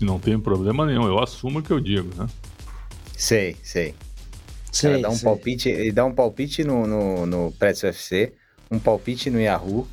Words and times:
Não 0.00 0.18
tem 0.18 0.38
problema 0.40 0.86
nenhum, 0.86 1.06
eu 1.06 1.18
assumo 1.22 1.58
o 1.58 1.62
que 1.62 1.70
eu 1.70 1.80
digo, 1.80 2.08
né? 2.16 2.26
Sei, 3.16 3.56
sei. 3.62 3.94
Cara 4.80 4.98
dá 5.00 5.10
um 5.10 5.14
sei. 5.14 5.24
palpite, 5.24 5.68
ele 5.68 5.92
dá 5.92 6.04
um 6.04 6.12
palpite 6.12 6.64
no, 6.64 6.86
no, 6.86 7.26
no 7.26 7.52
Pretz 7.52 7.82
UFC, 7.82 8.32
um 8.70 8.78
palpite 8.78 9.28
no 9.28 9.40
Yahoo, 9.40 9.86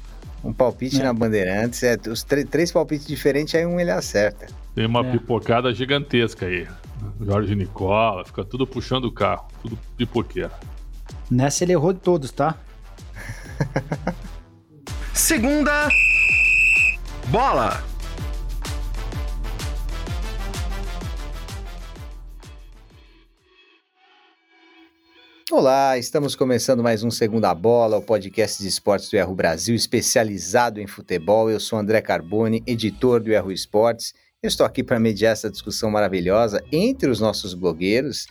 um 0.43 0.53
palpite 0.53 1.01
é. 1.01 1.03
na 1.03 1.13
Bandeirantes, 1.13 1.83
é, 1.83 1.97
os 2.07 2.23
três 2.23 2.71
palpites 2.71 3.07
diferentes, 3.07 3.55
aí 3.55 3.65
um 3.65 3.79
ele 3.79 3.91
acerta. 3.91 4.47
Tem 4.73 4.85
uma 4.85 5.05
é. 5.05 5.11
pipocada 5.11 5.73
gigantesca 5.73 6.45
aí. 6.45 6.67
Jorge 7.19 7.55
Nicola, 7.55 8.23
fica 8.25 8.43
tudo 8.43 8.65
puxando 8.65 9.05
o 9.05 9.11
carro, 9.11 9.47
tudo 9.61 9.77
pipoqueira. 9.97 10.51
Nessa 11.29 11.63
ele 11.63 11.73
errou 11.73 11.93
de 11.93 11.99
todos, 11.99 12.31
tá? 12.31 12.55
Segunda 15.13 15.89
bola. 17.27 17.83
Olá, 25.49 25.97
estamos 25.97 26.35
começando 26.35 26.83
mais 26.83 27.05
um 27.05 27.09
Segunda 27.09 27.55
Bola, 27.55 27.95
o 27.95 28.01
podcast 28.01 28.61
de 28.61 28.67
esportes 28.67 29.09
do 29.09 29.15
Yahoo 29.15 29.33
Brasil, 29.33 29.73
especializado 29.73 30.81
em 30.81 30.85
futebol. 30.85 31.49
Eu 31.49 31.57
sou 31.57 31.79
André 31.79 32.01
Carboni, 32.01 32.61
editor 32.67 33.21
do 33.21 33.31
Yahoo 33.31 33.53
Esportes. 33.53 34.13
Eu 34.43 34.49
estou 34.49 34.65
aqui 34.65 34.83
para 34.83 34.99
mediar 34.99 35.31
essa 35.31 35.49
discussão 35.49 35.89
maravilhosa 35.89 36.61
entre 36.69 37.09
os 37.09 37.21
nossos 37.21 37.53
blogueiros, 37.53 38.27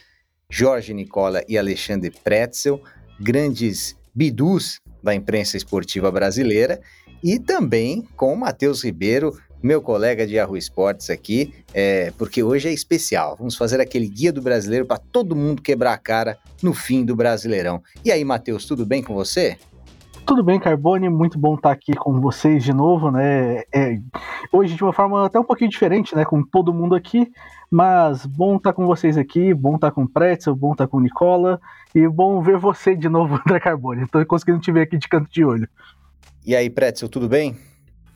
Jorge 0.50 0.92
Nicola 0.92 1.42
e 1.48 1.56
Alexandre 1.56 2.10
Pretzel, 2.22 2.82
grandes 3.18 3.96
bidus 4.14 4.78
da 5.02 5.14
imprensa 5.14 5.56
esportiva 5.56 6.12
brasileira, 6.12 6.82
e 7.24 7.38
também 7.38 8.06
com 8.14 8.36
Matheus 8.36 8.84
Ribeiro, 8.84 9.40
meu 9.62 9.80
colega 9.82 10.26
de 10.26 10.34
Yahoo 10.34 10.56
Esportes 10.56 11.10
aqui, 11.10 11.54
é, 11.72 12.12
porque 12.18 12.42
hoje 12.42 12.68
é 12.68 12.72
especial. 12.72 13.36
Vamos 13.36 13.56
fazer 13.56 13.80
aquele 13.80 14.08
guia 14.08 14.32
do 14.32 14.42
brasileiro 14.42 14.86
para 14.86 14.98
todo 14.98 15.36
mundo 15.36 15.62
quebrar 15.62 15.92
a 15.92 15.98
cara 15.98 16.38
no 16.62 16.72
fim 16.72 17.04
do 17.04 17.16
Brasileirão. 17.16 17.82
E 18.04 18.10
aí, 18.10 18.24
Matheus, 18.24 18.64
tudo 18.64 18.84
bem 18.84 19.02
com 19.02 19.14
você? 19.14 19.56
Tudo 20.26 20.42
bem, 20.42 20.58
Carbone, 20.58 21.08
muito 21.08 21.38
bom 21.38 21.54
estar 21.54 21.70
aqui 21.70 21.94
com 21.94 22.20
vocês 22.20 22.64
de 22.64 22.72
novo, 22.72 23.12
né? 23.12 23.62
É, 23.72 23.96
hoje 24.52 24.74
de 24.74 24.82
uma 24.82 24.92
forma 24.92 25.24
até 25.24 25.38
um 25.38 25.44
pouquinho 25.44 25.70
diferente, 25.70 26.16
né? 26.16 26.24
Com 26.24 26.42
todo 26.42 26.74
mundo 26.74 26.96
aqui, 26.96 27.30
mas 27.70 28.26
bom 28.26 28.56
estar 28.56 28.72
com 28.72 28.84
vocês 28.86 29.16
aqui, 29.16 29.54
bom 29.54 29.76
estar 29.76 29.92
com 29.92 30.02
o 30.02 30.08
Pretzel, 30.08 30.56
bom 30.56 30.72
estar 30.72 30.88
com 30.88 30.96
o 30.96 31.00
Nicola 31.00 31.60
e 31.94 32.08
bom 32.08 32.42
ver 32.42 32.58
você 32.58 32.96
de 32.96 33.08
novo, 33.08 33.36
André 33.46 33.60
Carbone. 33.60 34.02
Estou 34.02 34.26
conseguindo 34.26 34.58
te 34.58 34.72
ver 34.72 34.80
aqui 34.80 34.98
de 34.98 35.08
canto 35.08 35.30
de 35.30 35.44
olho. 35.44 35.68
E 36.44 36.56
aí, 36.56 36.68
Pretzel, 36.68 37.08
tudo 37.08 37.28
bem? 37.28 37.56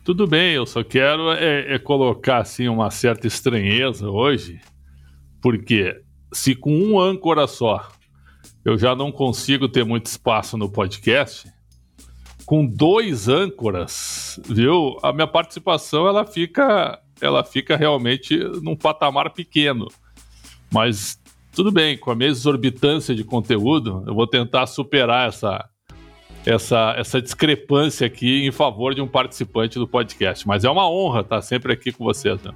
Tudo 0.03 0.25
bem, 0.25 0.53
eu 0.53 0.65
só 0.65 0.83
quero 0.83 1.31
é, 1.31 1.75
é 1.75 1.79
colocar 1.79 2.39
assim 2.39 2.67
uma 2.67 2.89
certa 2.89 3.27
estranheza 3.27 4.09
hoje, 4.09 4.59
porque 5.39 6.01
se 6.33 6.55
com 6.55 6.75
um 6.75 6.99
âncora 6.99 7.45
só 7.45 7.87
eu 8.65 8.77
já 8.79 8.95
não 8.95 9.11
consigo 9.11 9.67
ter 9.67 9.83
muito 9.83 10.07
espaço 10.07 10.57
no 10.57 10.71
podcast, 10.71 11.51
com 12.45 12.65
dois 12.65 13.27
âncoras, 13.27 14.39
viu? 14.45 14.97
A 15.03 15.13
minha 15.13 15.27
participação 15.27 16.07
ela 16.07 16.25
fica, 16.25 16.99
ela 17.21 17.43
fica 17.43 17.77
realmente 17.77 18.37
num 18.61 18.75
patamar 18.75 19.31
pequeno. 19.31 19.87
Mas 20.71 21.19
tudo 21.51 21.71
bem, 21.71 21.97
com 21.97 22.11
a 22.11 22.15
mesma 22.15 22.37
exorbitância 22.37 23.13
de 23.13 23.23
conteúdo, 23.23 24.03
eu 24.07 24.15
vou 24.15 24.27
tentar 24.27 24.65
superar 24.67 25.27
essa 25.27 25.67
essa, 26.45 26.95
essa 26.97 27.21
discrepância 27.21 28.07
aqui 28.07 28.45
em 28.45 28.51
favor 28.51 28.95
de 28.95 29.01
um 29.01 29.07
participante 29.07 29.77
do 29.77 29.87
podcast. 29.87 30.47
Mas 30.47 30.63
é 30.63 30.69
uma 30.69 30.89
honra 30.89 31.21
estar 31.21 31.41
sempre 31.41 31.73
aqui 31.73 31.91
com 31.91 32.03
vocês, 32.03 32.41
né? 32.41 32.51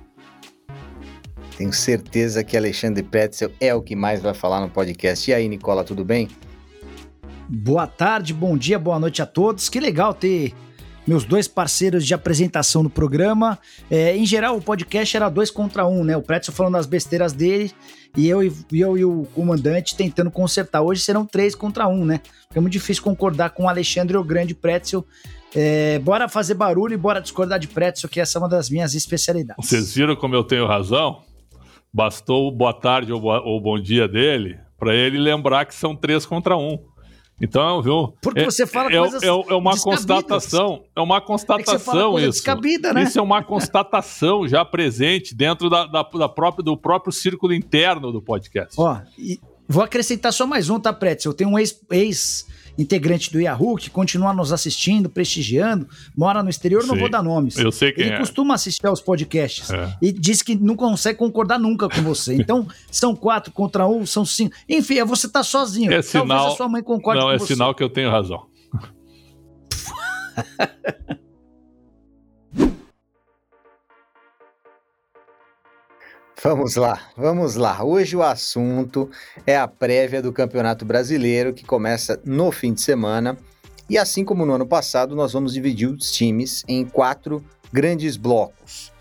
Tenho 1.57 1.71
certeza 1.71 2.43
que 2.43 2.57
Alexandre 2.57 3.01
Pretzel 3.01 3.51
é 3.61 3.73
o 3.73 3.81
que 3.81 3.95
mais 3.95 4.21
vai 4.21 4.33
falar 4.33 4.59
no 4.59 4.69
podcast. 4.69 5.29
E 5.29 5.33
aí, 5.33 5.47
Nicola, 5.47 5.83
tudo 5.83 6.03
bem? 6.03 6.27
Boa 7.47 7.87
tarde, 7.87 8.33
bom 8.33 8.57
dia, 8.57 8.77
boa 8.77 8.99
noite 8.99 9.21
a 9.21 9.25
todos. 9.25 9.69
Que 9.69 9.79
legal 9.79 10.13
ter 10.13 10.53
meus 11.07 11.23
dois 11.23 11.47
parceiros 11.47 12.05
de 12.05 12.13
apresentação 12.13 12.83
no 12.83 12.89
programa. 12.89 13.57
É, 13.89 14.17
em 14.17 14.25
geral, 14.25 14.57
o 14.57 14.61
podcast 14.61 15.15
era 15.15 15.29
dois 15.29 15.51
contra 15.51 15.85
um, 15.85 16.03
né? 16.03 16.17
O 16.17 16.21
Pretzel 16.21 16.53
falando 16.53 16.75
as 16.75 16.87
besteiras 16.87 17.31
dele 17.31 17.71
e 18.15 18.27
eu, 18.27 18.43
e 18.43 18.79
eu 18.79 18.97
e 18.97 19.05
o 19.05 19.25
comandante 19.33 19.95
tentando 19.95 20.31
consertar. 20.31 20.81
Hoje 20.81 21.01
serão 21.01 21.25
três 21.25 21.55
contra 21.55 21.87
um, 21.87 22.05
né? 22.05 22.21
É 22.53 22.59
muito 22.59 22.73
difícil 22.73 23.03
concordar 23.03 23.49
com 23.51 23.63
o 23.63 23.69
Alexandre 23.69 24.17
o 24.17 24.23
Grande 24.23 24.55
Pretzel. 24.55 25.05
É, 25.53 25.99
bora 25.99 26.27
fazer 26.27 26.53
barulho 26.53 26.93
e 26.93 26.97
bora 26.97 27.21
discordar 27.21 27.59
de 27.59 27.67
Pretzel, 27.67 28.09
que 28.09 28.19
essa 28.19 28.37
é 28.37 28.39
uma 28.39 28.49
das 28.49 28.69
minhas 28.69 28.93
especialidades. 28.93 29.65
Vocês 29.65 29.95
viram 29.95 30.15
como 30.15 30.35
eu 30.35 30.43
tenho 30.43 30.67
razão? 30.67 31.21
Bastou 31.93 32.47
o 32.47 32.51
boa 32.51 32.73
tarde 32.73 33.13
ou, 33.13 33.21
ou 33.23 33.61
bom 33.61 33.79
dia 33.79 34.07
dele 34.07 34.57
para 34.77 34.93
ele 34.93 35.17
lembrar 35.17 35.65
que 35.65 35.73
são 35.73 35.95
três 35.95 36.25
contra 36.25 36.57
um. 36.57 36.77
Então, 37.39 37.81
viu? 37.81 38.13
Porque 38.21 38.41
é, 38.41 38.45
você 38.45 38.65
fala 38.65 38.89
é, 38.91 38.97
coisas 38.97 39.21
é, 39.21 39.27
é 39.27 39.53
uma 39.53 39.77
constatação, 39.77 40.83
é 40.95 41.01
uma 41.01 41.19
constatação 41.19 42.17
é 42.17 42.27
isso. 42.27 42.43
Né? 42.93 43.03
Isso 43.03 43.19
é 43.19 43.21
uma 43.21 43.43
constatação 43.43 44.47
já 44.47 44.63
presente 44.63 45.35
dentro 45.35 45.69
da, 45.69 45.85
da, 45.85 46.03
da, 46.03 46.29
própria, 46.29 46.63
do 46.63 46.77
próprio 46.77 47.11
círculo 47.11 47.53
interno 47.53 48.11
do 48.11 48.21
podcast. 48.21 48.75
Ó, 48.77 48.97
vou 49.67 49.83
acrescentar 49.83 50.31
só 50.33 50.45
mais 50.45 50.69
um, 50.69 50.79
tá, 50.79 50.93
Pretz? 50.93 51.25
Eu 51.25 51.33
tenho 51.33 51.49
um 51.49 51.59
ex, 51.59 51.79
ex 51.91 52.45
do 53.31 53.39
Yahoo, 53.39 53.77
que 53.77 53.89
continua 53.89 54.33
nos 54.33 54.51
assistindo, 54.51 55.09
prestigiando, 55.09 55.87
mora 56.15 56.43
no 56.43 56.49
exterior, 56.49 56.81
Sim, 56.81 56.89
não 56.89 56.97
vou 56.97 57.09
dar 57.09 57.23
nomes. 57.23 57.57
Eu 57.57 57.71
sei 57.71 57.91
quem 57.91 58.05
Ele 58.05 58.15
é. 58.15 58.17
costuma 58.17 58.53
assistir 58.53 58.85
aos 58.85 59.01
podcasts 59.01 59.69
é. 59.69 59.95
e 60.01 60.11
diz 60.11 60.41
que 60.41 60.55
não 60.55 60.75
consegue 60.75 61.17
concordar 61.17 61.57
nunca 61.57 61.87
com 61.89 62.01
você. 62.01 62.35
Então, 62.45 62.67
são 62.91 63.15
quatro 63.15 63.51
contra 63.51 63.87
um, 63.87 64.05
são 64.05 64.23
cinco. 64.23 64.53
Enfim, 64.69 64.99
é 64.99 65.05
você 65.05 65.27
tá 65.27 65.41
sozinho. 65.41 65.91
É 65.91 66.01
sinal, 66.01 66.27
Talvez 66.27 66.53
a 66.53 66.57
sua 66.57 66.69
mãe 66.69 66.83
concorde 66.83 67.19
não, 67.19 67.27
com 67.27 67.33
é 67.33 67.39
você. 67.39 67.43
Não, 67.43 67.45
é 67.45 67.55
sinal 67.55 67.73
que 67.73 67.81
eu 67.81 67.89
tenho 67.89 68.11
razão. 68.11 68.45
Vamos 76.45 76.75
lá, 76.75 77.01
vamos 77.17 77.55
lá. 77.55 77.83
Hoje 77.83 78.15
o 78.15 78.21
assunto 78.21 79.09
é 79.47 79.57
a 79.57 79.67
prévia 79.67 80.21
do 80.21 80.31
Campeonato 80.31 80.85
Brasileiro 80.85 81.51
que 81.55 81.65
começa 81.65 82.21
no 82.23 82.51
fim 82.51 82.71
de 82.71 82.81
semana. 82.81 83.35
E 83.89 83.97
assim 83.97 84.23
como 84.23 84.45
no 84.45 84.53
ano 84.53 84.67
passado, 84.67 85.15
nós 85.15 85.33
vamos 85.33 85.53
dividir 85.53 85.89
os 85.89 86.11
times 86.11 86.63
em 86.67 86.85
quatro 86.85 87.43
grandes 87.73 88.15
blocos: 88.15 88.93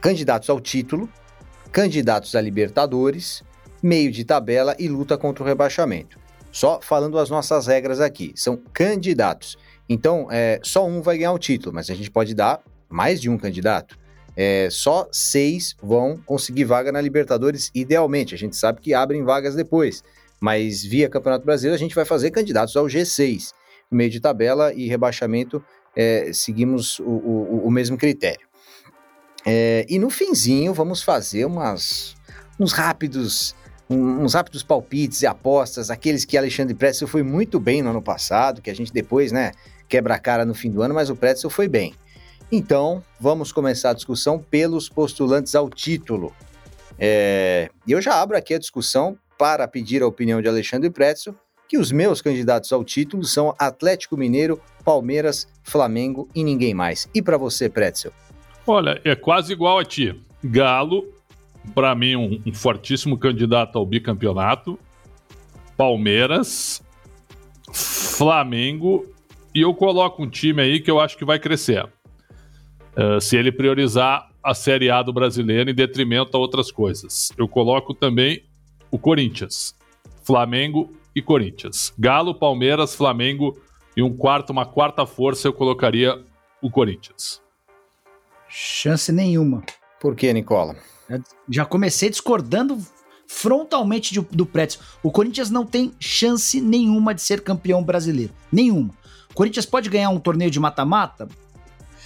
candidatos 0.00 0.48
ao 0.48 0.58
título, 0.58 1.10
candidatos 1.70 2.34
a 2.34 2.40
Libertadores, 2.40 3.44
meio 3.82 4.10
de 4.10 4.24
tabela 4.24 4.74
e 4.78 4.88
luta 4.88 5.18
contra 5.18 5.44
o 5.44 5.46
rebaixamento. 5.46 6.18
Só 6.50 6.80
falando 6.80 7.18
as 7.18 7.28
nossas 7.28 7.66
regras 7.66 8.00
aqui, 8.00 8.32
são 8.34 8.58
candidatos. 8.72 9.58
Então, 9.90 10.26
é, 10.30 10.58
só 10.62 10.86
um 10.86 11.02
vai 11.02 11.18
ganhar 11.18 11.32
o 11.32 11.38
título, 11.38 11.74
mas 11.74 11.90
a 11.90 11.94
gente 11.94 12.10
pode 12.10 12.34
dar 12.34 12.62
mais 12.88 13.20
de 13.20 13.28
um 13.28 13.36
candidato 13.36 14.00
é, 14.36 14.68
só 14.70 15.08
seis 15.12 15.76
vão 15.82 16.16
conseguir 16.16 16.64
vaga 16.64 16.90
na 16.90 17.00
Libertadores, 17.00 17.70
idealmente. 17.74 18.34
A 18.34 18.38
gente 18.38 18.56
sabe 18.56 18.80
que 18.80 18.94
abrem 18.94 19.22
vagas 19.24 19.54
depois, 19.54 20.02
mas 20.40 20.82
via 20.82 21.08
Campeonato 21.08 21.44
Brasileiro 21.44 21.74
a 21.74 21.78
gente 21.78 21.94
vai 21.94 22.04
fazer 22.04 22.30
candidatos 22.30 22.76
ao 22.76 22.86
G6. 22.86 23.52
No 23.90 23.98
meio 23.98 24.10
de 24.10 24.20
tabela 24.20 24.72
e 24.72 24.88
rebaixamento, 24.88 25.62
é, 25.94 26.30
seguimos 26.32 26.98
o, 27.00 27.04
o, 27.04 27.66
o, 27.66 27.70
mesmo 27.70 27.98
critério. 27.98 28.46
É, 29.44 29.84
e 29.88 29.98
no 29.98 30.08
finzinho, 30.08 30.72
vamos 30.72 31.02
fazer 31.02 31.44
umas, 31.44 32.14
uns 32.58 32.72
rápidos 32.72 33.54
uns 33.90 34.32
rápidos 34.32 34.62
palpites 34.62 35.20
e 35.20 35.26
apostas, 35.26 35.90
aqueles 35.90 36.24
que 36.24 36.38
Alexandre 36.38 36.74
Pretzel 36.74 37.06
foi 37.06 37.22
muito 37.22 37.60
bem 37.60 37.82
no 37.82 37.90
ano 37.90 38.00
passado, 38.00 38.62
que 38.62 38.70
a 38.70 38.74
gente 38.74 38.90
depois, 38.90 39.32
né, 39.32 39.52
quebra 39.86 40.14
a 40.14 40.18
cara 40.18 40.46
no 40.46 40.54
fim 40.54 40.70
do 40.70 40.80
ano, 40.80 40.94
mas 40.94 41.10
o 41.10 41.16
Pretzel 41.16 41.50
foi 41.50 41.68
bem. 41.68 41.94
Então, 42.54 43.02
vamos 43.18 43.50
começar 43.50 43.90
a 43.90 43.94
discussão 43.94 44.38
pelos 44.38 44.86
postulantes 44.86 45.54
ao 45.54 45.70
título. 45.70 46.34
É, 46.98 47.70
eu 47.88 47.98
já 48.02 48.20
abro 48.20 48.36
aqui 48.36 48.52
a 48.52 48.58
discussão 48.58 49.16
para 49.38 49.66
pedir 49.66 50.02
a 50.02 50.06
opinião 50.06 50.42
de 50.42 50.48
Alexandre 50.48 50.90
Pretzel, 50.90 51.34
que 51.66 51.78
os 51.78 51.90
meus 51.90 52.20
candidatos 52.20 52.70
ao 52.70 52.84
título 52.84 53.24
são 53.24 53.54
Atlético 53.58 54.18
Mineiro, 54.18 54.60
Palmeiras, 54.84 55.48
Flamengo 55.62 56.28
e 56.34 56.44
ninguém 56.44 56.74
mais. 56.74 57.08
E 57.14 57.22
para 57.22 57.38
você, 57.38 57.70
Pretzel? 57.70 58.12
Olha, 58.66 59.00
é 59.02 59.14
quase 59.14 59.54
igual 59.54 59.78
a 59.78 59.84
ti. 59.84 60.14
Galo, 60.44 61.10
para 61.74 61.94
mim, 61.94 62.16
um, 62.16 62.42
um 62.44 62.52
fortíssimo 62.52 63.16
candidato 63.16 63.78
ao 63.78 63.86
bicampeonato. 63.86 64.78
Palmeiras, 65.74 66.82
Flamengo 67.72 69.06
e 69.54 69.62
eu 69.62 69.72
coloco 69.72 70.22
um 70.22 70.28
time 70.28 70.60
aí 70.60 70.80
que 70.80 70.90
eu 70.90 71.00
acho 71.00 71.16
que 71.16 71.24
vai 71.24 71.38
crescer. 71.38 71.88
Uh, 72.96 73.20
se 73.20 73.36
ele 73.36 73.50
priorizar 73.50 74.30
a 74.42 74.54
Série 74.54 74.90
A 74.90 75.02
do 75.02 75.12
brasileiro 75.12 75.70
em 75.70 75.74
detrimento 75.74 76.36
a 76.36 76.40
outras 76.40 76.70
coisas. 76.70 77.30
Eu 77.38 77.46
coloco 77.46 77.94
também 77.94 78.44
o 78.90 78.98
Corinthians, 78.98 79.74
Flamengo 80.24 80.92
e 81.14 81.22
Corinthians. 81.22 81.92
Galo, 81.98 82.34
Palmeiras, 82.34 82.94
Flamengo 82.94 83.56
e 83.96 84.02
um 84.02 84.14
quarto, 84.14 84.50
uma 84.50 84.66
quarta 84.66 85.06
força 85.06 85.46
eu 85.46 85.52
colocaria 85.52 86.22
o 86.60 86.70
Corinthians. 86.70 87.40
Chance 88.48 89.12
nenhuma. 89.12 89.62
Por 90.00 90.16
que, 90.16 90.32
Nicola? 90.32 90.76
Já 91.48 91.64
comecei 91.64 92.10
discordando 92.10 92.78
frontalmente 93.26 94.12
de, 94.12 94.20
do 94.20 94.44
Pretzel. 94.44 94.82
O 95.02 95.10
Corinthians 95.10 95.50
não 95.50 95.64
tem 95.64 95.92
chance 95.98 96.60
nenhuma 96.60 97.14
de 97.14 97.22
ser 97.22 97.42
campeão 97.42 97.82
brasileiro. 97.82 98.32
Nenhuma. 98.50 98.90
O 99.30 99.34
Corinthians 99.34 99.64
pode 99.64 99.88
ganhar 99.88 100.10
um 100.10 100.20
torneio 100.20 100.50
de 100.50 100.60
mata-mata? 100.60 101.28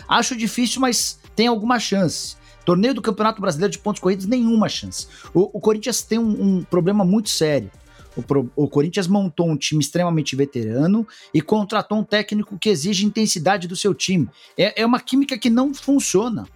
Acho 0.08 0.36
difícil, 0.36 0.80
mas 0.80 1.18
tem 1.34 1.46
alguma 1.46 1.78
chance. 1.78 2.36
Torneio 2.64 2.94
do 2.94 3.02
Campeonato 3.02 3.40
Brasileiro 3.40 3.72
de 3.72 3.78
Pontos 3.78 4.00
Corridos, 4.00 4.26
nenhuma 4.26 4.68
chance. 4.68 5.06
O, 5.32 5.56
o 5.56 5.60
Corinthians 5.60 6.02
tem 6.02 6.18
um, 6.18 6.58
um, 6.58 6.62
problema 6.64 7.04
muito 7.04 7.30
sério. 7.30 7.70
O, 8.16 8.22
pro, 8.22 8.50
o, 8.56 8.66
Corinthians 8.66 9.06
montou 9.06 9.48
um 9.48 9.56
time 9.56 9.80
extremamente 9.80 10.34
veterano 10.34 11.06
e 11.32 11.40
contratou 11.40 11.98
um 11.98 12.04
técnico 12.04 12.58
que 12.58 12.68
exige 12.68 13.04
intensidade 13.04 13.68
do 13.68 13.76
seu 13.76 13.94
time. 13.94 14.28
É, 14.56 14.82
é 14.82 14.86
uma 14.86 14.98
química 14.98 15.38
que 15.38 15.50
não 15.50 15.72
funciona. 15.72 16.46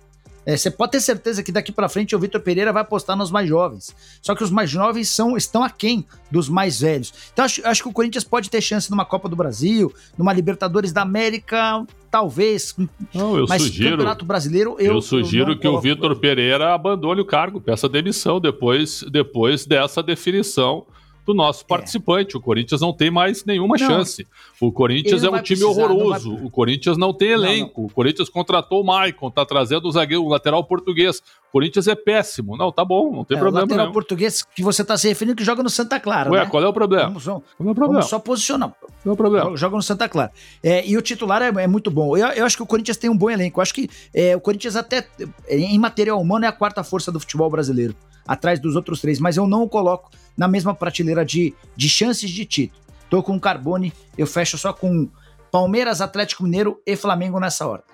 É, 0.51 0.57
você 0.57 0.69
pode 0.69 0.91
ter 0.91 1.01
certeza 1.01 1.45
que 1.45 1.53
daqui 1.53 1.71
para 1.71 1.89
frente 1.89 2.17
o 2.17 2.19
Vitor 2.19 2.41
Pereira 2.41 2.73
vai 2.73 2.83
apostar 2.83 3.17
nos 3.17 3.31
mais 3.31 3.49
jovens. 3.49 3.95
Só 4.21 4.35
que 4.35 4.43
os 4.43 4.51
mais 4.51 4.69
jovens 4.69 5.09
são, 5.09 5.37
estão 5.37 5.63
aquém 5.63 6.05
dos 6.29 6.49
mais 6.49 6.81
velhos. 6.81 7.13
Então 7.33 7.45
acho, 7.45 7.65
acho 7.65 7.83
que 7.85 7.89
o 7.89 7.93
Corinthians 7.93 8.25
pode 8.25 8.51
ter 8.51 8.61
chance 8.61 8.91
numa 8.91 9.05
Copa 9.05 9.29
do 9.29 9.37
Brasil, 9.37 9.95
numa 10.19 10.33
Libertadores 10.33 10.93
da 10.93 11.03
América, 11.03 11.87
talvez. 12.11 12.75
Não, 13.15 13.39
eu 13.39 13.47
mas 13.49 13.63
sugiro. 13.63 13.91
Campeonato 13.91 14.25
Brasileiro, 14.25 14.75
eu, 14.81 14.95
eu 14.95 15.01
sugiro 15.01 15.53
eu 15.53 15.59
que 15.59 15.69
o 15.69 15.81
Vitor 15.81 16.17
Pereira 16.17 16.75
abandone 16.75 17.21
o 17.21 17.25
cargo, 17.25 17.61
peça 17.61 17.89
demissão 17.89 18.41
depois, 18.41 19.05
depois 19.09 19.65
dessa 19.65 20.03
definição 20.03 20.85
do 21.31 21.35
nosso 21.35 21.63
é. 21.65 21.67
participante. 21.67 22.35
É. 22.35 22.39
O 22.39 22.43
Corinthians 22.43 22.81
não 22.81 22.93
tem 22.93 23.11
mais 23.11 23.45
nenhuma 23.45 23.77
não, 23.79 23.87
chance. 23.87 24.27
O 24.61 24.71
Corinthians 24.73 25.23
é 25.25 25.31
um 25.31 25.43
time 25.43 25.65
horroroso. 25.65 26.35
Vai... 26.35 26.45
O 26.45 26.51
Corinthians 26.51 26.99
não 26.99 27.13
tem 27.13 27.31
elenco. 27.31 27.81
Não, 27.81 27.83
não. 27.85 27.91
O 27.91 27.93
Corinthians 27.93 28.29
contratou 28.29 28.83
o 28.83 28.85
Maicon, 28.85 29.31
tá 29.31 29.45
trazendo 29.47 29.87
o 29.87 29.93
zagueiro, 29.93 30.25
o 30.25 30.29
lateral 30.29 30.63
português. 30.65 31.19
O 31.19 31.53
Corinthians 31.53 31.89
é 31.89 31.95
péssimo. 31.95 32.57
Não, 32.57 32.71
tá 32.71 32.85
bom, 32.85 33.13
não 33.13 33.25
tem 33.25 33.37
é, 33.37 33.41
problema. 33.41 33.67
O 33.67 33.71
lateral 33.71 33.93
português 33.93 34.43
que 34.43 34.63
você 34.63 34.85
tá 34.85 34.97
se 34.97 35.09
referindo 35.09 35.37
que 35.37 35.45
joga 35.45 35.63
no 35.63 35.71
Santa 35.71 35.99
Clara. 35.99 36.31
Ué, 36.31 36.41
né? 36.41 36.47
qual 36.51 36.63
é 36.63 36.69
o 36.69 36.73
problema? 36.73 37.07
Vamos, 37.07 37.25
vamos, 37.25 37.43
qual 37.57 37.69
é 37.69 37.73
o 37.73 37.75
problema? 37.75 38.03
Só 38.03 38.19
posicionar. 38.19 38.75
Qual 39.03 39.11
é 39.11 39.13
o 39.13 39.17
problema? 39.17 39.57
Joga 39.57 39.77
no 39.77 39.83
Santa 39.83 40.09
Clara. 40.09 40.33
É, 40.63 40.87
e 40.87 40.97
o 40.97 41.03
titular 41.03 41.43
é, 41.43 41.49
é 41.63 41.67
muito 41.67 41.91
bom. 41.91 42.17
Eu, 42.17 42.27
eu, 42.29 42.45
acho 42.45 42.57
que 42.57 42.63
o 42.63 42.67
Corinthians 42.67 42.97
tem 42.97 43.09
um 43.09 43.17
bom 43.17 43.31
elenco. 43.31 43.61
Eu 43.61 43.63
acho 43.63 43.75
que 43.75 43.89
é, 44.13 44.37
o 44.37 44.41
Corinthians, 44.41 44.77
até 44.77 45.07
em 45.49 45.79
material 45.79 46.21
humano, 46.21 46.45
é 46.45 46.49
a 46.49 46.53
quarta 46.53 46.85
força 46.85 47.11
do 47.11 47.21
futebol 47.21 47.51
brasileiro 47.51 47.95
atrás 48.31 48.61
dos 48.61 48.77
outros 48.77 49.01
três, 49.01 49.19
mas 49.19 49.37
eu 49.37 49.45
não 49.45 49.65
o 49.65 49.69
coloco 49.69 50.09
na 50.37 50.49
mesma 50.49 50.75
prateleira 50.75 51.25
de, 51.25 51.55
de 51.77 51.89
chances 51.89 52.31
de 52.31 52.45
título. 52.45 52.81
Tô 53.09 53.23
com 53.23 53.37
o 53.37 53.41
Carbone, 53.41 53.93
eu 54.17 54.27
fecho 54.27 54.57
só 54.57 54.73
com 54.73 55.09
Palmeiras, 55.51 56.01
Atlético 56.01 56.45
Mineiro 56.45 56.81
e 56.87 56.95
Flamengo 56.95 57.41
nessa 57.41 57.67
ordem. 57.67 57.87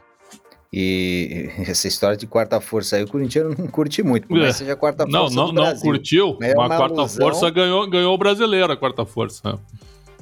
E 0.73 1.51
essa 1.67 1.89
história 1.89 2.17
de 2.17 2.27
quarta 2.27 2.61
força 2.61 2.97
aí, 2.97 3.05
o 3.05 3.09
Corinthians 3.09 3.57
não 3.57 3.67
curte 3.67 4.03
muito, 4.03 4.27
mas 4.29 4.43
é. 4.43 4.53
seja 4.53 4.77
quarta 4.77 5.05
força. 5.05 5.35
Não, 5.35 5.53
não, 5.53 5.65
não 5.65 5.81
curtiu. 5.81 6.37
É 6.43 6.55
uma, 6.55 6.69
quarta 6.69 7.01
alusão. 7.01 7.27
força 7.27 7.51
ganhou, 7.51 7.89
ganhou 7.89 8.15
o 8.15 8.19
brasileiro, 8.19 8.73
a 8.73 8.77
quarta 8.77 9.07
força. 9.07 9.59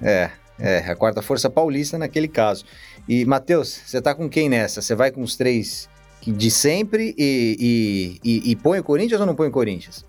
É, 0.01 0.31
é, 0.59 0.79
a 0.79 0.95
quarta 0.95 1.23
força 1.23 1.51
paulista 1.51 1.99
naquele 1.99 2.29
caso. 2.29 2.65
E, 3.09 3.25
Matheus, 3.25 3.81
você 3.85 4.01
tá 4.01 4.15
com 4.15 4.29
quem 4.29 4.49
nessa? 4.49 4.81
Você 4.81 4.95
vai 4.95 5.11
com 5.11 5.23
os 5.23 5.37
três 5.37 5.89
de 6.27 6.51
sempre 6.51 7.15
e, 7.19 8.21
e, 8.25 8.31
e, 8.31 8.51
e 8.53 8.57
põe 8.57 8.79
o 8.79 8.85
Corinthians 8.85 9.21
ou 9.21 9.27
não 9.27 9.35
põe 9.35 9.49
o 9.49 9.51
Corinthians? 9.51 10.05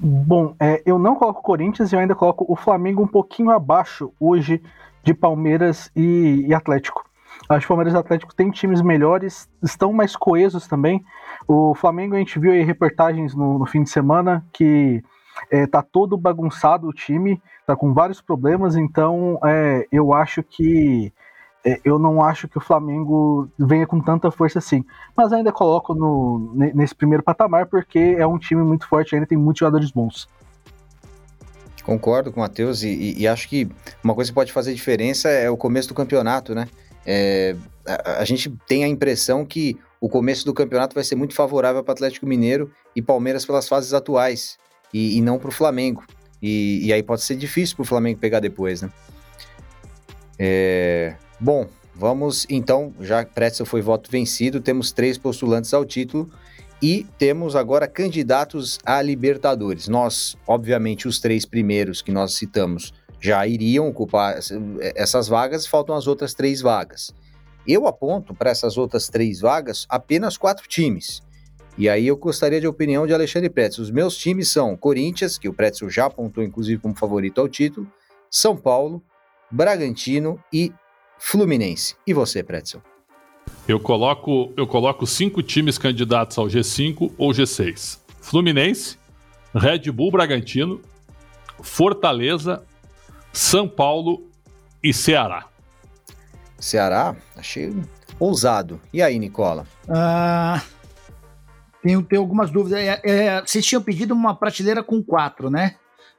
Bom, 0.00 0.54
é, 0.60 0.82
eu 0.86 0.98
não 0.98 1.16
coloco 1.16 1.40
o 1.40 1.42
Corinthians 1.42 1.92
e 1.92 1.96
eu 1.96 2.00
ainda 2.00 2.14
coloco 2.14 2.44
o 2.48 2.54
Flamengo 2.54 3.02
um 3.02 3.06
pouquinho 3.06 3.50
abaixo 3.50 4.12
hoje 4.20 4.62
de 5.02 5.12
Palmeiras 5.12 5.90
e, 5.94 6.44
e 6.46 6.54
Atlético. 6.54 7.04
Acho 7.48 7.62
que 7.62 7.68
Palmeiras 7.68 7.94
e 7.94 7.96
Atlético 7.96 8.34
têm 8.34 8.50
times 8.50 8.80
melhores, 8.80 9.48
estão 9.62 9.92
mais 9.92 10.14
coesos 10.14 10.66
também. 10.68 11.04
O 11.46 11.74
Flamengo, 11.74 12.14
a 12.14 12.18
gente 12.18 12.38
viu 12.38 12.52
aí 12.52 12.62
reportagens 12.62 13.34
no, 13.34 13.58
no 13.58 13.66
fim 13.66 13.82
de 13.82 13.90
semana 13.90 14.44
que 14.52 15.02
é, 15.50 15.66
tá 15.66 15.82
todo 15.82 16.16
bagunçado 16.16 16.86
o 16.86 16.92
time, 16.92 17.40
tá 17.66 17.74
com 17.74 17.92
vários 17.92 18.20
problemas, 18.20 18.76
então 18.76 19.38
é, 19.44 19.86
eu 19.90 20.12
acho 20.12 20.42
que 20.42 21.12
eu 21.84 21.98
não 21.98 22.22
acho 22.22 22.48
que 22.48 22.58
o 22.58 22.60
Flamengo 22.60 23.48
venha 23.58 23.86
com 23.86 24.00
tanta 24.00 24.30
força 24.30 24.58
assim. 24.58 24.84
Mas 25.16 25.32
ainda 25.32 25.52
coloco 25.52 25.94
no, 25.94 26.52
nesse 26.74 26.94
primeiro 26.94 27.22
patamar 27.22 27.66
porque 27.66 28.16
é 28.18 28.26
um 28.26 28.38
time 28.38 28.62
muito 28.62 28.86
forte, 28.86 29.14
ainda 29.14 29.26
tem 29.26 29.36
muitos 29.36 29.60
jogadores 29.60 29.90
bons. 29.90 30.28
Concordo 31.84 32.30
com 32.30 32.40
o 32.40 32.42
Matheus 32.42 32.82
e, 32.82 32.88
e, 32.88 33.22
e, 33.22 33.28
acho 33.28 33.48
que 33.48 33.66
uma 34.04 34.14
coisa 34.14 34.30
que 34.30 34.34
pode 34.34 34.52
fazer 34.52 34.74
diferença 34.74 35.28
é 35.30 35.48
o 35.48 35.56
começo 35.56 35.88
do 35.88 35.94
campeonato, 35.94 36.54
né? 36.54 36.68
É, 37.06 37.56
a, 37.86 38.20
a, 38.20 38.24
gente 38.26 38.54
tem 38.66 38.84
a 38.84 38.88
impressão 38.88 39.44
que 39.44 39.78
o 39.98 40.06
começo 40.06 40.44
do 40.44 40.52
campeonato 40.52 40.94
vai 40.94 41.02
ser 41.02 41.16
muito 41.16 41.34
favorável 41.34 41.82
para 41.82 41.92
Atlético 41.92 42.26
Mineiro 42.26 42.70
e 42.94 43.00
Palmeiras 43.00 43.46
pelas 43.46 43.66
fases 43.66 43.94
atuais 43.94 44.58
e, 44.92 45.16
e 45.16 45.22
não 45.22 45.38
para 45.38 45.48
o 45.48 45.52
Flamengo. 45.52 46.04
E, 46.42 46.92
aí 46.92 47.02
pode 47.02 47.22
ser 47.22 47.36
difícil 47.36 47.76
para 47.76 47.82
o 47.82 47.86
Flamengo 47.86 48.20
pegar 48.20 48.40
depois, 48.40 48.82
né? 48.82 48.90
É, 50.38 51.16
Bom, 51.40 51.68
vamos 51.94 52.46
então, 52.50 52.92
já 53.00 53.24
Pretzel 53.24 53.64
foi 53.64 53.80
voto 53.80 54.10
vencido, 54.10 54.60
temos 54.60 54.90
três 54.90 55.16
postulantes 55.16 55.72
ao 55.72 55.84
título 55.84 56.28
e 56.82 57.06
temos 57.16 57.54
agora 57.54 57.86
candidatos 57.86 58.80
a 58.84 59.00
Libertadores. 59.00 59.86
Nós, 59.86 60.36
obviamente, 60.46 61.06
os 61.06 61.20
três 61.20 61.44
primeiros 61.44 62.02
que 62.02 62.10
nós 62.10 62.34
citamos 62.34 62.92
já 63.20 63.46
iriam 63.46 63.88
ocupar 63.88 64.38
essas 64.96 65.28
vagas, 65.28 65.66
faltam 65.66 65.94
as 65.94 66.06
outras 66.06 66.34
três 66.34 66.60
vagas. 66.60 67.12
Eu 67.66 67.86
aponto 67.86 68.34
para 68.34 68.50
essas 68.50 68.76
outras 68.76 69.08
três 69.08 69.40
vagas 69.40 69.86
apenas 69.88 70.36
quatro 70.36 70.66
times. 70.68 71.22
E 71.76 71.88
aí 71.88 72.08
eu 72.08 72.16
gostaria 72.16 72.60
de 72.60 72.66
opinião 72.66 73.06
de 73.06 73.14
Alexandre 73.14 73.48
Pretzel. 73.48 73.84
Os 73.84 73.90
meus 73.90 74.16
times 74.16 74.50
são 74.50 74.76
Corinthians, 74.76 75.38
que 75.38 75.48
o 75.48 75.52
Pretzel 75.52 75.88
já 75.88 76.06
apontou 76.06 76.42
inclusive 76.42 76.80
como 76.80 76.96
favorito 76.96 77.40
ao 77.40 77.48
título, 77.48 77.86
São 78.28 78.56
Paulo, 78.56 79.00
Bragantino 79.50 80.42
e 80.52 80.72
Fluminense. 81.18 81.96
E 82.06 82.14
você, 82.14 82.42
Pretzel? 82.42 82.82
Eu 83.66 83.78
coloco, 83.78 84.52
eu 84.56 84.66
coloco 84.66 85.06
cinco 85.06 85.42
times 85.42 85.76
candidatos 85.76 86.38
ao 86.38 86.46
G5 86.46 87.12
ou 87.18 87.30
G6. 87.32 87.98
Fluminense, 88.20 88.98
Red 89.54 89.90
Bull 89.90 90.10
Bragantino, 90.10 90.80
Fortaleza, 91.62 92.62
São 93.32 93.68
Paulo 93.68 94.26
e 94.82 94.92
Ceará. 94.92 95.46
Ceará? 96.58 97.16
Achei 97.36 97.74
ousado. 98.18 98.80
E 98.92 99.02
aí, 99.02 99.18
Nicola? 99.18 99.66
Ah, 99.88 100.62
tenho, 101.82 102.02
tenho 102.02 102.22
algumas 102.22 102.50
dúvidas. 102.50 102.80
É, 102.80 103.00
é, 103.04 103.40
vocês 103.40 103.64
tinham 103.64 103.82
pedido 103.82 104.12
uma 104.12 104.34
prateleira 104.34 104.82
com 104.82 105.02
quatro, 105.02 105.50
né? 105.50 105.76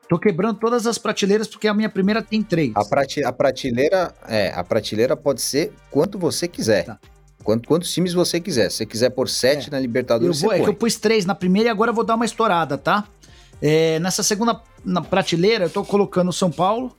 Tô 0.10 0.18
quebrando 0.18 0.58
todas 0.58 0.88
as 0.88 0.98
prateleiras 0.98 1.48
porque 1.48 1.68
a 1.68 1.74
minha 1.74 1.88
primeira 1.88 2.20
tem 2.20 2.42
três. 2.42 2.72
A, 2.74 2.84
prate, 2.84 3.24
a 3.24 3.32
prateleira, 3.32 4.12
é, 4.28 4.51
a 4.56 4.63
prateleira 4.63 5.16
pode 5.16 5.39
ser 5.39 5.72
quanto 5.92 6.18
você 6.18 6.48
quiser. 6.48 6.86
Tá. 6.86 7.00
Quanto, 7.44 7.68
quantos 7.68 7.94
times 7.94 8.12
você 8.12 8.39
quiser. 8.39 8.72
Se 8.72 8.78
você 8.78 8.86
quiser 8.88 9.12
por 9.12 9.30
sete 9.30 9.68
é. 9.68 9.72
na 9.72 9.80
Libertadores, 9.80 10.42
eu 10.42 10.50
vou, 10.50 10.58
É 10.58 10.63
que 10.63 10.68
eu 10.68 10.74
pus 10.74 10.96
três 10.96 11.28
na 11.28 11.36
primeira 11.36 11.70
e 11.70 11.72
agora 11.72 11.92
eu 11.92 11.96
vou 11.96 12.04
dar 12.04 12.16
uma 12.16 12.25
estourada, 12.25 12.75
tá? 12.75 13.08
É, 13.62 14.00
nessa 14.00 14.24
segunda 14.24 14.60
na 14.84 15.01
prateleira, 15.01 15.66
eu 15.66 15.70
tô 15.70 15.86
colocando 15.86 16.34
São 16.34 16.50
Paulo, 16.50 16.98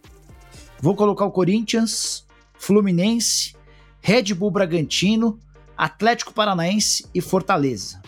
vou 0.80 0.94
colocar 0.94 1.24
o 1.24 1.32
Corinthians, 1.32 2.24
Fluminense, 2.54 3.56
Red 4.00 4.34
Bull 4.34 4.52
Bragantino, 4.52 5.36
Atlético 5.76 6.32
Paranaense 6.32 7.06
e 7.12 7.20
Fortaleza. 7.20 7.99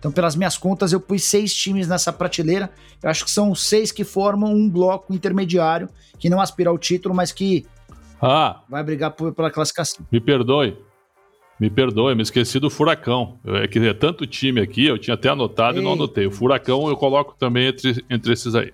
Então, 0.00 0.10
pelas 0.10 0.34
minhas 0.34 0.56
contas, 0.56 0.94
eu 0.94 1.00
pus 1.00 1.22
seis 1.22 1.54
times 1.54 1.86
nessa 1.86 2.10
prateleira. 2.10 2.70
Eu 3.02 3.10
acho 3.10 3.22
que 3.22 3.30
são 3.30 3.54
seis 3.54 3.92
que 3.92 4.02
formam 4.02 4.50
um 4.52 4.68
bloco 4.68 5.12
intermediário, 5.12 5.90
que 6.18 6.30
não 6.30 6.40
aspira 6.40 6.70
ao 6.70 6.78
título, 6.78 7.14
mas 7.14 7.30
que 7.32 7.66
ah, 8.20 8.62
vai 8.68 8.82
brigar 8.82 9.10
por, 9.10 9.34
pela 9.34 9.50
classificação. 9.50 10.04
Me 10.10 10.18
perdoe. 10.18 10.76
Me 11.60 11.68
perdoe, 11.68 12.14
me 12.14 12.22
esqueci 12.22 12.58
do 12.58 12.70
Furacão. 12.70 13.38
É 13.44 13.68
que 13.68 13.78
é 13.78 13.92
tanto 13.92 14.26
time 14.26 14.62
aqui, 14.62 14.86
eu 14.86 14.98
tinha 14.98 15.12
até 15.14 15.28
anotado 15.28 15.76
Ei. 15.76 15.82
e 15.82 15.84
não 15.84 15.92
anotei. 15.92 16.26
O 16.26 16.32
Furacão 16.32 16.88
eu 16.88 16.96
coloco 16.96 17.34
também 17.38 17.66
entre, 17.66 18.02
entre 18.08 18.32
esses 18.32 18.54
aí. 18.54 18.72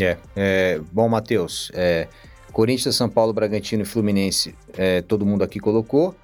É, 0.00 0.16
é 0.34 0.80
bom, 0.90 1.06
Matheus. 1.06 1.70
É, 1.74 2.08
Corinthians, 2.50 2.96
São 2.96 3.10
Paulo, 3.10 3.34
Bragantino 3.34 3.82
e 3.82 3.86
Fluminense, 3.86 4.54
é, 4.72 5.02
todo 5.02 5.26
mundo 5.26 5.44
aqui 5.44 5.60
colocou, 5.60 6.14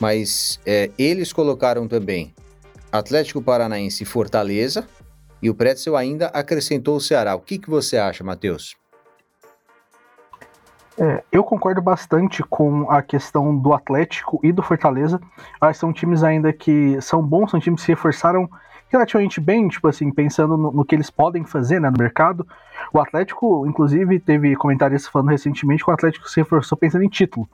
mas 0.00 0.60
é, 0.64 0.90
eles 0.96 1.32
colocaram 1.32 1.88
também 1.88 2.32
Atlético 2.96 3.42
Paranaense 3.42 4.02
e 4.02 4.06
Fortaleza. 4.06 4.86
E 5.42 5.50
o 5.50 5.54
Pretzel 5.54 5.96
ainda 5.96 6.26
acrescentou 6.28 6.96
o 6.96 7.00
Ceará. 7.00 7.34
O 7.34 7.40
que, 7.40 7.58
que 7.58 7.70
você 7.70 7.98
acha, 7.98 8.24
Matheus? 8.24 8.76
É, 10.98 11.22
eu 11.30 11.44
concordo 11.44 11.82
bastante 11.82 12.42
com 12.42 12.90
a 12.90 13.02
questão 13.02 13.56
do 13.56 13.74
Atlético 13.74 14.40
e 14.42 14.50
do 14.50 14.62
Fortaleza. 14.62 15.20
Que 15.60 15.74
são 15.74 15.92
times 15.92 16.22
ainda 16.22 16.52
que 16.52 16.98
são 17.02 17.22
bons, 17.22 17.50
são 17.50 17.60
times 17.60 17.80
que 17.80 17.86
se 17.86 17.92
reforçaram 17.92 18.48
relativamente 18.88 19.40
bem, 19.40 19.68
tipo 19.68 19.88
assim, 19.88 20.10
pensando 20.10 20.56
no, 20.56 20.72
no, 20.72 20.84
que 20.84 20.94
eles 20.94 21.10
podem 21.10 21.44
fazer 21.44 21.80
né, 21.80 21.90
no 21.90 21.98
mercado. 21.98 22.46
O 22.92 23.00
Atlético, 23.00 23.66
inclusive, 23.66 24.18
teve 24.18 24.56
comentários 24.56 25.06
falando 25.06 25.28
recentemente 25.28 25.84
que 25.84 25.90
o 25.90 25.94
Atlético 25.94 26.28
se 26.28 26.40
reforçou 26.40 26.78
pensando 26.78 27.04
em 27.04 27.08
título. 27.08 27.48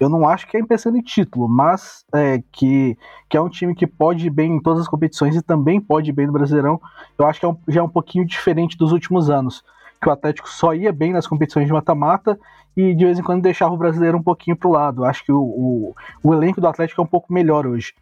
Eu 0.00 0.08
não 0.08 0.28
acho 0.28 0.46
que 0.46 0.56
é 0.56 0.64
pensando 0.64 0.96
em 0.96 1.02
título, 1.02 1.48
mas 1.48 2.04
é, 2.14 2.42
que, 2.52 2.96
que 3.28 3.36
é 3.36 3.40
um 3.40 3.48
time 3.48 3.74
que 3.74 3.86
pode 3.86 4.26
ir 4.26 4.30
bem 4.30 4.56
em 4.56 4.60
todas 4.60 4.82
as 4.82 4.88
competições 4.88 5.34
e 5.34 5.42
também 5.42 5.80
pode 5.80 6.10
ir 6.10 6.12
bem 6.12 6.26
no 6.26 6.32
Brasileirão, 6.32 6.80
eu 7.18 7.26
acho 7.26 7.40
que 7.40 7.46
é 7.46 7.48
um, 7.48 7.56
já 7.66 7.80
é 7.80 7.82
um 7.82 7.88
pouquinho 7.88 8.24
diferente 8.24 8.76
dos 8.76 8.92
últimos 8.92 9.28
anos, 9.28 9.64
que 10.00 10.08
o 10.08 10.12
Atlético 10.12 10.48
só 10.48 10.74
ia 10.74 10.92
bem 10.92 11.12
nas 11.12 11.26
competições 11.26 11.66
de 11.66 11.72
mata-mata 11.72 12.38
e 12.76 12.94
de 12.94 13.04
vez 13.04 13.18
em 13.18 13.22
quando 13.22 13.42
deixava 13.42 13.74
o 13.74 13.78
brasileiro 13.78 14.16
um 14.16 14.22
pouquinho 14.22 14.56
pro 14.56 14.70
lado. 14.70 15.04
Acho 15.04 15.24
que 15.24 15.32
o, 15.32 15.40
o, 15.40 15.96
o 16.22 16.32
elenco 16.32 16.60
do 16.60 16.68
Atlético 16.68 17.00
é 17.00 17.04
um 17.04 17.08
pouco 17.08 17.32
melhor 17.32 17.66
hoje. 17.66 17.92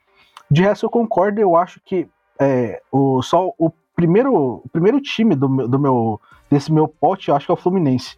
De 0.50 0.62
resto, 0.62 0.84
eu 0.84 0.90
concordo, 0.90 1.40
eu 1.40 1.56
acho 1.56 1.80
que 1.84 2.06
é, 2.38 2.82
o, 2.92 3.22
só 3.22 3.52
o 3.58 3.72
primeiro, 3.94 4.34
o 4.34 4.68
primeiro 4.70 5.00
time 5.00 5.34
do 5.34 5.48
do 5.66 5.78
meu, 5.78 6.20
desse 6.50 6.70
meu 6.70 6.86
pote, 6.86 7.30
eu 7.30 7.34
acho 7.34 7.46
que 7.46 7.50
é 7.50 7.54
o 7.54 7.56
Fluminense. 7.56 8.16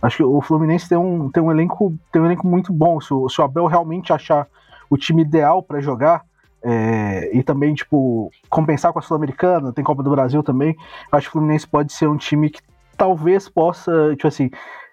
Acho 0.00 0.18
que 0.18 0.22
o 0.22 0.40
Fluminense 0.40 0.88
tem 0.88 0.96
um, 0.96 1.30
tem 1.30 1.42
um, 1.42 1.50
elenco, 1.50 1.94
tem 2.12 2.22
um 2.22 2.26
elenco 2.26 2.46
muito 2.46 2.72
bom. 2.72 3.00
Se 3.00 3.12
o, 3.12 3.28
se 3.28 3.40
o 3.40 3.44
Abel 3.44 3.66
realmente 3.66 4.12
achar 4.12 4.46
o 4.88 4.96
time 4.96 5.22
ideal 5.22 5.62
para 5.62 5.80
jogar, 5.80 6.24
é, 6.62 7.36
e 7.36 7.42
também, 7.42 7.74
tipo, 7.74 8.30
compensar 8.48 8.92
com 8.92 8.98
a 8.98 9.02
Sul-Americana, 9.02 9.72
tem 9.72 9.84
Copa 9.84 10.02
do 10.02 10.10
Brasil 10.10 10.42
também, 10.42 10.76
acho 11.12 11.26
que 11.26 11.30
o 11.30 11.32
Fluminense 11.32 11.66
pode 11.66 11.92
ser 11.92 12.08
um 12.08 12.16
time 12.16 12.50
que 12.50 12.60
talvez 12.96 13.48
possa, 13.48 14.10
tipo 14.12 14.26
assim, 14.26 14.50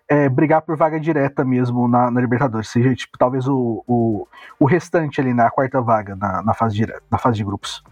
é, 0.08 0.30
brigar 0.30 0.62
por 0.62 0.78
vaga 0.78 1.00
direta 1.00 1.44
mesmo 1.44 1.88
na, 1.88 2.12
na, 2.12 2.22
Libertadores. 2.22 2.70
Seja, 2.70 2.94
tipo, 2.96 3.18
talvez 3.18 3.48
o, 3.48 3.84
o, 3.88 4.28
o 4.60 4.66
restante 4.66 5.20
ali 5.20 5.34
na 5.34 5.50
quarta 5.50 5.82
vaga 5.82 6.16
na, 6.16 6.42
na, 6.44 6.54
fase, 6.54 6.76
direta, 6.76 7.02
na 7.10 7.18
fase 7.18 7.38
de 7.38 7.44
grupos. 7.44 7.84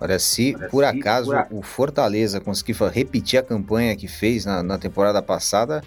Olha, 0.00 0.18
se 0.18 0.54
Olha, 0.56 0.68
por 0.68 0.82
se 0.82 0.88
acaso 0.88 1.30
por... 1.30 1.58
o 1.58 1.62
Fortaleza 1.62 2.40
conseguir 2.40 2.74
repetir 2.90 3.38
a 3.38 3.42
campanha 3.42 3.94
que 3.94 4.08
fez 4.08 4.46
na, 4.46 4.62
na 4.62 4.78
temporada 4.78 5.20
passada, 5.20 5.82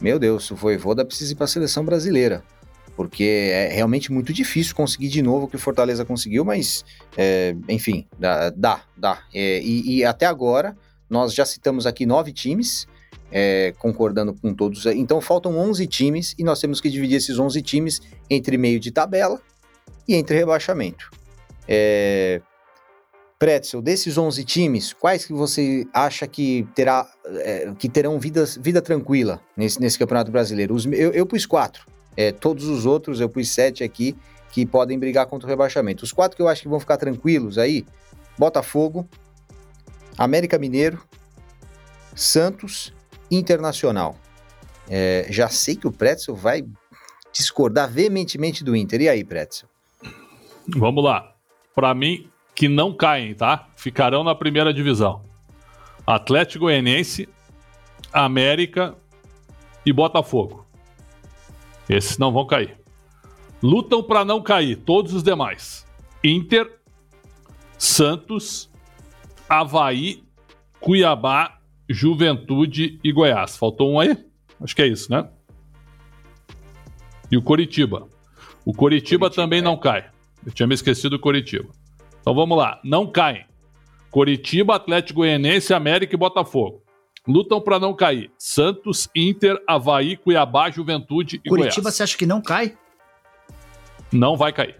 meu 0.00 0.18
Deus, 0.18 0.50
o 0.50 0.56
Voivoda 0.56 1.04
precisa 1.04 1.32
ir 1.32 1.36
para 1.36 1.44
a 1.44 1.48
seleção 1.48 1.84
brasileira. 1.84 2.42
Porque 2.96 3.50
é 3.52 3.68
realmente 3.72 4.12
muito 4.12 4.32
difícil 4.32 4.74
conseguir 4.74 5.08
de 5.08 5.22
novo 5.22 5.46
o 5.46 5.48
que 5.48 5.56
o 5.56 5.58
Fortaleza 5.58 6.04
conseguiu, 6.04 6.44
mas, 6.44 6.84
é, 7.16 7.54
enfim, 7.68 8.06
dá, 8.18 8.50
dá. 8.50 8.82
dá. 8.96 9.22
É, 9.32 9.60
e, 9.62 9.98
e 9.98 10.04
até 10.04 10.26
agora, 10.26 10.76
nós 11.08 11.32
já 11.32 11.46
citamos 11.46 11.86
aqui 11.86 12.04
nove 12.04 12.32
times, 12.32 12.86
é, 13.30 13.72
concordando 13.78 14.34
com 14.34 14.52
todos. 14.52 14.86
Então 14.86 15.20
faltam 15.20 15.56
11 15.56 15.86
times 15.86 16.34
e 16.38 16.44
nós 16.44 16.60
temos 16.60 16.80
que 16.80 16.90
dividir 16.90 17.16
esses 17.16 17.38
11 17.38 17.62
times 17.62 18.02
entre 18.28 18.58
meio 18.58 18.80
de 18.80 18.90
tabela 18.90 19.40
e 20.06 20.14
entre 20.14 20.36
rebaixamento. 20.36 21.10
É... 21.68 22.42
Pretzel, 23.40 23.80
desses 23.80 24.18
11 24.18 24.44
times, 24.44 24.92
quais 24.92 25.24
que 25.24 25.32
você 25.32 25.86
acha 25.94 26.26
que, 26.26 26.68
terá, 26.74 27.10
é, 27.26 27.72
que 27.78 27.88
terão 27.88 28.20
vida, 28.20 28.44
vida 28.60 28.82
tranquila 28.82 29.40
nesse, 29.56 29.80
nesse 29.80 29.98
Campeonato 29.98 30.30
Brasileiro? 30.30 30.74
Os, 30.74 30.84
eu, 30.84 31.10
eu 31.12 31.24
pus 31.24 31.46
quatro. 31.46 31.86
É, 32.14 32.32
todos 32.32 32.66
os 32.66 32.84
outros, 32.84 33.18
eu 33.18 33.30
pus 33.30 33.48
sete 33.48 33.82
aqui, 33.82 34.14
que 34.52 34.66
podem 34.66 34.98
brigar 34.98 35.24
contra 35.24 35.46
o 35.46 35.48
rebaixamento. 35.48 36.04
Os 36.04 36.12
quatro 36.12 36.36
que 36.36 36.42
eu 36.42 36.48
acho 36.48 36.60
que 36.60 36.68
vão 36.68 36.78
ficar 36.78 36.98
tranquilos 36.98 37.56
aí, 37.56 37.86
Botafogo, 38.38 39.08
América 40.18 40.58
Mineiro, 40.58 41.02
Santos 42.14 42.92
Internacional. 43.30 44.16
É, 44.86 45.24
já 45.30 45.48
sei 45.48 45.76
que 45.76 45.86
o 45.86 45.92
Pretzel 45.92 46.34
vai 46.34 46.62
discordar 47.32 47.90
veementemente 47.90 48.62
do 48.62 48.76
Inter. 48.76 49.00
E 49.00 49.08
aí, 49.08 49.24
Pretzel? 49.24 49.66
Vamos 50.76 51.02
lá. 51.02 51.34
Para 51.74 51.94
mim, 51.94 52.28
que 52.60 52.68
não 52.68 52.92
caem, 52.92 53.32
tá? 53.32 53.70
Ficarão 53.74 54.22
na 54.22 54.34
primeira 54.34 54.70
divisão. 54.70 55.22
Atlético 56.06 56.66
Goianiense, 56.66 57.26
América 58.12 58.94
e 59.86 59.90
Botafogo. 59.90 60.66
Esses 61.88 62.18
não 62.18 62.30
vão 62.30 62.46
cair. 62.46 62.76
Lutam 63.62 64.02
para 64.02 64.26
não 64.26 64.42
cair 64.42 64.76
todos 64.76 65.14
os 65.14 65.22
demais. 65.22 65.86
Inter, 66.22 66.70
Santos, 67.78 68.70
Havaí, 69.48 70.22
Cuiabá 70.80 71.60
Juventude 71.88 73.00
e 73.02 73.10
Goiás. 73.10 73.56
Faltou 73.56 73.90
um 73.90 74.00
aí? 74.00 74.22
Acho 74.60 74.76
que 74.76 74.82
é 74.82 74.86
isso, 74.86 75.10
né? 75.10 75.26
E 77.30 77.38
o 77.38 77.42
Coritiba. 77.42 78.06
O 78.66 78.74
Coritiba, 78.74 79.28
Coritiba 79.28 79.30
também 79.30 79.60
é. 79.60 79.62
não 79.62 79.78
cai. 79.78 80.10
Eu 80.44 80.52
tinha 80.52 80.66
me 80.66 80.74
esquecido 80.74 81.16
do 81.16 81.18
Coritiba. 81.18 81.79
Então 82.30 82.36
vamos 82.36 82.56
lá. 82.56 82.78
Não 82.84 83.10
caem. 83.10 83.44
Coritiba, 84.08 84.76
Atlético 84.76 85.18
Goianense, 85.18 85.74
América 85.74 86.14
e 86.14 86.16
Botafogo. 86.16 86.80
Lutam 87.26 87.60
para 87.60 87.80
não 87.80 87.92
cair. 87.92 88.30
Santos, 88.38 89.08
Inter, 89.16 89.60
Havaí, 89.66 90.16
Cuiabá, 90.16 90.70
Juventude 90.70 91.40
e 91.44 91.48
Coritiba, 91.48 91.50
Goiás. 91.50 91.74
Coritiba, 91.74 91.90
você 91.90 92.04
acha 92.04 92.16
que 92.16 92.26
não 92.26 92.40
cai? 92.40 92.78
Não 94.12 94.36
vai 94.36 94.52
cair. 94.52 94.76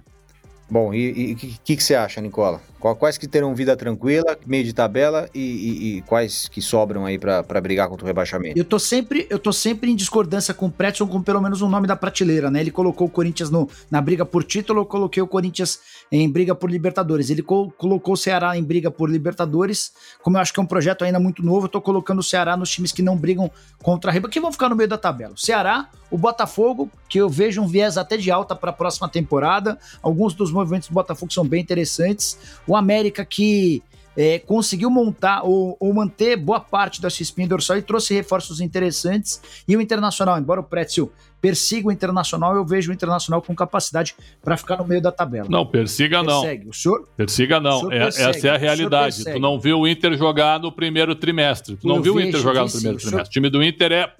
Bom, 0.71 0.95
e 0.95 1.33
o 1.33 1.37
que, 1.37 1.59
que, 1.65 1.77
que, 1.77 1.83
você 1.83 1.97
acha, 1.97 2.21
Nicola? 2.21 2.61
Quais 2.81 3.19
que 3.19 3.29
terão 3.29 3.55
vida 3.55 3.77
tranquila, 3.77 4.37
meio 4.47 4.65
de 4.65 4.73
tabela 4.73 5.29
e, 5.35 5.41
e, 5.41 5.99
e 5.99 6.03
quais 6.03 6.49
que 6.49 6.63
sobram 6.63 7.05
aí 7.05 7.19
para 7.19 7.61
brigar 7.61 7.89
contra 7.89 8.05
o 8.05 8.07
rebaixamento? 8.07 8.59
Eu 8.59 8.65
tô 8.65 8.79
sempre, 8.79 9.27
eu 9.29 9.39
tô 9.39 9.53
sempre 9.53 9.91
em 9.91 9.97
discordância 9.97 10.55
com 10.55 10.67
o 10.67 10.71
Pretson 10.71 11.07
com 11.07 11.23
pelo 11.23 11.41
menos 11.41 11.61
um 11.61 11.69
nome 11.69 11.87
da 11.87 11.95
prateleira, 11.95 12.51
né? 12.51 12.61
Ele 12.61 12.71
colocou 12.71 13.07
o 13.07 13.11
Corinthians 13.11 13.51
no, 13.51 13.69
na 13.91 14.01
briga 14.01 14.25
por 14.25 14.43
título, 14.43 14.81
eu 14.81 14.87
coloquei 14.87 15.23
o 15.23 15.27
Corinthians 15.27 15.79
em 16.11 16.29
briga 16.29 16.55
por 16.55 16.71
Libertadores. 16.71 17.29
Ele 17.29 17.43
co 17.43 17.71
colocou 17.77 18.15
o 18.15 18.17
Ceará 18.17 18.57
em 18.57 18.63
briga 18.63 18.91
por 18.91 19.11
Libertadores. 19.11 19.93
Como 20.23 20.37
eu 20.37 20.41
acho 20.41 20.53
que 20.53 20.59
é 20.59 20.63
um 20.63 20.67
projeto 20.67 21.05
ainda 21.05 21.21
muito 21.21 21.45
novo, 21.45 21.67
eu 21.67 21.71
tô 21.71 21.81
colocando 21.81 22.21
o 22.21 22.23
Ceará 22.23 22.57
nos 22.57 22.71
times 22.71 22.93
que 22.93 23.03
não 23.03 23.17
brigam 23.17 23.51
contra 23.83 24.11
a 24.11 24.15
riba, 24.15 24.29
que 24.29 24.41
vão 24.41 24.51
ficar 24.51 24.69
no 24.69 24.77
meio 24.77 24.89
da 24.89 24.99
tabela. 24.99 25.35
O 25.35 25.39
Ceará, 25.39 25.89
o 26.11 26.17
Botafogo, 26.17 26.91
que 27.09 27.19
eu 27.19 27.29
vejo 27.29 27.61
um 27.61 27.67
viés 27.67 27.99
até 27.99 28.17
de 28.17 28.31
alta 28.31 28.55
para 28.55 28.71
a 28.71 28.73
próxima 28.73 29.09
temporada. 29.09 29.79
Alguns 30.03 30.35
dos 30.35 30.53
movimentos 30.53 30.89
do 30.89 30.95
Botafogo 30.95 31.33
são 31.33 31.45
bem 31.45 31.61
interessantes. 31.61 32.39
O 32.71 32.77
América 32.77 33.25
que 33.25 33.83
é, 34.17 34.39
conseguiu 34.39 34.89
montar 34.89 35.43
ou, 35.43 35.77
ou, 35.81 35.93
manter 35.93 36.37
boa 36.37 36.61
parte 36.61 37.03
da 37.03 37.11
sua 37.11 37.25
espinha 37.25 37.49
dorsal 37.49 37.77
e 37.77 37.83
trouxe 37.83 38.15
reforços 38.15 38.61
interessantes. 38.61 39.43
E 39.67 39.77
o 39.77 39.81
Internacional, 39.81 40.39
embora 40.39 40.61
o 40.61 40.63
Pretzel 40.63 41.11
persiga 41.41 41.89
o 41.89 41.91
Internacional, 41.91 42.55
eu 42.55 42.65
vejo 42.65 42.93
o 42.93 42.95
Internacional 42.95 43.43
com 43.43 43.57
capacidade 43.57 44.15
para 44.41 44.57
ficar 44.57 44.77
no 44.77 44.87
meio 44.87 45.03
da 45.03 45.11
tabela. 45.11 45.49
Não, 45.51 45.67
persiga 45.67 46.23
não. 46.23 46.43
Persegue. 46.43 46.69
O 46.69 46.73
senhor? 46.73 47.09
Persiga 47.17 47.59
não. 47.59 47.81
Senhor 47.81 47.93
é, 47.93 48.07
essa 48.07 48.47
é 48.47 48.51
a 48.51 48.57
realidade. 48.57 49.25
Tu 49.25 49.41
não 49.41 49.59
viu 49.59 49.81
o 49.81 49.89
Inter 49.89 50.17
jogar 50.17 50.61
no 50.61 50.71
primeiro 50.71 51.17
trimestre. 51.17 51.75
Tu 51.75 51.89
não 51.89 51.97
eu 51.97 52.03
viu 52.03 52.15
o 52.15 52.21
Inter 52.21 52.41
jogar 52.41 52.63
no 52.63 52.71
primeiro 52.71 52.99
trimestre. 52.99 53.11
Senhor... 53.11 53.27
O 53.27 53.31
time 53.31 53.51
do 53.51 53.65
Inter 53.65 53.91
é 53.91 54.15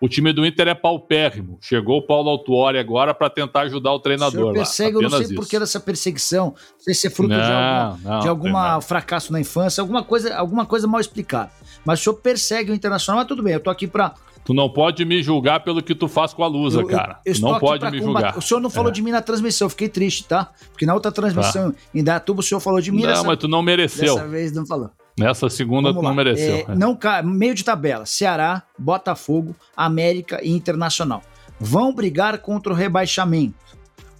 o 0.00 0.08
time 0.08 0.32
do 0.32 0.46
Inter 0.46 0.68
é 0.68 0.74
paupérrimo. 0.74 1.58
Chegou 1.60 1.98
o 1.98 2.02
Paulo 2.02 2.30
Autuori 2.30 2.78
agora 2.78 3.12
para 3.12 3.28
tentar 3.28 3.62
ajudar 3.62 3.92
o 3.92 3.98
treinador. 3.98 4.50
O 4.50 4.52
persegue, 4.52 4.96
lá, 4.96 5.02
eu 5.02 5.10
não 5.10 5.18
sei 5.18 5.34
por 5.34 5.48
que 5.48 5.58
dessa 5.58 5.80
perseguição. 5.80 6.46
Não 6.46 6.80
sei 6.80 6.94
se 6.94 7.06
é 7.06 7.10
fruto 7.10 7.34
não, 7.34 7.38
de 7.38 7.52
alguma, 7.52 7.98
não, 8.04 8.20
de 8.20 8.28
alguma 8.28 8.80
fracasso 8.80 9.32
na 9.32 9.40
infância, 9.40 9.80
alguma 9.80 10.04
coisa, 10.04 10.34
alguma 10.36 10.64
coisa 10.64 10.86
mal 10.86 11.00
explicada. 11.00 11.50
Mas 11.84 12.00
o 12.00 12.04
senhor 12.04 12.16
persegue 12.16 12.70
o 12.70 12.74
Internacional, 12.74 13.20
mas 13.20 13.28
tudo 13.28 13.42
bem, 13.42 13.54
eu 13.54 13.60
tô 13.60 13.70
aqui 13.70 13.86
para 13.86 14.14
Tu 14.48 14.54
não 14.54 14.70
pode 14.70 15.04
me 15.04 15.22
julgar 15.22 15.60
pelo 15.60 15.82
que 15.82 15.94
tu 15.94 16.08
faz 16.08 16.32
com 16.32 16.42
a 16.42 16.46
Lusa, 16.46 16.82
cara. 16.82 17.20
Eu, 17.22 17.34
eu 17.34 17.40
não 17.40 17.58
pode 17.58 17.90
me 17.90 18.00
julgar. 18.00 18.38
O 18.38 18.40
senhor 18.40 18.60
não 18.60 18.70
falou 18.70 18.88
é. 18.88 18.94
de 18.94 19.02
mim 19.02 19.10
na 19.10 19.20
transmissão, 19.20 19.66
eu 19.66 19.70
fiquei 19.70 19.90
triste, 19.90 20.24
tá? 20.24 20.50
Porque 20.70 20.86
na 20.86 20.94
outra 20.94 21.12
transmissão 21.12 21.70
tá. 21.70 21.78
em 21.94 22.02
Datuba 22.02 22.40
o 22.40 22.42
senhor 22.42 22.58
falou 22.58 22.80
de 22.80 22.90
mim. 22.90 23.02
Não, 23.02 23.08
dessa, 23.10 23.24
mas 23.24 23.36
tu 23.36 23.46
não 23.46 23.60
mereceu. 23.60 24.14
Dessa 24.14 24.26
vez 24.26 24.50
não 24.52 24.64
falou. 24.64 24.90
Nessa 25.18 25.48
segunda 25.48 25.92
não 25.92 26.14
mereceu. 26.14 26.64
É, 26.68 26.74
não 26.74 26.94
cai, 26.94 27.22
meio 27.22 27.54
de 27.54 27.64
tabela, 27.64 28.06
Ceará, 28.06 28.62
Botafogo, 28.78 29.54
América 29.76 30.40
e 30.42 30.50
Internacional. 30.50 31.22
Vão 31.58 31.92
brigar 31.92 32.38
contra 32.38 32.72
o 32.72 32.76
rebaixamento. 32.76 33.56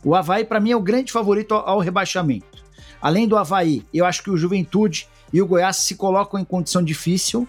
O 0.05 0.15
Havaí, 0.15 0.45
para 0.45 0.61
mim, 0.61 0.73
é 0.73 0.77
o 0.77 0.81
grande 0.81 1.13
favorito 1.13 1.55
ao 1.55 1.79
rebaixamento. 1.79 2.65
Além 3.01 3.29
do 3.29 3.37
Havaí, 3.37 3.85
eu 3.93 4.05
acho 4.05 4.23
que 4.23 4.31
o 4.31 4.37
Juventude 4.37 5.09
e 5.33 5.41
o 5.41 5.47
Goiás 5.47 5.77
se 5.77 5.95
colocam 5.95 6.39
em 6.39 6.45
condição 6.45 6.83
difícil. 6.83 7.47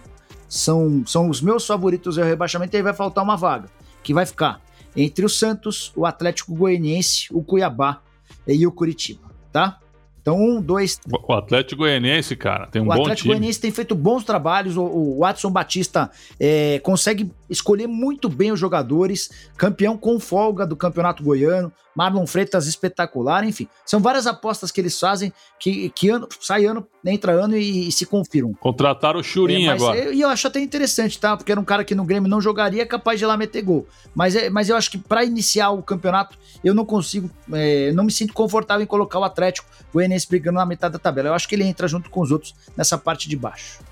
São, 0.48 1.04
são 1.06 1.28
os 1.28 1.40
meus 1.40 1.66
favoritos 1.66 2.18
ao 2.18 2.24
rebaixamento 2.24 2.74
e 2.74 2.78
aí 2.78 2.82
vai 2.82 2.92
faltar 2.92 3.22
uma 3.22 3.36
vaga, 3.36 3.68
que 4.02 4.12
vai 4.12 4.26
ficar 4.26 4.60
entre 4.96 5.24
o 5.24 5.28
Santos, 5.28 5.92
o 5.94 6.04
Atlético 6.04 6.54
Goianiense, 6.54 7.28
o 7.30 7.42
Cuiabá 7.42 8.00
e 8.46 8.66
o 8.66 8.72
Curitiba, 8.72 9.30
tá? 9.52 9.78
Então, 10.20 10.36
um, 10.36 10.60
dois. 10.60 10.98
O 11.10 11.32
Atlético 11.32 11.82
Goianiense, 11.82 12.36
cara, 12.36 12.66
tem 12.66 12.80
um 12.82 12.84
o 12.84 12.88
bom 12.88 12.94
time. 12.94 13.00
O 13.00 13.04
Atlético 13.04 13.28
Goianiense 13.28 13.60
tem 13.60 13.70
feito 13.70 13.94
bons 13.94 14.24
trabalhos. 14.24 14.76
O, 14.76 14.82
o 14.82 15.18
Watson 15.20 15.50
Batista 15.50 16.10
é, 16.38 16.78
consegue 16.80 17.30
escolher 17.50 17.86
muito 17.86 18.28
bem 18.28 18.52
os 18.52 18.60
jogadores. 18.60 19.30
Campeão 19.56 19.98
com 19.98 20.18
folga 20.18 20.66
do 20.66 20.76
Campeonato 20.76 21.22
Goiano. 21.22 21.72
Marlon 21.94 22.26
Freitas 22.26 22.66
espetacular, 22.66 23.44
enfim. 23.44 23.68
São 23.84 24.00
várias 24.00 24.26
apostas 24.26 24.70
que 24.70 24.80
eles 24.80 24.98
fazem 24.98 25.32
que, 25.58 25.90
que 25.90 26.08
ano, 26.08 26.28
sai 26.40 26.64
ano, 26.64 26.86
entra 27.04 27.32
ano 27.32 27.56
e, 27.56 27.88
e 27.88 27.92
se 27.92 28.06
confirmam. 28.06 28.54
Contrataram 28.54 29.20
o 29.20 29.22
Churinho 29.24 29.68
é, 29.68 29.74
agora. 29.74 30.14
E 30.14 30.20
eu, 30.20 30.28
acho 30.28 30.46
até 30.46 30.60
interessante, 30.60 31.18
tá? 31.18 31.36
Porque 31.36 31.50
era 31.50 31.60
um 31.60 31.64
cara 31.64 31.84
que 31.84 31.94
no 31.94 32.04
Grêmio 32.04 32.30
não 32.30 32.40
jogaria, 32.40 32.86
capaz 32.86 33.18
de 33.18 33.24
ir 33.24 33.26
lá 33.26 33.36
meter 33.36 33.62
gol. 33.62 33.86
Mas, 34.14 34.36
é, 34.36 34.48
mas 34.48 34.68
eu 34.68 34.76
acho 34.76 34.90
que 34.90 34.98
para 34.98 35.24
iniciar 35.24 35.70
o 35.70 35.82
campeonato, 35.82 36.38
eu 36.62 36.74
não 36.74 36.84
consigo, 36.84 37.28
é, 37.52 37.92
não 37.92 38.04
me 38.04 38.12
sinto 38.12 38.32
confortável 38.32 38.84
em 38.84 38.86
colocar 38.86 39.18
o 39.18 39.24
Atlético 39.24 39.68
Goianiense 39.92 40.28
brigando 40.28 40.58
na 40.58 40.66
metade 40.66 40.92
da 40.92 40.98
tabela. 40.98 41.28
Eu 41.28 41.34
acho 41.34 41.48
que 41.48 41.54
ele 41.54 41.64
entra 41.64 41.88
junto 41.88 42.08
com 42.08 42.20
os 42.20 42.30
outros 42.30 42.54
nessa 42.76 42.96
parte 42.96 43.28
de 43.28 43.36
baixo. 43.36 43.89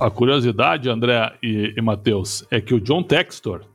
A 0.00 0.10
curiosidade, 0.10 0.88
André 0.88 1.34
e, 1.42 1.74
e 1.76 1.82
Matheus, 1.82 2.42
é 2.50 2.58
que 2.58 2.72
o 2.72 2.80
John 2.80 3.02
Textor 3.02 3.66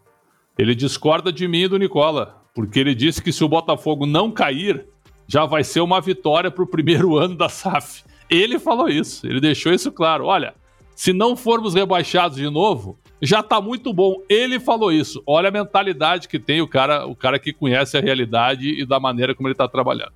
Ele 0.57 0.73
discorda 0.73 1.31
de 1.31 1.47
mim 1.47 1.65
e 1.65 1.67
do 1.67 1.77
Nicola, 1.77 2.41
porque 2.55 2.79
ele 2.79 2.95
disse 2.95 3.21
que 3.21 3.31
se 3.31 3.43
o 3.43 3.47
Botafogo 3.47 4.07
não 4.07 4.31
cair, 4.31 4.87
já 5.27 5.45
vai 5.45 5.63
ser 5.63 5.81
uma 5.81 6.01
vitória 6.01 6.49
para 6.49 6.63
o 6.63 6.67
primeiro 6.67 7.15
ano 7.19 7.35
da 7.35 7.47
SAF. 7.47 8.03
Ele 8.27 8.57
falou 8.57 8.89
isso, 8.89 9.27
ele 9.27 9.39
deixou 9.39 9.71
isso 9.71 9.91
claro. 9.91 10.25
Olha, 10.25 10.55
se 10.95 11.13
não 11.13 11.35
formos 11.35 11.75
rebaixados 11.75 12.37
de 12.37 12.49
novo, 12.49 12.97
já 13.21 13.41
está 13.41 13.61
muito 13.61 13.93
bom. 13.93 14.15
Ele 14.27 14.59
falou 14.59 14.91
isso. 14.91 15.21
Olha 15.27 15.49
a 15.49 15.51
mentalidade 15.51 16.27
que 16.27 16.39
tem 16.39 16.59
o 16.59 16.67
cara, 16.67 17.05
o 17.05 17.15
cara 17.15 17.37
que 17.37 17.53
conhece 17.53 17.97
a 17.97 18.01
realidade 18.01 18.67
e 18.67 18.83
da 18.83 18.99
maneira 18.99 19.35
como 19.35 19.47
ele 19.47 19.53
está 19.53 19.67
trabalhando. 19.67 20.13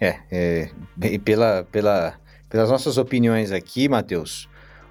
É, 0.00 0.18
é 1.00 1.18
pela, 1.18 1.64
pela, 1.70 2.18
pelas 2.56 2.70
nossas 2.70 2.96
opiniões 2.96 3.52
aqui, 3.52 3.86
Matheus, 3.86 4.48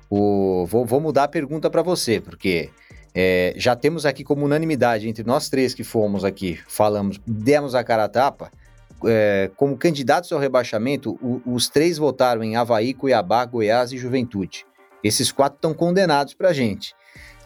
o, 0.07 0.67
vou, 0.67 0.85
vou 0.85 1.01
mudar 1.01 1.23
a 1.23 1.27
pergunta 1.27 1.67
para 1.67 1.81
você, 1.81 2.21
porque 2.21 2.69
é, 3.11 3.55
já 3.57 3.75
temos 3.75 4.05
aqui 4.05 4.23
como 4.23 4.45
unanimidade 4.45 5.09
entre 5.09 5.23
nós 5.23 5.49
três 5.49 5.73
que 5.73 5.83
fomos 5.83 6.23
aqui, 6.23 6.59
falamos, 6.67 7.19
demos 7.25 7.73
a 7.73 7.83
cara 7.83 8.03
a 8.03 8.07
tapa, 8.07 8.51
é, 9.03 9.49
como 9.57 9.75
candidatos 9.75 10.31
ao 10.31 10.39
rebaixamento, 10.39 11.17
o, 11.19 11.41
os 11.55 11.67
três 11.67 11.97
votaram 11.97 12.43
em 12.43 12.55
Havaí, 12.55 12.93
Cuiabá, 12.93 13.43
Goiás 13.45 13.91
e 13.91 13.97
Juventude. 13.97 14.63
Esses 15.03 15.31
quatro 15.31 15.55
estão 15.55 15.73
condenados 15.73 16.35
para 16.35 16.49
a 16.49 16.53
gente. 16.53 16.93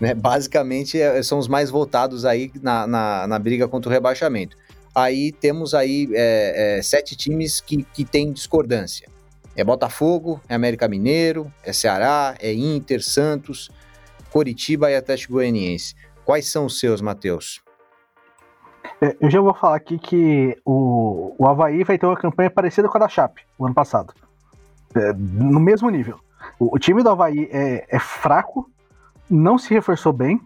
Né? 0.02 0.14
Basicamente, 0.14 1.00
é, 1.00 1.24
são 1.24 1.40
os 1.40 1.48
mais 1.48 1.70
votados 1.70 2.26
aí 2.26 2.52
na, 2.62 2.86
na, 2.86 3.26
na, 3.26 3.40
briga 3.40 3.70
contra 3.70 3.90
o 3.90 3.94
rebaixamento. 3.94 4.58
Aí 4.94 5.32
temos 5.32 5.74
aí 5.74 6.10
é, 6.12 6.78
é, 6.78 6.82
sete 6.82 7.16
times 7.16 7.62
que, 7.62 7.84
que 7.84 8.04
têm 8.04 8.34
discordância. 8.34 9.08
É 9.60 9.64
Botafogo, 9.66 10.40
é 10.48 10.56
América 10.56 10.88
Mineiro, 10.88 11.52
é 11.66 11.74
Ceará, 11.74 12.34
é 12.40 12.54
Inter, 12.54 13.04
Santos, 13.04 13.70
Coritiba 14.32 14.90
e 14.90 14.96
Atlético 14.96 15.34
Goianiense. 15.34 15.96
Quais 16.24 16.50
são 16.50 16.66
os 16.66 16.80
seus, 16.80 17.02
Matheus? 17.02 17.62
É, 19.02 19.18
eu 19.20 19.30
já 19.30 19.42
vou 19.42 19.54
falar 19.54 19.76
aqui 19.76 20.00
que 20.00 20.58
o, 20.64 21.36
o 21.38 21.46
Havaí 21.46 21.84
vai 21.84 21.98
ter 21.98 22.06
uma 22.06 22.16
campanha 22.16 22.50
parecida 22.50 22.88
com 22.88 22.98
a 22.98 23.02
da 23.02 23.10
Chape, 23.10 23.42
o 23.58 23.66
ano 23.66 23.76
passado. 23.76 24.14
É, 24.96 25.12
no 25.12 25.60
mesmo 25.60 25.90
nível. 25.90 26.22
O, 26.58 26.78
o, 26.78 26.80
time 26.80 27.04
do 27.04 27.10
Havaí 27.10 27.50
é, 27.52 27.86
é, 27.90 28.00
fraco, 28.00 28.72
não 29.30 29.58
se 29.58 29.74
reforçou 29.74 30.14
bem 30.14 30.40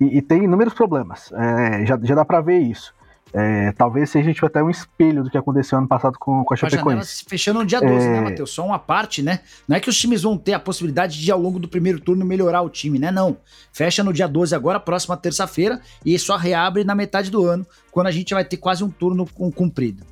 e, 0.00 0.18
e 0.18 0.22
tem 0.22 0.44
inúmeros 0.44 0.74
problemas. 0.74 1.32
É, 1.32 1.84
já, 1.84 1.98
já 2.00 2.14
dá 2.14 2.24
para 2.24 2.40
ver 2.40 2.58
isso. 2.58 2.94
É, 3.32 3.72
talvez 3.72 4.10
seja 4.10 4.32
tipo, 4.34 4.46
até 4.46 4.62
um 4.62 4.70
espelho 4.70 5.22
do 5.22 5.30
que 5.30 5.38
aconteceu 5.38 5.78
ano 5.78 5.86
passado 5.86 6.18
com, 6.18 6.44
com 6.44 6.54
a 6.54 6.56
Chapecoense. 6.56 7.24
fechando 7.28 7.60
no 7.60 7.66
dia 7.66 7.80
12, 7.80 7.94
né, 7.94 8.04
é... 8.04 8.08
né, 8.08 8.20
Matheus? 8.20 8.50
Só 8.50 8.66
uma 8.66 8.78
parte, 8.78 9.22
né? 9.22 9.40
Não 9.68 9.76
é 9.76 9.80
que 9.80 9.88
os 9.88 9.98
times 9.98 10.22
vão 10.22 10.36
ter 10.36 10.52
a 10.52 10.58
possibilidade 10.58 11.18
de, 11.18 11.30
ao 11.30 11.40
longo 11.40 11.58
do 11.58 11.68
primeiro 11.68 12.00
turno, 12.00 12.24
melhorar 12.24 12.62
o 12.62 12.68
time, 12.68 12.98
né? 12.98 13.10
Não. 13.10 13.36
Fecha 13.72 14.02
no 14.02 14.12
dia 14.12 14.26
12 14.26 14.54
agora, 14.54 14.80
próxima 14.80 15.16
terça-feira, 15.16 15.80
e 16.04 16.18
só 16.18 16.36
reabre 16.36 16.82
na 16.82 16.94
metade 16.94 17.30
do 17.30 17.46
ano, 17.46 17.64
quando 17.90 18.08
a 18.08 18.12
gente 18.12 18.34
vai 18.34 18.44
ter 18.44 18.56
quase 18.56 18.82
um 18.82 18.90
turno 18.90 19.26
cumprido. 19.26 20.04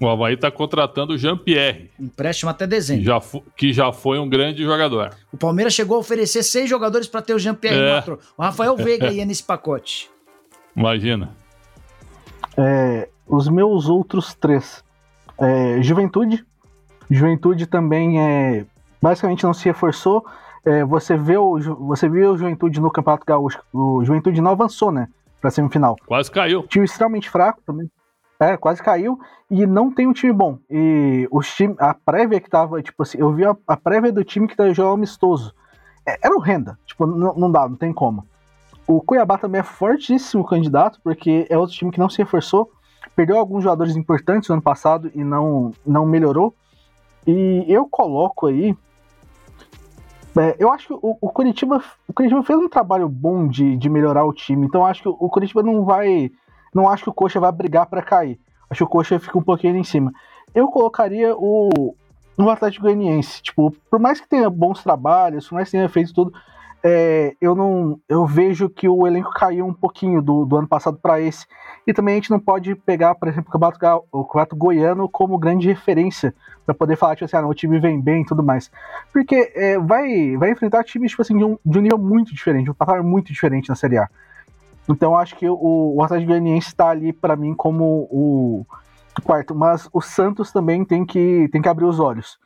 O 0.00 0.08
Havaí 0.08 0.34
está 0.34 0.50
contratando 0.50 1.12
o 1.12 1.18
Jean-Pierre. 1.18 1.90
Empréstimo 2.00 2.50
até 2.50 2.66
dezembro. 2.66 3.02
Que 3.02 3.06
já, 3.06 3.20
que 3.54 3.72
já 3.72 3.92
foi 3.92 4.18
um 4.18 4.26
grande 4.26 4.64
jogador. 4.64 5.10
O 5.30 5.36
Palmeiras 5.36 5.74
chegou 5.74 5.96
a 5.96 6.00
oferecer 6.00 6.42
seis 6.42 6.70
jogadores 6.70 7.06
para 7.06 7.20
ter 7.20 7.34
o 7.34 7.38
Jean-Pierre 7.38 7.76
é. 7.76 8.04
O 8.36 8.42
Rafael 8.42 8.74
Veiga 8.76 9.12
ia 9.12 9.26
nesse 9.26 9.42
pacote. 9.42 10.08
Imagina. 10.74 11.36
É, 12.56 13.08
os 13.26 13.48
meus 13.48 13.88
outros 13.88 14.34
três. 14.34 14.84
É, 15.38 15.80
Juventude. 15.82 16.44
Juventude 17.10 17.66
também 17.66 18.20
é. 18.20 18.66
Basicamente 19.00 19.44
não 19.44 19.54
se 19.54 19.64
reforçou. 19.64 20.24
É, 20.64 20.84
você, 20.84 21.16
vê 21.16 21.36
o, 21.36 21.58
você 21.86 22.08
viu 22.08 22.32
o 22.32 22.36
Juventude 22.36 22.80
no 22.80 22.90
Campeonato 22.90 23.24
Gaúcho. 23.26 23.60
O 23.72 24.04
Juventude 24.04 24.40
não 24.40 24.50
avançou, 24.50 24.92
né? 24.92 25.08
Pra 25.40 25.50
semifinal. 25.50 25.96
Quase 26.06 26.30
caiu. 26.30 26.64
Time 26.64 26.84
extremamente 26.84 27.30
fraco 27.30 27.62
também. 27.64 27.90
É, 28.38 28.56
quase 28.56 28.82
caiu. 28.82 29.18
E 29.50 29.66
não 29.66 29.90
tem 29.92 30.06
um 30.06 30.12
time 30.12 30.32
bom. 30.32 30.58
E 30.70 31.26
os 31.30 31.52
time, 31.54 31.74
a 31.78 31.94
prévia 31.94 32.40
que 32.40 32.50
tava, 32.50 32.82
tipo 32.82 33.02
assim, 33.02 33.18
eu 33.18 33.32
vi 33.32 33.44
a, 33.44 33.56
a 33.66 33.76
prévia 33.76 34.12
do 34.12 34.22
time 34.22 34.46
que 34.46 34.56
tá 34.56 34.70
jogando 34.72 34.94
amistoso. 34.94 35.54
É, 36.06 36.18
era 36.22 36.34
horrenda. 36.34 36.78
Tipo, 36.84 37.06
não, 37.06 37.34
não 37.34 37.50
dá, 37.50 37.68
não 37.68 37.76
tem 37.76 37.92
como. 37.92 38.26
O 38.90 39.00
Cuiabá 39.00 39.38
também 39.38 39.60
é 39.60 39.62
fortíssimo 39.62 40.44
candidato, 40.44 41.00
porque 41.04 41.46
é 41.48 41.56
outro 41.56 41.76
time 41.76 41.92
que 41.92 41.98
não 42.00 42.10
se 42.10 42.18
reforçou, 42.18 42.72
perdeu 43.14 43.38
alguns 43.38 43.62
jogadores 43.62 43.94
importantes 43.94 44.48
no 44.48 44.54
ano 44.54 44.62
passado 44.62 45.12
e 45.14 45.22
não, 45.22 45.70
não 45.86 46.04
melhorou. 46.04 46.52
E 47.24 47.64
eu 47.68 47.86
coloco 47.86 48.48
aí. 48.48 48.76
É, 50.36 50.56
eu 50.58 50.72
acho 50.72 50.88
que 50.88 50.92
o, 50.94 51.16
o, 51.20 51.28
Curitiba, 51.28 51.80
o 52.08 52.12
Curitiba 52.12 52.42
fez 52.42 52.58
um 52.58 52.68
trabalho 52.68 53.08
bom 53.08 53.46
de, 53.46 53.76
de 53.76 53.88
melhorar 53.88 54.24
o 54.24 54.32
time, 54.32 54.66
então 54.66 54.84
acho 54.84 55.02
que 55.02 55.08
o 55.08 55.28
Curitiba 55.28 55.62
não 55.62 55.84
vai. 55.84 56.32
Não 56.74 56.88
acho 56.88 57.04
que 57.04 57.10
o 57.10 57.14
Coxa 57.14 57.38
vai 57.38 57.52
brigar 57.52 57.86
para 57.86 58.02
cair. 58.02 58.40
Acho 58.68 58.78
que 58.78 58.84
o 58.84 58.88
Coxa 58.88 59.20
fica 59.20 59.38
um 59.38 59.42
pouquinho 59.42 59.76
em 59.76 59.84
cima. 59.84 60.12
Eu 60.52 60.66
colocaria 60.66 61.32
o, 61.36 61.94
o 62.36 62.50
Atlético 62.50 62.86
Goianiense. 62.86 63.40
Tipo, 63.40 63.70
por 63.88 64.00
mais 64.00 64.20
que 64.20 64.28
tenha 64.28 64.50
bons 64.50 64.82
trabalhos, 64.82 65.48
por 65.48 65.54
mais 65.54 65.68
que 65.68 65.76
tenha 65.76 65.88
feito 65.88 66.12
tudo, 66.12 66.32
é, 66.82 67.34
eu 67.40 67.54
não 67.54 68.00
eu 68.08 68.26
vejo 68.26 68.68
que 68.68 68.88
o 68.88 69.06
elenco 69.06 69.30
caiu 69.32 69.66
um 69.66 69.74
pouquinho 69.74 70.22
do, 70.22 70.44
do 70.44 70.56
ano 70.56 70.68
passado 70.68 70.98
para 71.00 71.20
esse. 71.20 71.46
E 71.86 71.92
também 71.92 72.14
a 72.14 72.16
gente 72.16 72.30
não 72.30 72.40
pode 72.40 72.74
pegar, 72.74 73.14
por 73.14 73.28
exemplo, 73.28 73.48
o 73.48 73.52
Campeonato, 73.52 74.06
o 74.10 74.24
campeonato 74.24 74.56
Goiano 74.56 75.08
como 75.08 75.38
grande 75.38 75.68
referência 75.68 76.34
para 76.64 76.74
poder 76.74 76.96
falar, 76.96 77.16
tipo 77.16 77.24
assim, 77.24 77.36
ah, 77.36 77.42
não, 77.42 77.48
o 77.48 77.54
time 77.54 77.78
vem 77.78 78.00
bem 78.00 78.22
e 78.22 78.24
tudo 78.24 78.42
mais. 78.42 78.70
Porque 79.12 79.52
é, 79.54 79.78
vai, 79.78 80.36
vai 80.36 80.50
enfrentar 80.50 80.84
times 80.84 81.10
tipo 81.10 81.22
assim, 81.22 81.36
de, 81.36 81.44
um, 81.44 81.58
de 81.64 81.78
um 81.78 81.82
nível 81.82 81.98
muito 81.98 82.34
diferente, 82.34 82.70
um 82.70 82.74
patamar 82.74 83.02
muito 83.02 83.32
diferente 83.32 83.68
na 83.68 83.74
Série 83.74 83.98
A. 83.98 84.08
Então 84.88 85.16
acho 85.16 85.36
que 85.36 85.48
o, 85.48 85.94
o 85.96 86.02
Atlético 86.02 86.30
Goianiense 86.30 86.68
está 86.68 86.88
ali 86.88 87.12
para 87.12 87.36
mim 87.36 87.54
como 87.54 88.08
o 88.10 88.66
quarto, 89.22 89.54
mas 89.54 89.88
o 89.92 90.00
Santos 90.00 90.50
também 90.50 90.84
tem 90.84 91.04
que, 91.04 91.48
tem 91.52 91.60
que 91.60 91.68
abrir 91.68 91.84
os 91.84 92.00
olhos. 92.00 92.38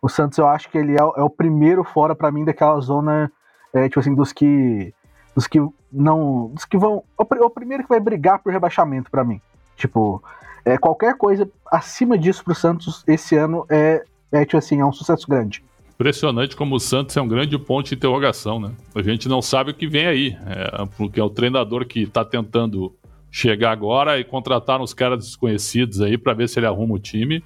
O 0.00 0.08
Santos 0.08 0.38
eu 0.38 0.46
acho 0.46 0.70
que 0.70 0.78
ele 0.78 0.92
é, 0.92 1.00
é 1.00 1.22
o 1.22 1.30
primeiro 1.30 1.84
fora 1.84 2.14
para 2.14 2.30
mim 2.30 2.44
daquela 2.44 2.78
zona 2.80 3.30
é, 3.74 3.88
tipo 3.88 4.00
assim, 4.00 4.14
dos 4.14 4.32
que. 4.32 4.94
Dos 5.34 5.48
que 5.48 5.58
não. 5.92 6.48
Dos 6.54 6.64
que 6.64 6.78
vão. 6.78 7.02
O, 7.18 7.44
o 7.44 7.50
primeiro 7.50 7.82
que 7.82 7.88
vai 7.88 8.00
brigar 8.00 8.38
por 8.38 8.52
rebaixamento 8.52 9.10
para 9.10 9.24
mim. 9.24 9.40
Tipo, 9.76 10.22
é, 10.64 10.78
qualquer 10.78 11.16
coisa 11.16 11.50
acima 11.70 12.16
disso 12.16 12.44
pro 12.44 12.54
Santos 12.54 13.02
esse 13.06 13.36
ano 13.36 13.66
é, 13.68 14.04
é, 14.30 14.44
tipo 14.44 14.56
assim, 14.56 14.80
é 14.80 14.86
um 14.86 14.92
sucesso 14.92 15.26
grande. 15.28 15.64
Impressionante 15.94 16.56
como 16.56 16.76
o 16.76 16.80
Santos 16.80 17.16
é 17.16 17.20
um 17.20 17.28
grande 17.28 17.58
ponto 17.58 17.88
de 17.88 17.94
interrogação, 17.94 18.58
né? 18.60 18.72
A 18.94 19.02
gente 19.02 19.28
não 19.28 19.42
sabe 19.42 19.72
o 19.72 19.74
que 19.74 19.86
vem 19.86 20.06
aí, 20.06 20.38
é, 20.46 20.86
porque 20.96 21.20
é 21.20 21.22
o 21.22 21.30
treinador 21.30 21.86
que 21.86 22.02
está 22.02 22.24
tentando 22.24 22.94
chegar 23.30 23.72
agora 23.72 24.18
e 24.18 24.24
contratar 24.24 24.80
uns 24.80 24.94
caras 24.94 25.24
desconhecidos 25.24 26.00
aí 26.00 26.16
para 26.16 26.34
ver 26.34 26.48
se 26.48 26.58
ele 26.58 26.66
arruma 26.66 26.94
o 26.94 26.98
time, 26.98 27.44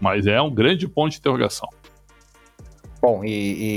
mas 0.00 0.26
é 0.26 0.40
um 0.40 0.52
grande 0.52 0.88
ponto 0.88 1.12
de 1.12 1.18
interrogação. 1.18 1.68
Bom, 3.00 3.24
e, 3.24 3.28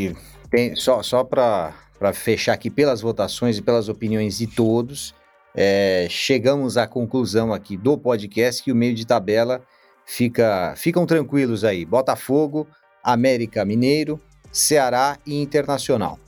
e 0.10 0.16
tem, 0.50 0.76
só 0.76 1.02
só 1.04 1.24
para 1.24 1.74
fechar 2.14 2.54
aqui 2.54 2.70
pelas 2.70 3.02
votações 3.02 3.58
e 3.58 3.62
pelas 3.62 3.90
opiniões 3.90 4.38
de 4.38 4.48
todos, 4.48 5.14
é, 5.56 6.08
chegamos 6.10 6.78
à 6.78 6.86
conclusão 6.86 7.54
aqui 7.54 7.76
do 7.76 7.98
podcast 7.98 8.64
que 8.64 8.72
o 8.72 8.76
meio 8.76 8.94
de 8.94 9.06
tabela 9.06 9.62
fica, 10.06 10.74
ficam 10.78 11.06
tranquilos 11.06 11.64
aí. 11.64 11.84
Botafogo, 11.84 12.68
América 13.04 13.66
Mineiro, 13.66 14.20
Ceará 14.52 15.18
e 15.26 15.42
Internacional. 15.42 16.20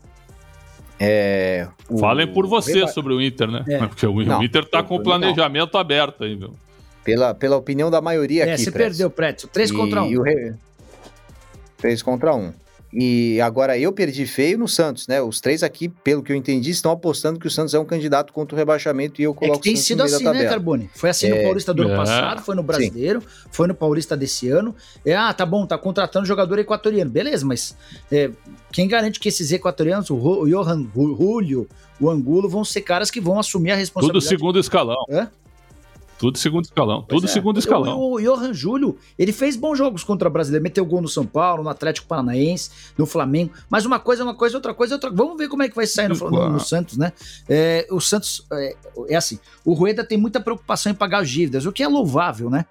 É, 0.99 1.67
o... 1.89 1.97
Falem 1.97 2.27
por 2.27 2.45
você 2.45 2.85
sobre 2.87 3.13
o 3.13 3.21
Inter, 3.21 3.49
né? 3.49 3.63
É. 3.67 3.77
Porque 3.87 4.05
o, 4.05 4.21
não, 4.23 4.43
Inter 4.43 4.63
está 4.63 4.83
com 4.83 4.95
o 4.95 5.03
planejamento 5.03 5.73
não. 5.73 5.79
aberto 5.79 6.25
aí, 6.25 6.35
meu. 6.35 6.53
Pela, 7.03 7.33
pela 7.33 7.55
opinião 7.55 7.89
da 7.89 8.01
maioria 8.01 8.41
é, 8.41 8.53
aqui. 8.53 8.61
É, 8.61 8.65
você 8.65 8.71
perdeu, 8.71 9.09
Preto. 9.09 9.47
3 9.47 9.71
contra 9.71 10.03
1. 10.03 10.05
Um. 10.05 10.21
Re... 10.21 10.53
3 11.77 12.01
contra 12.03 12.35
1. 12.35 12.39
Um. 12.39 12.53
E 12.91 13.39
agora 13.41 13.77
eu 13.77 13.93
perdi 13.93 14.25
feio 14.25 14.57
no 14.57 14.67
Santos, 14.67 15.07
né? 15.07 15.21
Os 15.21 15.39
três 15.39 15.61
aqui, 15.61 15.89
pelo 15.89 16.23
que 16.23 16.31
eu 16.31 16.35
entendi, 16.35 16.71
estão 16.71 16.91
apostando 16.91 17.39
que 17.39 17.45
o 17.45 17.51
Santos 17.51 17.73
é 17.75 17.79
um 17.79 17.85
candidato 17.85 18.33
contra 18.33 18.55
o 18.55 18.57
rebaixamento 18.57 19.21
e 19.21 19.25
eu 19.25 19.33
coloco 19.33 19.59
é 19.59 19.61
que 19.61 19.69
tem 19.69 19.75
sido 19.75 20.01
assim, 20.01 20.23
né, 20.23 20.45
Carbone? 20.45 20.89
Foi 20.95 21.09
assim 21.11 21.27
é... 21.27 21.37
no 21.37 21.43
Paulista 21.43 21.73
do 21.73 21.83
ano 21.83 21.93
é. 21.93 21.95
passado, 21.95 22.41
foi 22.41 22.55
no 22.55 22.63
Brasileiro, 22.63 23.21
Sim. 23.21 23.27
foi 23.51 23.67
no 23.67 23.75
Paulista 23.75 24.17
desse 24.17 24.49
ano. 24.49 24.75
É, 25.05 25.15
ah, 25.15 25.31
tá 25.31 25.45
bom, 25.45 25.67
tá 25.67 25.77
contratando 25.77 26.25
jogador 26.25 26.57
equatoriano. 26.57 27.11
Beleza, 27.11 27.45
mas 27.45 27.77
é, 28.11 28.31
quem 28.71 28.87
garante 28.87 29.19
que 29.19 29.29
esses 29.29 29.51
equatorianos, 29.51 30.09
o 30.09 30.45
Johan 30.47 30.87
Julio, 30.95 31.67
o 31.99 32.09
Angulo, 32.09 32.49
vão 32.49 32.65
ser 32.65 32.81
caras 32.81 33.11
que 33.11 33.21
vão 33.21 33.39
assumir 33.39 33.71
a 33.71 33.75
responsabilidade? 33.75 34.25
Tudo 34.25 34.29
segundo 34.29 34.59
escalão. 34.59 35.05
É? 35.09 35.27
Tudo 36.19 36.37
segundo 36.37 36.65
escalão. 36.65 37.05
Pois 37.07 37.21
tudo 37.21 37.29
é. 37.29 37.33
segundo 37.33 37.57
escalão. 37.59 37.97
O, 37.97 38.15
o 38.15 38.21
Johan 38.21 38.53
Júlio, 38.53 38.97
ele 39.17 39.31
fez 39.31 39.55
bons 39.55 39.77
jogos 39.77 40.03
contra 40.03 40.27
o 40.27 40.31
Brasileiro. 40.31 40.61
Meteu 40.61 40.85
gol 40.85 41.01
no 41.01 41.07
São 41.07 41.25
Paulo, 41.25 41.63
no 41.63 41.69
Atlético 41.69 42.07
Paranaense, 42.07 42.69
no 42.97 43.05
Flamengo. 43.05 43.53
Mas 43.69 43.85
uma 43.85 43.99
coisa 43.99 44.21
é 44.21 44.25
uma 44.25 44.35
coisa, 44.35 44.57
outra 44.57 44.73
coisa 44.73 44.93
é 44.93 44.95
outra. 44.95 45.09
Vamos 45.09 45.37
ver 45.37 45.47
como 45.47 45.63
é 45.63 45.69
que 45.69 45.75
vai 45.75 45.87
sair 45.87 46.09
no, 46.09 46.15
no, 46.15 46.49
no 46.49 46.59
Santos, 46.59 46.97
né? 46.97 47.13
É, 47.47 47.87
o 47.89 48.01
Santos, 48.01 48.45
é, 48.51 48.75
é, 49.07 49.15
assim, 49.15 49.39
o 49.63 49.73
Rueda 49.73 50.03
tem 50.03 50.17
muita 50.17 50.41
preocupação 50.41 50.91
em 50.91 50.95
pagar 50.95 51.19
as 51.19 51.29
dívidas, 51.29 51.65
o 51.65 51.71
que 51.71 51.81
é 51.81 51.87
louvável, 51.87 52.49
né? 52.49 52.65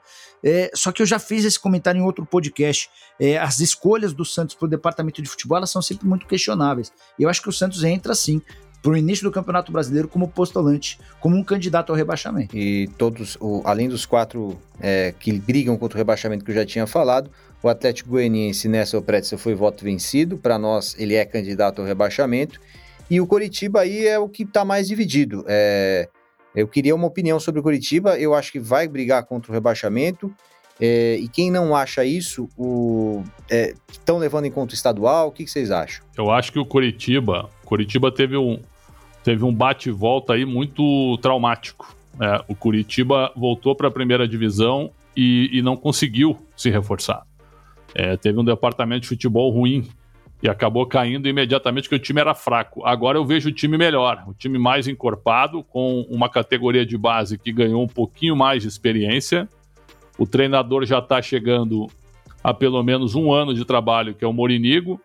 É, 0.45 0.71
só 0.75 0.93
que 0.93 1.03
eu 1.03 1.07
já 1.07 1.19
fiz 1.19 1.45
esse 1.45 1.59
comentário 1.59 1.99
em 1.99 2.05
outro 2.05 2.25
podcast. 2.25 2.89
É, 3.19 3.39
as 3.39 3.61
escolhas 3.61 4.13
do 4.13 4.25
Santos 4.25 4.55
para 4.55 4.67
o 4.67 4.69
departamento 4.69 5.21
de 5.23 5.29
futebol 5.29 5.57
elas 5.57 5.71
são 5.71 5.83
sempre 5.83 6.07
muito 6.07 6.27
questionáveis. 6.27 6.93
E 7.19 7.23
eu 7.23 7.29
acho 7.29 7.43
que 7.43 7.49
o 7.49 7.53
Santos 7.53 7.83
entra 7.83 8.13
assim 8.13 8.41
para 8.83 8.93
o 8.93 8.97
início 8.97 9.25
do 9.25 9.33
Campeonato 9.33 9.73
Brasileiro 9.73 10.09
como 10.09 10.29
postulante, 10.29 10.99
como 11.21 11.37
um 11.37 11.43
candidato 11.43 11.91
ao 11.91 11.97
rebaixamento. 11.97 12.57
E 12.57 12.89
todos, 12.97 13.37
o, 13.41 13.63
além 13.65 13.89
dos 13.89 14.07
quatro 14.07 14.59
é, 14.81 15.13
que 15.19 15.33
brigam 15.39 15.77
contra 15.77 15.97
o 15.97 15.99
rebaixamento 15.99 16.45
que 16.45 16.51
eu 16.51 16.55
já 16.55 16.65
tinha 16.65 16.87
falado, 16.87 17.31
o 17.63 17.69
Atlético 17.69 18.11
Goianiense 18.11 18.69
nessa 18.69 19.01
Pretzel 19.03 19.39
foi 19.39 19.55
voto 19.55 19.85
vencido. 19.85 20.39
Para 20.39 20.59
nós, 20.59 20.95
ele 20.99 21.15
é 21.15 21.25
candidato 21.25 21.81
ao 21.81 21.87
rebaixamento. 21.87 22.61
E 23.11 23.21
o 23.21 23.27
Coritiba 23.27 23.81
aí 23.81 24.07
é 24.07 24.19
o 24.19 24.29
que 24.29 24.45
está 24.45 24.65
mais 24.65 24.87
dividido. 24.87 25.45
É, 25.49 26.09
eu 26.55 26.69
queria 26.69 26.95
uma 26.95 27.07
opinião 27.07 27.41
sobre 27.41 27.61
o 27.61 27.63
Coritiba. 27.63 28.19
Eu 28.19 28.35
acho 28.35 28.53
que 28.53 28.61
vai 28.61 28.87
brigar 28.87 29.25
contra 29.25 29.51
o 29.51 29.55
rebaixamento. 29.55 30.33
É, 30.81 31.17
e 31.17 31.29
quem 31.29 31.51
não 31.51 31.75
acha 31.75 32.05
isso, 32.05 32.49
estão 33.91 34.17
é, 34.17 34.21
levando 34.21 34.45
em 34.45 34.51
conta 34.51 34.73
o 34.73 34.75
estadual? 34.75 35.29
O 35.29 35.33
que, 35.33 35.45
que, 35.45 35.51
vocês 35.51 35.71
acham? 35.71 36.05
Eu 36.17 36.31
acho 36.31 36.53
que 36.53 36.59
o 36.59 36.65
Coritiba, 36.65 37.51
Curitiba 37.65 38.13
teve 38.13 38.37
um, 38.37 38.61
teve 39.25 39.45
um 39.45 39.53
bate-volta 39.53 40.35
aí 40.35 40.45
muito 40.45 41.19
traumático. 41.19 41.95
É, 42.21 42.45
o 42.49 42.55
Curitiba 42.55 43.33
voltou 43.37 43.75
para 43.75 43.89
a 43.89 43.91
primeira 43.91 44.27
divisão 44.27 44.91
e, 45.17 45.51
e, 45.53 45.63
não 45.63 45.77
conseguiu 45.77 46.39
se 46.57 46.71
reforçar. 46.71 47.27
É, 47.95 48.17
teve 48.17 48.39
um 48.39 48.45
departamento 48.45 49.03
de 49.03 49.09
futebol 49.09 49.51
ruim 49.51 49.89
e 50.41 50.49
acabou 50.49 50.87
caindo 50.87 51.29
imediatamente 51.29 51.85
porque 51.85 51.97
o 51.97 51.99
time 51.99 52.21
era 52.21 52.35
fraco. 52.35 52.85
Agora 52.87 53.19
eu 53.19 53.25
vejo 53.25 53.49
o 53.49 53.53
time 53.53 53.77
melhor, 53.77 54.25
o 54.29 54.35
time 54.35 54.59
mais 54.59 54.87
encorpado, 54.87 55.65
com 55.65 56.07
uma 56.09 56.29
categoria 56.29 56.87
de 56.87 56.97
base 56.97 57.37
que 57.37 57.51
ganhou 57.51 57.83
um 57.83 57.89
pouquinho 57.89 58.37
mais 58.37 58.63
de 58.63 58.69
experiência 58.69 59.49
o 60.19 60.27
treinador 60.27 60.85
já 60.85 60.99
está 60.99 61.23
chegando 61.23 61.87
a 62.43 62.53
pelo 62.53 62.83
menos 62.83 63.15
um 63.15 63.33
ano 63.33 63.55
de 63.55 63.65
trabalho, 63.65 64.15
que 64.15 64.25
é 64.25 64.29
o 64.29 64.33
Morinigo. 64.33 65.01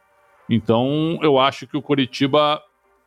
Então, 0.49 1.19
eu 1.21 1.39
acho 1.39 1.67
que 1.67 1.77
o 1.77 1.81
Coritiba 1.81 2.61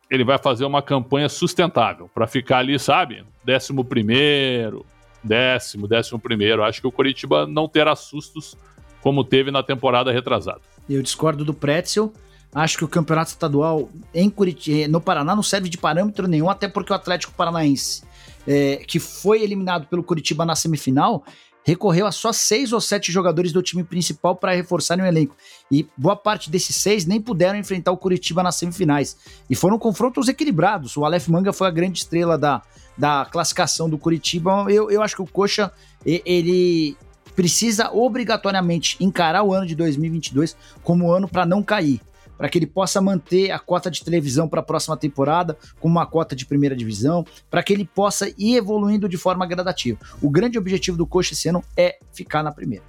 ele 0.09 0.23
vai 0.23 0.37
fazer 0.37 0.65
uma 0.65 0.81
campanha 0.81 1.27
sustentável 1.27 2.09
para 2.13 2.25
ficar 2.25 2.59
ali, 2.59 2.79
sabe? 2.79 3.25
Décimo 3.43 3.83
primeiro, 3.83 4.85
décimo, 5.23 5.87
décimo 5.87 6.17
primeiro. 6.17 6.63
Acho 6.63 6.81
que 6.81 6.87
o 6.87 6.91
Coritiba 6.91 7.45
não 7.45 7.67
terá 7.67 7.95
sustos 7.95 8.55
como 9.01 9.23
teve 9.23 9.51
na 9.51 9.61
temporada 9.61 10.11
retrasada. 10.11 10.61
Eu 10.89 11.01
discordo 11.01 11.43
do 11.43 11.53
Pretzel. 11.53 12.11
Acho 12.53 12.77
que 12.77 12.85
o 12.85 12.87
campeonato 12.87 13.29
estadual 13.29 13.89
em 14.13 14.29
Curitiba, 14.29 14.87
no 14.87 15.01
Paraná 15.01 15.35
não 15.35 15.43
serve 15.43 15.67
de 15.67 15.77
parâmetro 15.77 16.27
nenhum, 16.27 16.49
até 16.49 16.67
porque 16.67 16.93
o 16.93 16.95
Atlético 16.95 17.33
Paranaense, 17.33 18.03
é, 18.47 18.77
que 18.87 18.99
foi 18.99 19.43
eliminado 19.43 19.85
pelo 19.87 20.01
Curitiba 20.01 20.45
na 20.45 20.55
semifinal, 20.55 21.23
recorreu 21.67 22.07
a 22.07 22.13
só 22.13 22.31
seis 22.31 22.71
ou 22.71 22.79
sete 22.79 23.11
jogadores 23.11 23.51
do 23.51 23.61
time 23.61 23.83
principal 23.83 24.37
para 24.37 24.53
reforçarem 24.53 25.03
o 25.03 25.07
elenco. 25.07 25.35
E 25.69 25.85
boa 25.97 26.15
parte 26.15 26.49
desses 26.49 26.77
seis 26.77 27.05
nem 27.05 27.19
puderam 27.19 27.59
enfrentar 27.59 27.91
o 27.91 27.97
Curitiba 27.97 28.41
nas 28.41 28.55
semifinais. 28.55 29.17
E 29.49 29.55
foram 29.55 29.77
confrontos 29.77 30.29
equilibrados. 30.29 30.95
O 30.95 31.03
Aleph 31.03 31.27
Manga 31.27 31.51
foi 31.51 31.67
a 31.67 31.71
grande 31.71 31.99
estrela 31.99 32.37
da, 32.37 32.61
da 32.97 33.27
classificação 33.29 33.89
do 33.89 33.97
Curitiba. 33.97 34.65
Eu, 34.69 34.89
eu 34.89 35.01
acho 35.01 35.13
que 35.13 35.21
o 35.21 35.27
Coxa, 35.27 35.69
ele 36.05 36.95
precisa 37.35 37.91
obrigatoriamente 37.91 38.95
encarar 39.01 39.43
o 39.43 39.53
ano 39.53 39.67
de 39.67 39.75
2022 39.75 40.55
como 40.81 41.11
ano 41.11 41.27
para 41.27 41.45
não 41.45 41.61
cair 41.61 41.99
para 42.37 42.47
que 42.47 42.57
ele 42.57 42.67
possa 42.67 43.01
manter 43.01 43.51
a 43.51 43.59
cota 43.59 43.89
de 43.89 44.03
televisão 44.03 44.47
para 44.47 44.59
a 44.59 44.63
próxima 44.63 44.95
temporada 44.95 45.57
com 45.79 45.87
uma 45.87 46.05
cota 46.05 46.35
de 46.35 46.45
primeira 46.45 46.75
divisão, 46.75 47.25
para 47.49 47.63
que 47.63 47.73
ele 47.73 47.85
possa 47.85 48.29
ir 48.37 48.55
evoluindo 48.55 49.09
de 49.09 49.17
forma 49.17 49.45
gradativa. 49.45 49.97
O 50.21 50.29
grande 50.29 50.57
objetivo 50.57 50.97
do 50.97 51.07
Coxa 51.07 51.33
esse 51.33 51.49
ano 51.49 51.63
é 51.75 51.97
ficar 52.13 52.43
na 52.43 52.51
primeira. 52.51 52.83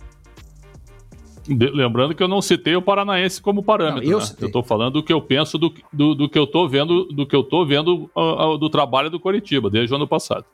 Lembrando 1.49 2.15
que 2.15 2.23
eu 2.23 2.29
não 2.29 2.43
citei 2.43 2.77
o 2.77 2.83
Paranaense 2.83 3.41
como 3.41 3.63
parâmetro. 3.63 4.05
Não, 4.05 4.13
eu, 4.13 4.19
né? 4.19 4.25
estou 4.43 4.63
falando 4.63 4.95
do 4.95 5.03
que 5.03 5.13
eu 5.13 5.23
penso 5.23 5.57
do, 5.57 5.73
do, 5.91 6.15
do, 6.15 6.29
que 6.29 6.39
eu 6.39 6.45
estou 6.45 6.69
vendo, 6.69 7.05
do 7.07 7.27
que 7.27 7.35
eu 7.35 7.43
tô 7.43 7.65
vendo 7.65 8.11
uh, 8.15 8.55
uh, 8.55 8.59
do 8.59 8.69
trabalho 8.69 9.09
do 9.09 9.19
Coritiba 9.19 9.71
desde 9.71 9.95
o 9.95 9.97
ano 9.97 10.07
passado. 10.07 10.45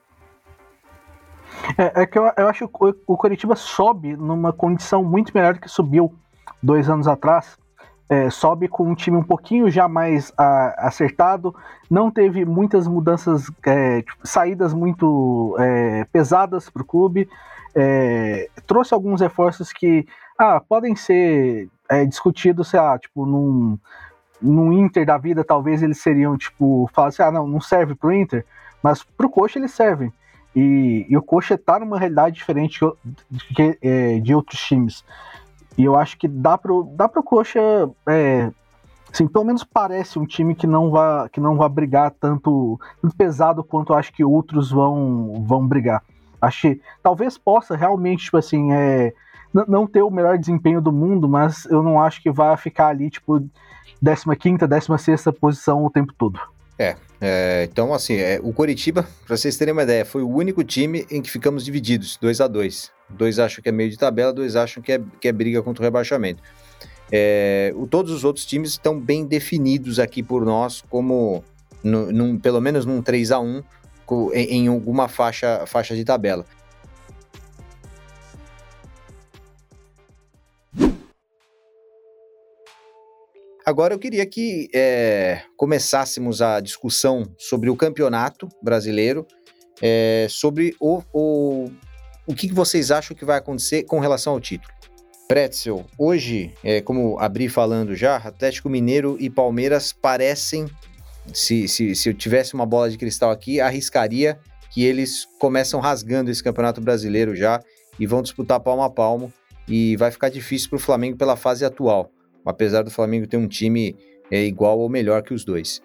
É, 1.76 2.02
é 2.02 2.06
que 2.06 2.16
eu, 2.16 2.30
eu, 2.36 2.48
acho 2.48 2.68
que 2.68 2.84
o, 2.84 2.94
o 3.08 3.16
Coritiba 3.16 3.56
sobe 3.56 4.16
numa 4.16 4.52
condição 4.52 5.02
muito 5.02 5.32
melhor 5.34 5.54
do 5.54 5.60
que 5.60 5.68
subiu 5.68 6.14
dois 6.62 6.88
anos 6.88 7.08
atrás 7.08 7.58
é, 8.08 8.28
sobe 8.30 8.68
com 8.68 8.88
um 8.88 8.94
time 8.94 9.16
um 9.16 9.22
pouquinho 9.22 9.70
já 9.70 9.88
mais 9.88 10.32
a, 10.36 10.86
acertado, 10.86 11.54
não 11.90 12.10
teve 12.10 12.44
muitas 12.44 12.86
mudanças, 12.86 13.50
é, 13.64 14.02
tipo, 14.02 14.26
saídas 14.26 14.74
muito 14.74 15.56
é, 15.58 16.04
pesadas 16.12 16.68
para 16.68 16.82
o 16.82 16.86
clube, 16.86 17.28
é, 17.74 18.48
trouxe 18.66 18.94
alguns 18.94 19.20
reforços 19.20 19.72
que 19.72 20.06
ah, 20.38 20.60
podem 20.60 20.94
ser 20.94 21.68
é, 21.88 22.04
discutidos, 22.04 22.68
sei 22.68 22.80
lá, 22.80 22.98
tipo, 22.98 23.24
num, 23.24 23.78
num 24.40 24.72
Inter 24.72 25.06
da 25.06 25.16
vida, 25.16 25.44
talvez 25.44 25.82
eles 25.82 25.98
seriam, 25.98 26.36
tipo, 26.36 26.88
falar 26.92 27.08
assim, 27.08 27.22
ah, 27.22 27.30
não, 27.30 27.46
não 27.46 27.60
serve 27.60 27.94
para 27.94 28.08
o 28.08 28.12
Inter, 28.12 28.44
mas 28.82 29.02
para 29.02 29.26
o 29.26 29.30
Coxa 29.30 29.58
eles 29.58 29.72
servem. 29.72 30.12
E, 30.54 31.06
e 31.08 31.16
o 31.16 31.22
Coxa 31.22 31.54
está 31.54 31.80
numa 31.80 31.98
realidade 31.98 32.36
diferente 32.36 32.78
de, 33.30 33.54
de, 33.54 33.78
é, 33.82 34.20
de 34.20 34.34
outros 34.34 34.60
times. 34.60 35.04
E 35.76 35.84
eu 35.84 35.96
acho 35.96 36.16
que 36.16 36.28
dá 36.28 36.56
pro, 36.56 36.84
dá 36.94 37.08
pro 37.08 37.22
Coxa. 37.22 37.60
É, 38.08 38.50
assim, 39.12 39.26
pelo 39.26 39.44
menos 39.44 39.64
parece 39.64 40.18
um 40.18 40.26
time 40.26 40.54
que 40.54 40.66
não 40.66 40.90
vai, 40.90 41.28
que 41.28 41.40
não 41.40 41.56
vai 41.56 41.68
brigar 41.68 42.10
tanto, 42.12 42.80
pesado 43.16 43.62
quanto 43.62 43.94
acho 43.94 44.12
que 44.12 44.24
outros 44.24 44.70
vão, 44.70 45.44
vão 45.46 45.66
brigar. 45.66 46.02
Acho 46.40 46.62
que 46.62 46.80
talvez 47.02 47.38
possa 47.38 47.76
realmente, 47.76 48.24
tipo 48.24 48.36
assim, 48.36 48.72
é, 48.72 49.12
não 49.52 49.86
ter 49.86 50.02
o 50.02 50.10
melhor 50.10 50.36
desempenho 50.36 50.80
do 50.80 50.92
mundo, 50.92 51.28
mas 51.28 51.64
eu 51.66 51.82
não 51.82 52.00
acho 52.00 52.22
que 52.22 52.30
vai 52.30 52.56
ficar 52.56 52.88
ali, 52.88 53.08
tipo, 53.08 53.40
15, 54.02 54.66
16 54.66 55.24
posição 55.40 55.84
o 55.84 55.90
tempo 55.90 56.12
todo. 56.12 56.38
É, 56.78 56.96
é 57.20 57.68
então 57.70 57.94
assim, 57.94 58.14
é, 58.16 58.40
o 58.42 58.52
Coritiba, 58.52 59.06
para 59.26 59.36
vocês 59.36 59.56
terem 59.56 59.72
uma 59.72 59.84
ideia, 59.84 60.04
foi 60.04 60.22
o 60.22 60.28
único 60.28 60.62
time 60.62 61.06
em 61.10 61.22
que 61.22 61.30
ficamos 61.30 61.64
divididos, 61.64 62.16
2 62.20 62.40
a 62.40 62.48
2 62.48 62.93
Dois 63.08 63.38
acham 63.38 63.62
que 63.62 63.68
é 63.68 63.72
meio 63.72 63.90
de 63.90 63.98
tabela, 63.98 64.32
dois 64.32 64.56
acham 64.56 64.82
que 64.82 64.92
é, 64.92 65.00
que 65.20 65.28
é 65.28 65.32
briga 65.32 65.62
contra 65.62 65.82
o 65.82 65.84
rebaixamento. 65.84 66.42
É, 67.12 67.72
o, 67.76 67.86
todos 67.86 68.10
os 68.10 68.24
outros 68.24 68.44
times 68.46 68.70
estão 68.70 68.98
bem 68.98 69.26
definidos 69.26 69.98
aqui 69.98 70.22
por 70.22 70.44
nós, 70.44 70.82
como 70.88 71.44
no, 71.82 72.10
num, 72.10 72.38
pelo 72.38 72.60
menos 72.60 72.86
num 72.86 73.02
3 73.02 73.30
a 73.30 73.38
1 73.40 73.62
em, 74.32 74.44
em 74.56 74.68
alguma 74.68 75.08
faixa, 75.08 75.64
faixa 75.66 75.94
de 75.94 76.04
tabela. 76.04 76.44
Agora 83.66 83.94
eu 83.94 83.98
queria 83.98 84.26
que 84.26 84.68
é, 84.74 85.40
começássemos 85.56 86.42
a 86.42 86.60
discussão 86.60 87.24
sobre 87.38 87.70
o 87.70 87.76
campeonato 87.76 88.46
brasileiro, 88.62 89.26
é, 89.80 90.26
sobre 90.28 90.76
o, 90.78 91.02
o, 91.14 91.70
o 92.26 92.34
que 92.34 92.52
vocês 92.52 92.90
acham 92.90 93.16
que 93.16 93.24
vai 93.24 93.38
acontecer 93.38 93.84
com 93.84 94.00
relação 94.00 94.32
ao 94.32 94.40
título? 94.40 94.72
Pretzel, 95.28 95.86
hoje, 95.98 96.52
é, 96.62 96.80
como 96.80 97.18
abri 97.18 97.48
falando 97.48 97.94
já, 97.96 98.16
Atlético 98.16 98.68
Mineiro 98.68 99.16
e 99.18 99.30
Palmeiras 99.30 99.92
parecem, 99.92 100.66
se, 101.32 101.66
se, 101.66 101.94
se 101.94 102.08
eu 102.10 102.14
tivesse 102.14 102.54
uma 102.54 102.66
bola 102.66 102.90
de 102.90 102.98
cristal 102.98 103.30
aqui, 103.30 103.60
arriscaria 103.60 104.38
que 104.70 104.84
eles 104.84 105.26
começam 105.38 105.80
rasgando 105.80 106.30
esse 106.30 106.42
campeonato 106.42 106.80
brasileiro 106.80 107.34
já 107.34 107.62
e 107.98 108.06
vão 108.06 108.22
disputar 108.22 108.60
palmo 108.60 108.82
a 108.82 108.90
palmo 108.90 109.32
e 109.68 109.96
vai 109.96 110.10
ficar 110.10 110.28
difícil 110.28 110.68
para 110.68 110.76
o 110.76 110.80
Flamengo 110.80 111.16
pela 111.16 111.36
fase 111.36 111.64
atual, 111.64 112.10
apesar 112.44 112.82
do 112.82 112.90
Flamengo 112.90 113.26
ter 113.26 113.36
um 113.36 113.48
time 113.48 113.96
é, 114.30 114.44
igual 114.44 114.78
ou 114.78 114.88
melhor 114.88 115.22
que 115.22 115.32
os 115.32 115.44
dois. 115.44 115.80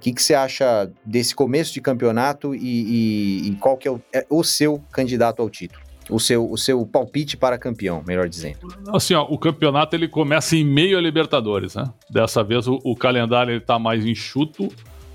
O 0.00 0.02
que, 0.02 0.14
que 0.14 0.22
você 0.22 0.32
acha 0.32 0.90
desse 1.04 1.34
começo 1.34 1.74
de 1.74 1.80
campeonato 1.82 2.54
e, 2.54 3.42
e, 3.44 3.48
e 3.48 3.56
qual 3.56 3.76
que 3.76 3.86
é 3.86 3.90
o, 3.90 4.00
é 4.14 4.26
o, 4.30 4.42
seu 4.42 4.82
candidato 4.90 5.42
ao 5.42 5.50
título? 5.50 5.82
O 6.08 6.18
seu, 6.18 6.50
o 6.50 6.56
seu 6.56 6.86
palpite 6.86 7.36
para 7.36 7.58
campeão, 7.58 8.02
melhor 8.06 8.26
dizendo. 8.26 8.60
Assim, 8.94 9.12
ó, 9.12 9.26
o 9.28 9.36
campeonato 9.36 9.94
ele 9.94 10.08
começa 10.08 10.56
em 10.56 10.64
meio 10.64 10.96
a 10.96 11.02
Libertadores, 11.02 11.74
né? 11.74 11.84
Dessa 12.08 12.42
vez 12.42 12.66
o, 12.66 12.80
o 12.82 12.96
calendário 12.96 13.54
está 13.54 13.78
mais 13.78 14.06
enxuto. 14.06 14.68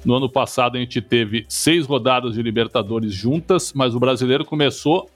No 0.06 0.14
ano 0.14 0.30
passado 0.30 0.78
a 0.78 0.80
gente 0.80 1.02
teve 1.02 1.48
seis 1.50 1.88
rodadas 1.88 2.36
de 2.36 2.44
Libertadores 2.44 3.12
juntas, 3.12 3.74
mas 3.74 3.96
o 3.96 4.00
brasileiro 4.00 4.46
começou 4.46 5.10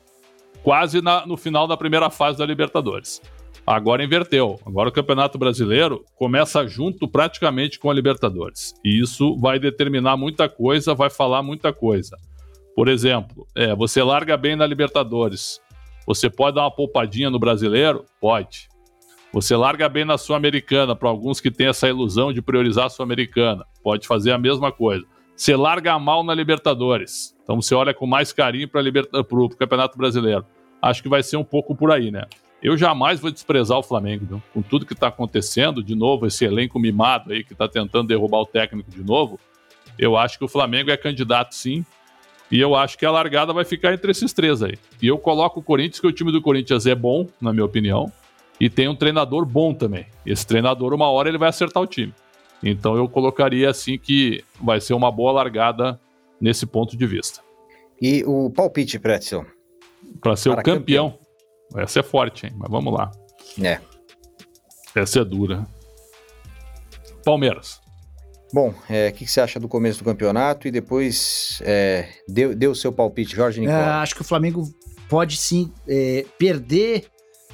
quase 0.64 1.00
na, 1.00 1.28
no 1.28 1.38
final 1.38 1.68
da 1.68 1.78
primeira 1.78 2.10
fase 2.10 2.40
da 2.40 2.46
Libertadores. 2.48 3.22
Agora 3.70 4.04
inverteu. 4.04 4.60
Agora 4.66 4.90
o 4.90 4.92
Campeonato 4.92 5.38
Brasileiro 5.38 6.04
começa 6.16 6.66
junto 6.66 7.08
praticamente 7.08 7.78
com 7.78 7.92
a 7.92 7.94
Libertadores. 7.94 8.74
E 8.84 9.00
isso 9.00 9.38
vai 9.38 9.60
determinar 9.60 10.18
muita 10.18 10.50
coisa, 10.50 10.96
vai 10.96 11.12
falar 11.12 11.44
muita 11.44 11.72
coisa. 11.72 12.18
Por 12.76 12.88
exemplo, 12.88 13.46
é, 13.56 13.76
você 13.76 14.02
larga 14.02 14.36
bem 14.36 14.56
na 14.56 14.66
Libertadores. 14.66 15.62
Você 16.08 16.32
pode 16.32 16.56
dar 16.56 16.64
uma 16.64 16.72
poupadinha 16.72 17.30
no 17.30 17.38
brasileiro? 17.38 18.06
Pode. 18.20 18.68
Você 19.32 19.56
larga 19.56 19.88
bem 19.88 20.04
na 20.04 20.18
Sul-Americana, 20.18 20.96
para 20.96 21.08
alguns 21.08 21.40
que 21.40 21.52
têm 21.52 21.68
essa 21.68 21.88
ilusão 21.88 22.34
de 22.34 22.42
priorizar 22.42 22.88
a 22.88 22.90
Sul-Americana. 22.90 23.64
Pode 23.84 24.08
fazer 24.08 24.32
a 24.32 24.40
mesma 24.40 24.72
coisa. 24.72 25.06
Você 25.36 25.56
larga 25.56 26.00
mal 26.00 26.24
na 26.24 26.34
Libertadores. 26.34 27.38
Então 27.44 27.62
você 27.62 27.76
olha 27.76 27.94
com 27.94 28.08
mais 28.08 28.34
carinho 28.34 28.68
para 28.68 28.82
o 28.82 29.50
Campeonato 29.50 29.96
Brasileiro. 29.96 30.44
Acho 30.82 31.04
que 31.04 31.10
vai 31.10 31.22
ser 31.22 31.38
um 31.38 31.44
pouco 31.44 31.76
por 31.76 31.92
aí, 31.92 32.10
né? 32.10 32.24
Eu 32.62 32.78
jamais 32.78 33.20
vou 33.20 33.32
desprezar 33.32 33.78
o 33.78 33.84
Flamengo, 33.84 34.26
viu? 34.26 34.44
com 34.54 34.62
tudo 34.62 34.86
que 34.86 34.94
está 34.94 35.08
acontecendo, 35.08 35.82
de 35.82 35.96
novo, 35.96 36.28
esse 36.28 36.44
elenco 36.44 36.78
mimado 36.78 37.32
aí 37.32 37.44
que 37.44 37.54
está 37.54 37.68
tentando 37.70 38.08
derrubar 38.08 38.40
o 38.40 38.46
técnico 38.46 38.92
de 38.92 39.02
novo. 39.02 39.40
Eu 39.98 40.18
acho 40.18 40.38
que 40.38 40.44
o 40.44 40.48
Flamengo 40.48 40.92
é 40.92 40.98
candidato 40.98 41.56
sim. 41.56 41.86
E 42.52 42.60
eu 42.60 42.76
acho 42.76 42.98
que 42.98 43.06
a 43.06 43.12
largada 43.12 43.54
vai 43.54 43.64
ficar 43.64 43.94
entre 43.94 44.12
esses 44.12 44.34
três 44.34 44.64
aí. 44.64 44.78
E 45.02 45.08
eu 45.08 45.18
coloco 45.18 45.60
o 45.60 45.64
Corinthians, 45.64 46.00
que 46.00 46.08
o 46.08 46.12
time 46.12 46.32
do 46.32 46.42
Corinthians 46.42 46.86
é 46.88 46.96
bom, 46.96 47.28
na 47.40 47.54
minha 47.54 47.66
opinião. 47.66 48.12
E 48.60 48.70
tem 48.70 48.88
um 48.88 48.96
treinador 48.96 49.46
bom 49.46 49.74
também. 49.74 50.08
Esse 50.26 50.46
treinador, 50.46 50.94
uma 50.94 51.10
hora, 51.10 51.30
ele 51.30 51.38
vai 51.38 51.50
acertar 51.50 51.82
o 51.82 51.88
time. 51.88 52.14
Então 52.62 52.96
eu 52.98 53.08
colocaria 53.08 53.70
assim 53.70 53.98
que 53.98 54.44
vai 54.62 54.82
ser 54.82 54.94
uma 54.94 55.12
boa 55.12 55.32
largada 55.32 56.00
nesse 56.42 56.66
ponto 56.66 56.98
de 56.98 57.06
vista. 57.06 57.42
E 58.02 58.24
o 58.26 58.50
palpite, 58.50 59.00
Pretzel? 59.00 59.46
Para 60.22 60.36
ser 60.36 60.50
Para 60.50 60.62
o 60.62 60.64
campeão. 60.64 61.10
campeão. 61.12 61.19
Essa 61.76 62.00
é 62.00 62.04
forte, 62.04 62.48
hein? 62.48 62.54
Mas 62.58 62.70
vamos 62.70 62.94
lá. 62.94 63.12
É. 63.62 63.80
Essa 64.96 65.20
é 65.20 65.26
dura. 65.26 65.66
Palmeiras. 67.24 67.80
Bom, 68.52 68.70
o 68.70 68.76
é, 68.94 69.12
que, 69.12 69.26
que, 69.26 69.32
você 69.32 69.42
acha 69.42 69.60
do 69.60 69.68
começo 69.68 70.00
do 70.00 70.06
campeonato 70.06 70.68
e 70.68 70.72
depois 70.72 71.62
é, 71.64 72.10
deu 72.28 72.72
o 72.72 72.76
seu 72.76 72.92
palpite, 72.92 73.36
Jorge 73.36 73.60
Nicolau? 73.60 73.82
É, 73.82 73.86
acho 73.86 74.16
que 74.16 74.22
o 74.22 74.26
Flamengo 74.26 74.64
pode 75.08 75.38
sim 75.38 75.72
é, 75.88 76.26
perder 76.38 77.08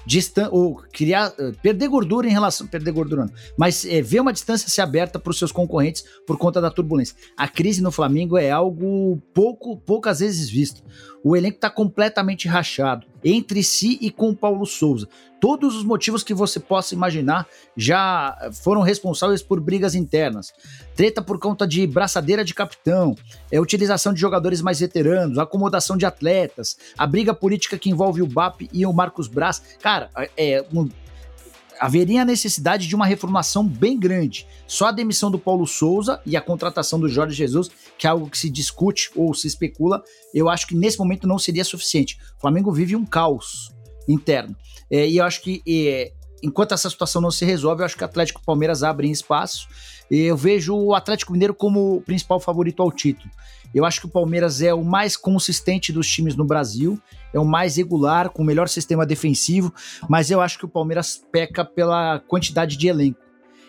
distan 0.06 0.50
ou 0.52 0.76
criar, 0.94 1.34
eh, 1.38 1.52
perder 1.62 1.88
gordura 1.88 2.28
em 2.28 2.32
relação, 2.32 2.68
perder 2.68 2.92
gordura 2.92 3.26
não, 3.26 3.34
mas 3.58 3.86
é, 3.86 4.02
ver 4.02 4.20
uma 4.20 4.32
distância 4.32 4.70
se 4.70 4.80
aberta 4.80 5.18
para 5.18 5.32
os 5.32 5.40
seus 5.40 5.52
concorrentes 5.52 6.06
por 6.28 6.38
conta 6.38 6.62
da 6.62 6.70
turbulência. 6.70 7.16
A 7.36 7.48
crise 7.48 7.82
no 7.82 7.92
Flamengo 7.92 8.38
é 8.38 8.52
algo 8.52 9.20
pouco, 9.34 9.78
poucas 9.78 10.20
vezes 10.20 10.50
visto. 10.50 10.84
O 11.24 11.36
elenco 11.36 11.56
está 11.56 11.70
completamente 11.70 12.48
rachado 12.48 13.08
entre 13.26 13.64
si 13.64 13.98
e 14.00 14.12
com 14.12 14.36
Paulo 14.36 14.68
Souza. 14.68 15.10
Todos 15.42 15.76
os 15.76 15.84
motivos 15.84 16.24
que 16.24 16.34
você 16.34 16.60
possa 16.60 16.94
imaginar 16.94 17.48
já 17.76 18.50
foram 18.54 18.82
responsáveis 18.82 19.42
por 19.42 19.60
brigas 19.60 19.96
internas. 19.96 20.54
Treta 20.96 21.22
por 21.22 21.40
conta 21.40 21.68
de 21.68 21.86
braçadeira 21.86 22.44
de 22.44 22.54
capitão, 22.54 23.16
é, 23.52 23.60
utilização 23.60 24.14
de 24.14 24.20
jogadores 24.20 24.62
mais 24.62 24.80
veteranos, 24.80 25.38
acomodação 25.40 25.98
de 25.98 26.06
atletas, 26.06 26.78
a 26.98 27.06
briga 27.06 27.34
política 27.34 27.78
que 27.78 27.90
envolve 27.90 28.22
o 28.22 28.28
BAP 28.28 28.70
e 28.72 28.86
o 28.86 28.94
Marcos 28.94 29.28
Braz. 29.28 29.62
Cara, 29.82 30.10
é, 30.38 30.64
um, 30.74 30.88
haveria 31.80 32.22
a 32.22 32.26
necessidade 32.26 32.88
de 32.88 32.96
uma 32.96 33.06
reformação 33.06 33.66
bem 33.66 34.00
grande. 34.00 34.48
Só 34.68 34.88
a 34.88 34.92
demissão 34.92 35.30
do 35.30 35.40
Paulo 35.40 35.66
Souza 35.66 36.22
e 36.26 36.36
a 36.36 36.42
contratação 36.42 37.00
do 37.00 37.10
Jorge 37.10 37.36
Jesus, 37.36 37.70
que 37.98 38.08
é 38.08 38.10
algo 38.10 38.30
que 38.30 38.38
se 38.38 38.50
discute 38.50 39.12
ou 39.16 39.34
se 39.34 39.48
especula, 39.48 40.04
eu 40.34 40.50
acho 40.50 40.68
que 40.68 40.76
nesse 40.76 40.98
momento 40.98 41.28
não 41.28 41.40
seria 41.40 41.64
suficiente. 41.64 42.18
O 42.38 42.42
Flamengo 42.42 42.72
vive 42.72 42.96
um 42.96 43.06
caos 43.06 43.74
interno. 44.08 44.56
É, 44.90 45.08
e 45.08 45.18
eu 45.18 45.26
acho 45.26 45.42
que 45.42 45.62
é, 45.68 46.12
enquanto 46.42 46.74
essa 46.74 46.90
situação 46.90 47.22
não 47.22 47.32
se 47.32 47.46
resolve, 47.46 47.82
eu 47.82 47.86
acho 47.86 47.98
que 47.98 48.04
o 48.04 48.06
Atlético 48.06 48.40
e 48.40 48.44
o 48.44 48.46
Palmeiras 48.46 48.84
abrem 48.84 49.12
espaço. 49.12 49.68
Eu 50.10 50.38
vejo 50.38 50.76
o 50.76 50.94
Atlético 50.94 51.32
Mineiro 51.34 51.54
como 51.54 51.96
o 51.98 52.02
principal 52.02 52.40
favorito 52.40 52.82
ao 52.82 52.92
título. 52.92 53.32
Eu 53.76 53.84
acho 53.84 54.00
que 54.00 54.06
o 54.06 54.10
Palmeiras 54.10 54.62
é 54.62 54.74
o 54.74 54.86
mais 54.86 55.18
consistente 55.18 55.92
dos 55.92 56.08
times 56.08 56.34
no 56.34 56.46
Brasil, 56.46 56.98
é 57.34 57.40
o 57.40 57.44
mais 57.44 57.76
regular, 57.76 58.30
com 58.30 58.42
o 58.42 58.46
melhor 58.46 58.70
sistema 58.70 59.06
defensivo, 59.06 59.74
mas 60.08 60.32
eu 60.32 60.40
acho 60.40 60.58
que 60.58 60.64
o 60.64 60.70
Palmeiras 60.70 61.22
peca 61.30 61.66
pela 61.66 62.20
quantidade 62.20 62.78
de 62.78 62.88
elenco. 62.88 63.20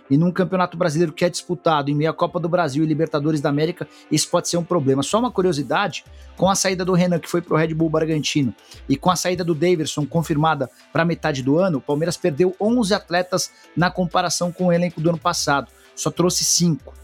E 0.09 0.17
num 0.17 0.31
campeonato 0.31 0.77
brasileiro 0.77 1.13
que 1.13 1.25
é 1.25 1.29
disputado 1.29 1.91
em 1.91 1.95
meio 1.95 2.11
à 2.11 2.15
Copa 2.15 2.39
do 2.39 2.49
Brasil 2.49 2.85
e 2.85 2.87
Libertadores 2.87 3.41
da 3.41 3.49
América, 3.49 3.89
isso 4.09 4.31
pode 4.31 4.49
ser 4.49 4.57
um 4.57 4.63
problema. 4.63 5.03
Só 5.03 5.19
uma 5.19 5.33
curiosidade: 5.33 6.05
com 6.37 6.49
a 6.49 6.55
saída 6.55 6.85
do 6.85 6.93
Renan, 6.93 7.19
que 7.19 7.29
foi 7.29 7.43
para 7.43 7.55
o 7.55 7.57
Red 7.57 7.75
Bull 7.75 7.91
Bragantino, 7.91 8.55
e 8.89 8.97
com 8.97 9.11
a 9.11 9.17
saída 9.17 9.43
do 9.43 9.57
Davidson 9.57 10.07
confirmada 10.07 10.71
para 10.93 11.05
metade 11.05 11.43
do 11.43 11.59
ano, 11.59 11.79
o 11.79 11.81
Palmeiras 11.81 12.17
perdeu 12.17 12.55
11 12.61 12.95
atletas 12.95 13.51
na 13.77 13.91
comparação 13.91 14.53
com 14.53 14.67
o 14.67 14.73
elenco 14.73 15.01
do 15.01 15.09
ano 15.09 15.19
passado. 15.19 15.67
Só 15.97 16.13
trouxe 16.13 16.45
5. 16.45 16.95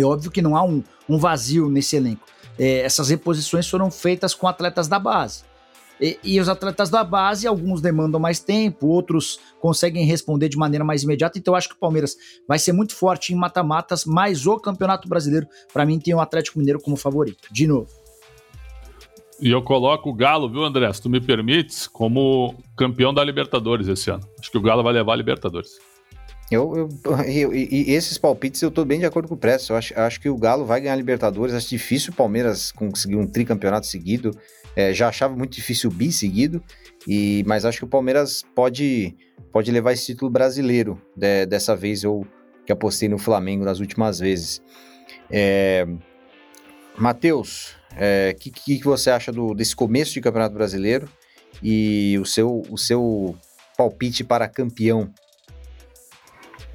É 0.00 0.04
óbvio 0.04 0.30
que 0.30 0.42
não 0.42 0.56
há 0.56 0.62
um, 0.62 0.82
um 1.08 1.18
vazio 1.18 1.68
nesse 1.68 1.96
elenco. 1.96 2.26
É, 2.58 2.80
essas 2.80 3.08
reposições 3.08 3.68
foram 3.68 3.90
feitas 3.90 4.34
com 4.34 4.46
atletas 4.46 4.88
da 4.88 4.98
base. 4.98 5.44
E, 6.00 6.18
e, 6.22 6.40
os 6.40 6.48
atletas 6.48 6.90
da 6.90 7.02
base, 7.02 7.46
alguns 7.46 7.80
demandam 7.80 8.20
mais 8.20 8.38
tempo, 8.38 8.86
outros 8.86 9.40
conseguem 9.60 10.04
responder 10.04 10.48
de 10.48 10.56
maneira 10.56 10.84
mais 10.84 11.02
imediata. 11.02 11.38
Então, 11.38 11.54
eu 11.54 11.58
acho 11.58 11.68
que 11.68 11.74
o 11.74 11.78
Palmeiras 11.78 12.16
vai 12.46 12.58
ser 12.58 12.72
muito 12.72 12.94
forte 12.94 13.32
em 13.32 13.36
mata-matas, 13.36 14.04
mas 14.04 14.46
o 14.46 14.58
Campeonato 14.58 15.08
Brasileiro, 15.08 15.46
para 15.72 15.84
mim, 15.84 15.98
tem 15.98 16.14
o 16.14 16.20
Atlético 16.20 16.58
Mineiro 16.58 16.80
como 16.80 16.96
favorito. 16.96 17.48
De 17.50 17.66
novo. 17.66 17.88
E 19.40 19.50
eu 19.50 19.62
coloco 19.62 20.10
o 20.10 20.14
Galo, 20.14 20.48
viu, 20.48 20.64
André? 20.64 20.92
Se 20.92 21.02
tu 21.02 21.08
me 21.08 21.20
permites, 21.20 21.86
como 21.86 22.54
campeão 22.76 23.14
da 23.14 23.22
Libertadores 23.22 23.86
esse 23.86 24.10
ano. 24.10 24.22
Acho 24.38 24.50
que 24.50 24.58
o 24.58 24.62
Galo 24.62 24.82
vai 24.82 24.92
levar 24.92 25.12
a 25.12 25.16
Libertadores. 25.16 25.78
Eu, 26.50 26.74
eu, 26.76 26.88
eu, 27.28 27.54
e 27.54 27.92
esses 27.92 28.16
palpites 28.16 28.62
eu 28.62 28.70
tô 28.70 28.84
bem 28.84 28.98
de 28.98 29.06
acordo 29.06 29.28
com 29.28 29.34
o 29.34 29.38
Preço. 29.38 29.72
Eu 29.72 29.76
acho, 29.76 29.98
acho 29.98 30.20
que 30.20 30.28
o 30.28 30.36
Galo 30.36 30.64
vai 30.64 30.80
ganhar 30.80 30.94
a 30.94 30.96
Libertadores. 30.96 31.54
Acho 31.54 31.68
difícil 31.68 32.12
o 32.12 32.16
Palmeiras 32.16 32.72
conseguir 32.72 33.16
um 33.16 33.26
tricampeonato 33.26 33.86
seguido. 33.86 34.30
É, 34.74 34.92
já 34.92 35.08
achava 35.08 35.36
muito 35.36 35.52
difícil 35.52 35.90
o 35.90 35.92
bi 35.92 36.10
seguido. 36.10 36.62
E, 37.06 37.44
mas 37.46 37.64
acho 37.64 37.78
que 37.78 37.84
o 37.84 37.88
Palmeiras 37.88 38.42
pode, 38.54 39.14
pode 39.52 39.70
levar 39.70 39.92
esse 39.92 40.06
título 40.06 40.30
brasileiro. 40.30 41.00
De, 41.16 41.46
dessa 41.46 41.76
vez 41.76 42.02
eu 42.02 42.26
que 42.64 42.72
apostei 42.72 43.08
no 43.08 43.18
Flamengo 43.18 43.64
nas 43.64 43.80
últimas 43.80 44.18
vezes. 44.18 44.62
É, 45.30 45.86
Matheus, 46.98 47.74
o 47.92 47.96
é, 47.96 48.34
que, 48.38 48.50
que 48.50 48.84
você 48.84 49.10
acha 49.10 49.32
do, 49.32 49.54
desse 49.54 49.74
começo 49.74 50.12
de 50.12 50.20
Campeonato 50.20 50.54
Brasileiro? 50.54 51.08
E 51.62 52.18
o 52.20 52.26
seu, 52.26 52.62
o 52.68 52.76
seu 52.76 53.34
palpite 53.76 54.22
para 54.22 54.46
campeão 54.46 55.10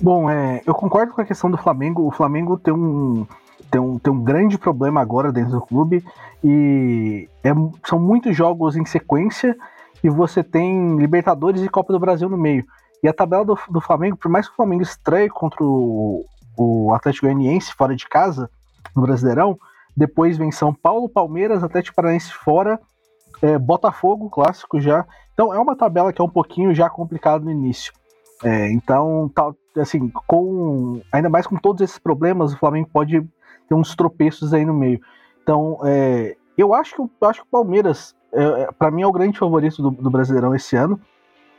Bom, 0.04 0.30
é, 0.30 0.62
eu 0.66 0.76
concordo 0.76 1.14
com 1.14 1.22
a 1.22 1.26
questão 1.26 1.50
do 1.50 1.58
Flamengo. 1.58 2.06
O 2.06 2.12
Flamengo 2.12 2.58
tem 2.58 2.74
um, 2.74 3.26
tem 3.72 3.80
um, 3.80 3.98
tem 3.98 4.12
um 4.12 4.22
grande 4.22 4.58
problema 4.58 5.00
agora 5.00 5.32
dentro 5.32 5.52
do 5.52 5.62
clube 5.62 6.04
e 6.44 7.30
é, 7.42 7.52
são 7.86 7.98
muitos 8.00 8.36
jogos 8.36 8.76
em 8.76 8.84
sequência 8.84 9.56
e 10.04 10.10
você 10.10 10.44
tem 10.44 10.98
Libertadores 10.98 11.62
e 11.62 11.70
Copa 11.70 11.94
do 11.94 12.02
Brasil 12.02 12.28
no 12.28 12.38
meio. 12.38 12.66
E 13.02 13.08
a 13.08 13.14
tabela 13.14 13.46
do, 13.46 13.58
do 13.70 13.80
Flamengo, 13.80 14.18
por 14.18 14.30
mais 14.30 14.46
que 14.46 14.52
o 14.52 14.58
Flamengo 14.58 14.84
estreie 14.84 15.30
contra 15.30 15.64
o, 15.64 16.26
o 16.58 16.94
Atlético 16.94 17.26
Goianiense 17.26 17.74
fora 17.74 17.96
de 17.96 18.06
casa, 18.06 18.50
no 18.94 19.04
Brasileirão, 19.04 19.58
depois 19.96 20.36
vem 20.36 20.52
São 20.52 20.74
Paulo, 20.74 21.08
Palmeiras, 21.08 21.64
Atlético 21.64 21.96
Paranaense 21.96 22.34
fora, 22.34 22.78
é, 23.42 23.58
Botafogo, 23.58 24.30
clássico 24.30 24.82
já. 24.82 25.06
Então 25.34 25.54
é 25.54 25.60
uma 25.60 25.78
tabela 25.78 26.12
que 26.12 26.22
é 26.22 26.26
um 26.26 26.30
pouquinho 26.30 26.76
já 26.76 26.90
complicada 26.90 27.46
no 27.46 27.52
início. 27.52 27.94
É, 28.44 28.70
então, 28.70 29.32
tá, 29.34 29.50
assim, 29.78 30.10
com 30.10 31.02
ainda 31.12 31.30
mais 31.30 31.48
com 31.48 31.56
todos 31.56 31.82
esses 31.82 31.98
problemas, 31.98 32.54
o 32.54 32.58
Flamengo 32.58 32.90
pode 32.92 33.22
ter 33.68 33.76
uns 33.76 33.96
tropeços 33.96 34.54
aí 34.54 34.66
no 34.66 34.74
meio. 34.74 35.00
Então, 35.42 35.80
é, 35.84 36.36
eu 36.58 36.74
acho 36.74 36.96
que 36.96 37.02
eu 37.02 37.30
acho 37.30 37.42
que 37.42 37.48
o 37.48 37.52
Palmeiras, 37.52 38.16
é, 38.32 38.44
é 38.44 38.72
para 38.72 38.92
mim, 38.92 39.02
é 39.02 39.08
o 39.08 39.12
grande 39.12 39.38
favorito 39.38 39.82
do, 39.82 39.92
do 39.92 40.10
Brasileirão 40.10 40.56
esse 40.56 40.76
ano. 40.76 41.00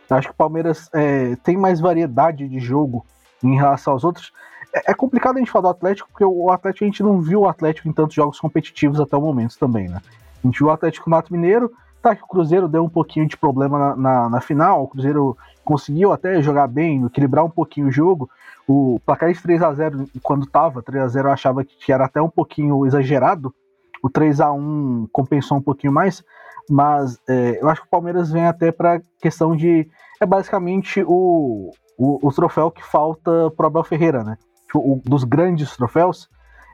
Eu 0.08 0.16
acho 0.16 0.28
que 0.28 0.34
o 0.34 0.36
Palmeiras 0.36 0.88
é, 0.92 1.36
tem 1.36 1.56
mais 1.56 1.80
variedade 1.80 2.48
de 2.48 2.58
jogo 2.58 3.04
em 3.42 3.56
relação 3.56 3.92
aos 3.92 4.04
outros. 4.04 4.32
É, 4.74 4.90
é, 4.90 4.94
complicado 4.94 5.36
a 5.36 5.38
gente 5.38 5.50
falar 5.50 5.62
do 5.62 5.76
Atlético, 5.76 6.08
porque 6.10 6.24
o 6.24 6.50
Atlético 6.50 6.84
a 6.84 6.88
gente 6.88 7.02
não 7.02 7.20
viu 7.20 7.42
o 7.42 7.48
Atlético 7.48 7.88
em 7.88 7.92
tantos 7.92 8.14
jogos 8.14 8.40
competitivos 8.40 9.00
até 9.00 9.16
o 9.16 9.20
momento 9.20 9.58
também, 9.58 9.88
né? 9.88 10.00
A 10.42 10.46
gente 10.46 10.58
viu 10.58 10.68
o 10.68 10.70
Atlético 10.70 11.08
Mato 11.08 11.32
Mineiro, 11.32 11.72
tá 12.04 12.14
que 12.14 12.22
o 12.22 12.28
Cruzeiro 12.28 12.68
deu 12.68 12.84
um 12.84 12.88
pouquinho 12.88 13.26
de 13.26 13.36
problema 13.36 13.78
na, 13.78 13.96
na, 13.96 14.28
na 14.28 14.40
final, 14.40 14.84
o 14.84 14.88
Cruzeiro 14.88 15.36
conseguiu 15.64 16.12
até 16.12 16.40
jogar 16.42 16.68
bem, 16.68 17.04
equilibrar 17.04 17.44
um 17.44 17.50
pouquinho 17.50 17.88
o 17.88 17.92
jogo. 17.92 18.28
O 18.68 19.00
placar 19.04 19.32
de 19.32 19.40
3 19.40 19.62
a 19.62 19.72
0 19.72 20.08
quando 20.22 20.46
tava 20.46 20.82
3 20.82 21.02
a 21.02 21.08
0 21.08 21.28
eu 21.28 21.32
achava 21.32 21.64
que 21.64 21.92
era 21.92 22.04
até 22.04 22.20
um 22.20 22.28
pouquinho 22.28 22.84
exagerado. 22.86 23.54
O 24.02 24.10
3 24.10 24.40
a 24.40 24.52
1 24.52 25.08
compensou 25.10 25.56
um 25.56 25.62
pouquinho 25.62 25.92
mais, 25.92 26.22
mas 26.68 27.18
é, 27.26 27.58
eu 27.60 27.68
acho 27.68 27.80
que 27.80 27.86
o 27.86 27.90
Palmeiras 27.90 28.30
vem 28.30 28.46
até 28.46 28.70
para 28.70 29.00
questão 29.20 29.56
de 29.56 29.88
é 30.20 30.26
basicamente 30.26 31.02
o, 31.06 31.70
o, 31.96 32.28
o, 32.28 32.32
troféu 32.32 32.70
que 32.70 32.84
falta 32.84 33.50
pro 33.56 33.66
Abel 33.66 33.84
Ferreira, 33.84 34.22
né? 34.22 34.36
Tipo, 34.66 34.78
o, 34.78 35.00
dos 35.04 35.24
grandes 35.24 35.74
troféus, 35.76 36.28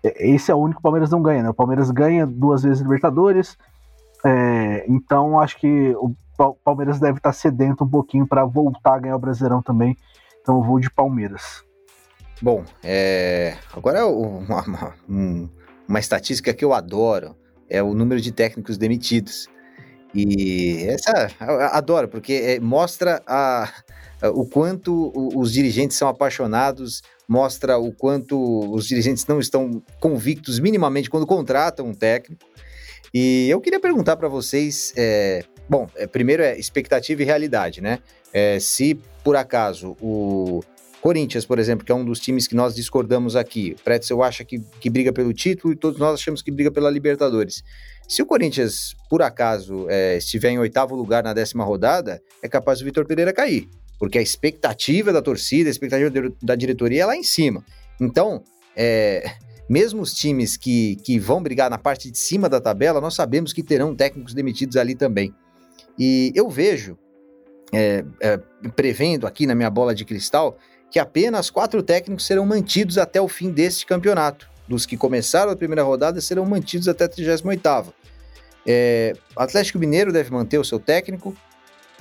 é, 0.04 0.28
esse 0.28 0.50
é 0.50 0.54
o 0.54 0.58
único 0.58 0.78
que 0.78 0.80
o 0.80 0.82
Palmeiras 0.82 1.10
não 1.10 1.22
ganha, 1.22 1.42
né? 1.42 1.50
O 1.50 1.54
Palmeiras 1.54 1.90
ganha 1.90 2.26
duas 2.26 2.62
vezes 2.62 2.80
Libertadores, 2.80 3.56
é, 4.24 4.84
então 4.88 5.40
acho 5.40 5.58
que 5.58 5.94
o 5.96 6.14
Palmeiras 6.64 6.98
deve 6.98 7.18
estar 7.18 7.32
sedento 7.32 7.84
um 7.84 7.88
pouquinho 7.88 8.26
para 8.26 8.44
voltar 8.44 8.94
a 8.94 8.98
ganhar 8.98 9.16
o 9.16 9.20
Brasileirão 9.20 9.62
também. 9.62 9.96
Então 10.40 10.56
eu 10.56 10.62
vou 10.62 10.80
de 10.80 10.90
Palmeiras. 10.90 11.64
Bom, 12.40 12.64
é... 12.82 13.56
agora 13.74 14.06
uma, 14.06 14.62
uma, 14.62 14.94
uma, 15.86 16.00
estatística 16.00 16.54
que 16.54 16.64
eu 16.64 16.72
adoro 16.72 17.36
é 17.68 17.82
o 17.82 17.92
número 17.92 18.20
de 18.20 18.32
técnicos 18.32 18.78
demitidos. 18.78 19.48
E 20.14 20.86
essa 20.88 21.30
adoro, 21.72 22.08
porque 22.08 22.32
é, 22.32 22.60
mostra 22.60 23.22
a, 23.26 23.70
o 24.34 24.44
quanto 24.44 25.12
os 25.38 25.52
dirigentes 25.52 25.96
são 25.96 26.08
apaixonados, 26.08 27.02
mostra 27.28 27.78
o 27.78 27.92
quanto 27.92 28.74
os 28.74 28.86
dirigentes 28.88 29.26
não 29.26 29.38
estão 29.38 29.82
convictos 30.00 30.58
minimamente 30.58 31.08
quando 31.08 31.26
contratam 31.26 31.86
um 31.86 31.94
técnico. 31.94 32.44
E 33.12 33.48
eu 33.50 33.60
queria 33.60 33.80
perguntar 33.80 34.16
para 34.16 34.28
vocês 34.28 34.92
é, 34.96 35.44
Bom, 35.68 35.88
é, 35.94 36.06
primeiro 36.06 36.42
é 36.42 36.58
expectativa 36.58 37.22
e 37.22 37.24
realidade, 37.24 37.80
né? 37.80 38.00
É, 38.32 38.58
se 38.58 38.98
por 39.22 39.36
acaso 39.36 39.96
o, 40.00 40.60
Corinthians, 41.00 41.46
por 41.46 41.58
exemplo, 41.58 41.84
que 41.84 41.92
é 41.92 41.94
um 41.94 42.04
dos 42.04 42.20
times 42.20 42.46
que 42.46 42.54
nós 42.54 42.74
discordamos 42.74 43.34
aqui. 43.34 43.76
O 43.78 43.82
Pretzel 43.82 44.22
acha 44.22 44.44
que, 44.44 44.58
que 44.80 44.90
briga 44.90 45.12
pelo 45.12 45.32
título 45.32 45.72
e 45.72 45.76
todos 45.76 45.98
nós 45.98 46.14
achamos 46.14 46.42
que 46.42 46.50
briga 46.50 46.70
pela 46.70 46.90
Libertadores. 46.90 47.62
Se 48.06 48.20
o 48.20 48.26
Corinthians, 48.26 48.94
por 49.08 49.22
acaso, 49.22 49.86
é, 49.88 50.18
estiver 50.18 50.50
em 50.50 50.58
oitavo 50.58 50.94
lugar 50.94 51.22
na 51.22 51.32
décima 51.32 51.64
rodada, 51.64 52.20
é 52.42 52.48
capaz 52.48 52.80
do 52.80 52.84
Vitor 52.84 53.06
Pereira 53.06 53.32
cair. 53.32 53.68
Porque 53.98 54.18
a 54.18 54.22
expectativa 54.22 55.12
da 55.12 55.22
torcida, 55.22 55.70
a 55.70 55.72
expectativa 55.72 56.10
da 56.42 56.54
diretoria 56.54 57.02
é 57.02 57.06
lá 57.06 57.16
em 57.16 57.22
cima. 57.22 57.64
Então, 58.00 58.42
é, 58.76 59.24
mesmo 59.70 60.02
os 60.02 60.12
times 60.12 60.56
que, 60.56 60.96
que 60.96 61.16
vão 61.16 61.40
brigar 61.40 61.70
na 61.70 61.78
parte 61.78 62.10
de 62.10 62.18
cima 62.18 62.48
da 62.48 62.60
tabela, 62.60 63.00
nós 63.00 63.14
sabemos 63.14 63.52
que 63.52 63.62
terão 63.62 63.94
técnicos 63.94 64.34
demitidos 64.34 64.76
ali 64.76 64.96
também. 64.96 65.32
E 65.96 66.32
eu 66.34 66.50
vejo, 66.50 66.98
é, 67.72 68.04
é, 68.20 68.36
prevendo 68.74 69.28
aqui 69.28 69.46
na 69.46 69.54
minha 69.54 69.70
bola 69.70 69.94
de 69.94 70.04
cristal, 70.04 70.58
que 70.90 70.98
apenas 70.98 71.50
quatro 71.50 71.84
técnicos 71.84 72.26
serão 72.26 72.44
mantidos 72.44 72.98
até 72.98 73.20
o 73.20 73.28
fim 73.28 73.52
deste 73.52 73.86
campeonato. 73.86 74.50
Dos 74.66 74.84
que 74.84 74.96
começaram 74.96 75.52
a 75.52 75.56
primeira 75.56 75.84
rodada 75.84 76.20
serão 76.20 76.44
mantidos 76.44 76.88
até 76.88 77.04
a 77.04 77.08
38 77.08 77.94
é, 78.66 79.12
Atlético 79.36 79.78
Mineiro 79.78 80.12
deve 80.12 80.32
manter 80.32 80.58
o 80.58 80.64
seu 80.64 80.80
técnico, 80.80 81.34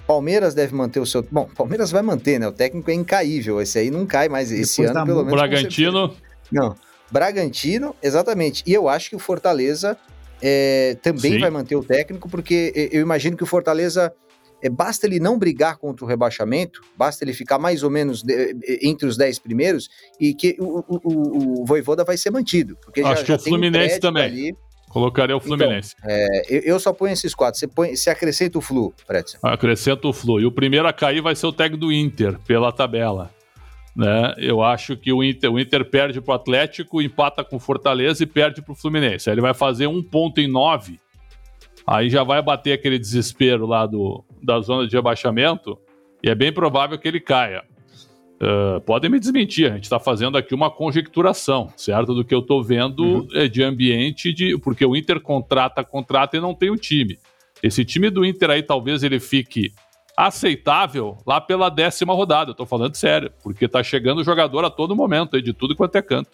Palmeiras 0.08 0.56
deve 0.56 0.74
manter 0.74 1.00
o 1.00 1.06
seu. 1.06 1.24
Bom, 1.32 1.48
Palmeiras 1.56 1.92
vai 1.92 2.02
manter, 2.02 2.40
né? 2.40 2.48
O 2.48 2.52
técnico 2.52 2.90
é 2.90 2.96
incaível. 2.96 3.62
Esse 3.62 3.78
aí 3.78 3.92
não 3.92 4.08
cai 4.08 4.28
mais. 4.28 4.52
Esse 4.52 4.82
Depois 4.82 4.98
ano, 4.98 5.06
pelo 5.06 5.24
menos. 5.24 5.40
Bragantino. 5.40 6.16
Não. 6.52 6.76
Bragantino, 7.12 7.96
exatamente. 8.02 8.64
E 8.66 8.74
eu 8.74 8.88
acho 8.88 9.10
que 9.10 9.16
o 9.16 9.20
Fortaleza 9.20 9.98
é, 10.42 10.98
também 11.02 11.34
Sim. 11.34 11.40
vai 11.40 11.50
manter 11.50 11.76
o 11.76 11.84
técnico, 11.84 12.30
porque 12.30 12.90
eu 12.92 13.02
imagino 13.02 13.36
que 13.36 13.44
o 13.44 13.48
Fortaleza 13.48 14.14
é, 14.62 14.70
basta 14.70 15.06
ele 15.08 15.20
não 15.20 15.38
brigar 15.38 15.78
contra 15.78 16.06
o 16.06 16.08
rebaixamento, 16.08 16.82
basta 16.98 17.24
ele 17.24 17.34
ficar 17.34 17.58
mais 17.58 17.84
ou 17.84 17.90
menos 17.90 18.22
de, 18.22 18.56
entre 18.82 19.08
os 19.08 19.18
10 19.18 19.40
primeiros 19.40 19.90
e 20.20 20.34
que 20.34 20.56
o, 20.60 20.84
o, 20.88 21.62
o, 21.62 21.66
Voivoda 21.66 22.04
vai 22.04 22.18
ser 22.18 22.32
mantido. 22.32 22.78
Porque 22.84 23.02
Acho 23.02 23.18
já, 23.18 23.22
que 23.22 23.28
já 23.28 23.36
o 23.36 23.40
Fluminense 23.40 23.98
um 23.98 24.00
também. 24.00 24.24
Ali. 24.24 24.56
Colocaria 24.90 25.38
o 25.38 25.40
Fluminense. 25.40 25.96
Então, 26.00 26.10
é, 26.12 26.42
eu, 26.50 26.62
eu, 26.62 26.80
só 26.80 26.92
ponho 26.92 27.14
esses 27.14 27.36
quatro. 27.36 27.60
Você, 27.60 27.68
põe, 27.68 27.96
você 27.96 28.10
acrescenta 28.10 28.58
o 28.58 28.62
Flu, 28.62 28.92
Pretzel. 29.06 29.40
Acrescenta 29.44 30.08
o 30.08 30.14
Flu. 30.14 30.42
E 30.42 30.46
o 30.48 30.52
primeiro 30.52 30.88
a 30.88 30.94
cair 30.94 31.22
vai 31.22 31.36
ser 31.36 31.46
o 31.46 31.54
técnico 31.54 31.86
do 31.86 31.94
Inter, 31.94 32.40
pela 32.40 32.72
tabela. 32.72 33.32
Né? 34.00 34.34
Eu 34.38 34.64
acho 34.64 34.96
que 34.96 35.12
o 35.12 35.22
Inter, 35.22 35.52
o 35.52 35.60
Inter 35.60 35.84
perde 35.84 36.22
para 36.22 36.32
o 36.32 36.36
Atlético, 36.36 37.02
empata 37.02 37.44
com 37.44 37.58
o 37.58 37.60
Fortaleza 37.60 38.24
e 38.24 38.26
perde 38.26 38.62
para 38.62 38.72
o 38.72 38.76
Fluminense. 38.76 39.30
Aí 39.30 39.34
ele 39.34 39.42
vai 39.42 39.54
fazer 39.54 39.88
um 39.88 40.02
ponto 40.02 40.40
em 40.40 40.48
nove 40.48 41.00
Aí 41.92 42.08
já 42.08 42.24
vai 42.24 42.40
bater 42.40 42.74
aquele 42.74 43.00
desespero 43.00 43.66
lá 43.66 43.88
do, 43.88 44.24
da 44.44 44.60
zona 44.60 44.88
de 44.88 44.96
rebaixamento 44.96 45.76
e 46.24 46.30
é 46.30 46.36
bem 46.36 46.54
provável 46.54 47.00
que 47.00 47.08
ele 47.08 47.20
caia. 47.20 47.64
Uh, 48.36 48.80
podem 48.82 49.10
me 49.10 49.20
desmentir, 49.20 49.66
a 49.66 49.74
gente 49.74 49.86
está 49.86 50.00
fazendo 50.00 50.38
aqui 50.38 50.54
uma 50.54 50.70
conjecturação, 50.70 51.68
certo? 51.76 52.14
Do 52.14 52.24
que 52.24 52.34
eu 52.34 52.42
estou 52.42 52.64
vendo 52.64 53.04
uhum. 53.04 53.28
é 53.34 53.48
de 53.48 53.64
ambiente, 53.64 54.32
de 54.32 54.56
porque 54.60 54.86
o 54.86 54.96
Inter 54.96 55.20
contrata, 55.20 55.84
contrata 55.84 56.38
e 56.38 56.40
não 56.40 56.54
tem 56.54 56.70
um 56.70 56.76
time. 56.76 57.18
Esse 57.64 57.84
time 57.84 58.12
do 58.12 58.24
Inter 58.24 58.52
aí 58.52 58.62
talvez 58.62 59.02
ele 59.02 59.20
fique 59.20 59.72
aceitável 60.20 61.18
lá 61.26 61.40
pela 61.40 61.70
décima 61.70 62.14
rodada, 62.14 62.52
eu 62.52 62.56
tô 62.56 62.66
falando 62.66 62.94
sério, 62.96 63.32
porque 63.42 63.70
tá 63.70 63.82
chegando 63.82 64.22
jogador 64.22 64.66
a 64.66 64.70
todo 64.70 64.94
momento 64.94 65.38
aí, 65.38 65.42
de 65.42 65.54
tudo 65.54 65.78
quanto 65.78 65.96
é 65.96 66.02
canto. 66.02 66.30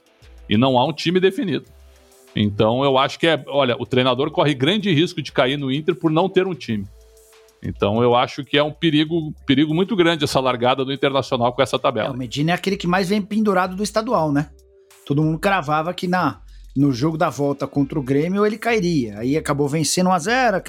E 0.50 0.58
não 0.58 0.80
há 0.80 0.86
um 0.86 0.91
time 0.91 1.19
definido. 1.19 1.65
Então 2.36 2.84
eu 2.84 2.98
acho 2.98 3.19
que 3.19 3.28
é, 3.28 3.43
olha, 3.48 3.76
o 3.80 3.86
treinador 3.86 4.32
corre 4.32 4.56
grande 4.56 4.91
risco 4.91 5.21
de 5.21 5.32
cair 5.32 5.56
no 5.56 5.71
Inter 5.71 5.93
por 5.93 6.10
não 6.10 6.28
ter 6.28 6.48
um 6.48 6.56
time. 6.56 6.88
Então 7.62 8.02
eu 8.02 8.15
acho 8.15 8.43
que 8.43 8.58
é 8.58 8.63
um 8.63 8.71
perigo, 8.71 9.32
perigo 9.45 9.71
muito 9.74 9.95
grande 9.95 10.24
essa 10.24 10.39
largada 10.39 10.84
do 10.84 10.91
Internacional 10.91 11.54
com 11.54 11.62
essa 11.62 11.78
tabela. 11.78 12.08
É, 12.08 12.12
o 12.12 12.17
Medina 12.17 12.52
é 12.52 12.54
aquele 12.56 12.78
que 12.78 12.88
mais 12.88 13.10
vem 13.10 13.21
pendurado 13.21 13.76
do 13.76 13.84
estadual, 13.84 14.32
né? 14.32 14.50
Todo 15.06 15.21
mundo 15.21 15.38
cravava 15.38 15.93
que 15.93 16.08
na 16.08 16.41
no 16.76 16.92
jogo 16.92 17.18
da 17.18 17.30
volta 17.30 17.66
contra 17.66 17.98
o 17.98 18.04
Grêmio 18.04 18.46
ele 18.46 18.58
cairia. 18.58 19.20
Aí 19.20 19.38
acabou 19.38 19.68
vencendo 19.68 20.08
1 20.08 20.12
a 20.12 20.20
0 20.20 20.64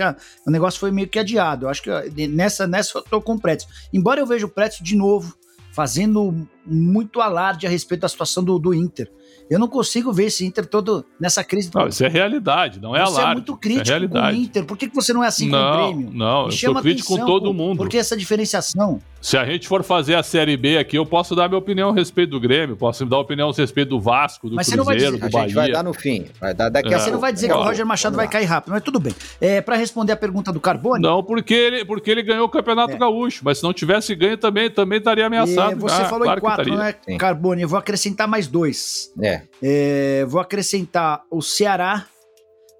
o 0.46 0.50
negócio 0.50 0.78
foi 0.78 0.92
meio 0.92 1.08
que 1.08 1.18
adiado. 1.18 1.66
Eu 1.66 1.68
acho 1.68 1.82
que 1.82 1.90
nessa, 2.28 2.66
nessa 2.66 2.98
eu 2.98 3.02
tô 3.02 3.20
com 3.20 3.34
o 3.34 3.40
Prédio. 3.40 3.66
Embora 3.92 4.20
eu 4.20 4.26
veja 4.26 4.46
o 4.46 4.48
Prédio 4.48 4.84
de 4.84 4.94
novo 4.94 5.36
fazendo 5.72 6.48
muito 6.64 7.20
alarde 7.20 7.66
a 7.66 7.70
respeito 7.70 8.02
da 8.02 8.08
situação 8.08 8.42
do, 8.42 8.58
do 8.58 8.72
Inter. 8.72 9.10
Eu 9.48 9.58
não 9.58 9.68
consigo 9.68 10.12
ver 10.12 10.24
esse 10.24 10.44
Inter 10.44 10.66
todo 10.66 11.04
nessa 11.20 11.44
crise. 11.44 11.70
Não, 11.74 11.86
isso 11.86 12.04
é 12.04 12.08
realidade, 12.08 12.80
não 12.80 12.94
é 12.96 13.00
você 13.00 13.20
alarde. 13.20 13.20
Você 13.20 13.22
é 13.22 13.34
muito 13.34 13.56
crítico 13.56 13.96
é 13.96 14.08
com 14.08 14.18
o 14.18 14.32
Inter. 14.32 14.64
Por 14.64 14.76
que, 14.76 14.88
que 14.88 14.94
você 14.94 15.12
não 15.12 15.22
é 15.22 15.28
assim 15.28 15.48
não, 15.48 15.58
com 15.58 15.66
o 15.66 15.86
Grêmio? 15.86 16.10
Não, 16.12 16.46
Me 16.46 16.52
eu 16.52 16.52
sou 16.52 16.74
crítico 16.82 17.14
atenção, 17.14 17.26
com 17.26 17.40
todo 17.40 17.54
mundo. 17.54 17.78
Por 17.78 17.88
que 17.88 17.96
essa 17.96 18.16
diferenciação? 18.16 19.00
Se 19.20 19.36
a 19.36 19.44
gente 19.44 19.66
for 19.66 19.82
fazer 19.82 20.14
a 20.14 20.22
Série 20.22 20.56
B 20.56 20.78
aqui, 20.78 20.96
eu 20.96 21.04
posso 21.04 21.34
dar 21.34 21.48
minha 21.48 21.58
opinião 21.58 21.90
a 21.90 21.92
respeito 21.92 22.30
do 22.30 22.40
Grêmio, 22.40 22.76
posso 22.76 23.04
dar 23.06 23.18
opinião 23.18 23.50
a 23.50 23.52
respeito 23.52 23.88
do 23.88 24.00
Vasco, 24.00 24.48
do 24.48 24.54
mas 24.54 24.68
Cruzeiro, 24.68 25.16
dizer, 25.16 25.18
do 25.18 25.30
Bahia. 25.30 25.38
A 25.38 25.48
gente 25.48 25.54
vai 25.54 25.72
dar 25.72 25.82
no 25.82 25.92
fim. 25.92 26.26
Vai 26.40 26.54
dar 26.54 26.68
daqui 26.68 26.92
é, 26.92 26.96
a 26.96 27.00
Você 27.00 27.10
não 27.10 27.18
vai 27.18 27.32
dizer 27.32 27.48
que 27.48 27.54
o 27.54 27.62
Roger 27.62 27.84
Machado 27.84 28.16
vai 28.16 28.28
cair 28.28 28.44
rápido, 28.44 28.72
mas 28.72 28.82
tudo 28.82 29.00
bem. 29.00 29.12
É, 29.40 29.60
para 29.60 29.74
responder 29.74 30.12
a 30.12 30.16
pergunta 30.16 30.52
do 30.52 30.60
Carbone... 30.60 31.02
Não, 31.02 31.24
porque 31.24 31.54
ele, 31.54 31.84
porque 31.84 32.08
ele 32.08 32.22
ganhou 32.22 32.46
o 32.46 32.48
Campeonato 32.48 32.94
é. 32.94 32.98
Gaúcho, 32.98 33.40
mas 33.44 33.58
se 33.58 33.64
não 33.64 33.72
tivesse 33.72 34.14
ganho 34.14 34.36
também, 34.36 34.70
também 34.70 34.98
estaria 34.98 35.26
ameaçado. 35.26 35.72
E 35.72 35.74
você 35.74 36.02
ah, 36.02 36.04
falou 36.04 36.24
claro 36.24 36.38
em 36.38 36.40
quatro, 36.40 36.76
né. 36.76 36.92
Carbone? 37.18 37.62
Eu 37.62 37.68
vou 37.68 37.78
acrescentar 37.78 38.28
mais 38.28 38.46
dois. 38.46 39.12
É. 39.20 39.35
é. 39.62 40.24
Vou 40.26 40.40
acrescentar 40.40 41.22
o 41.30 41.42
Ceará, 41.42 42.06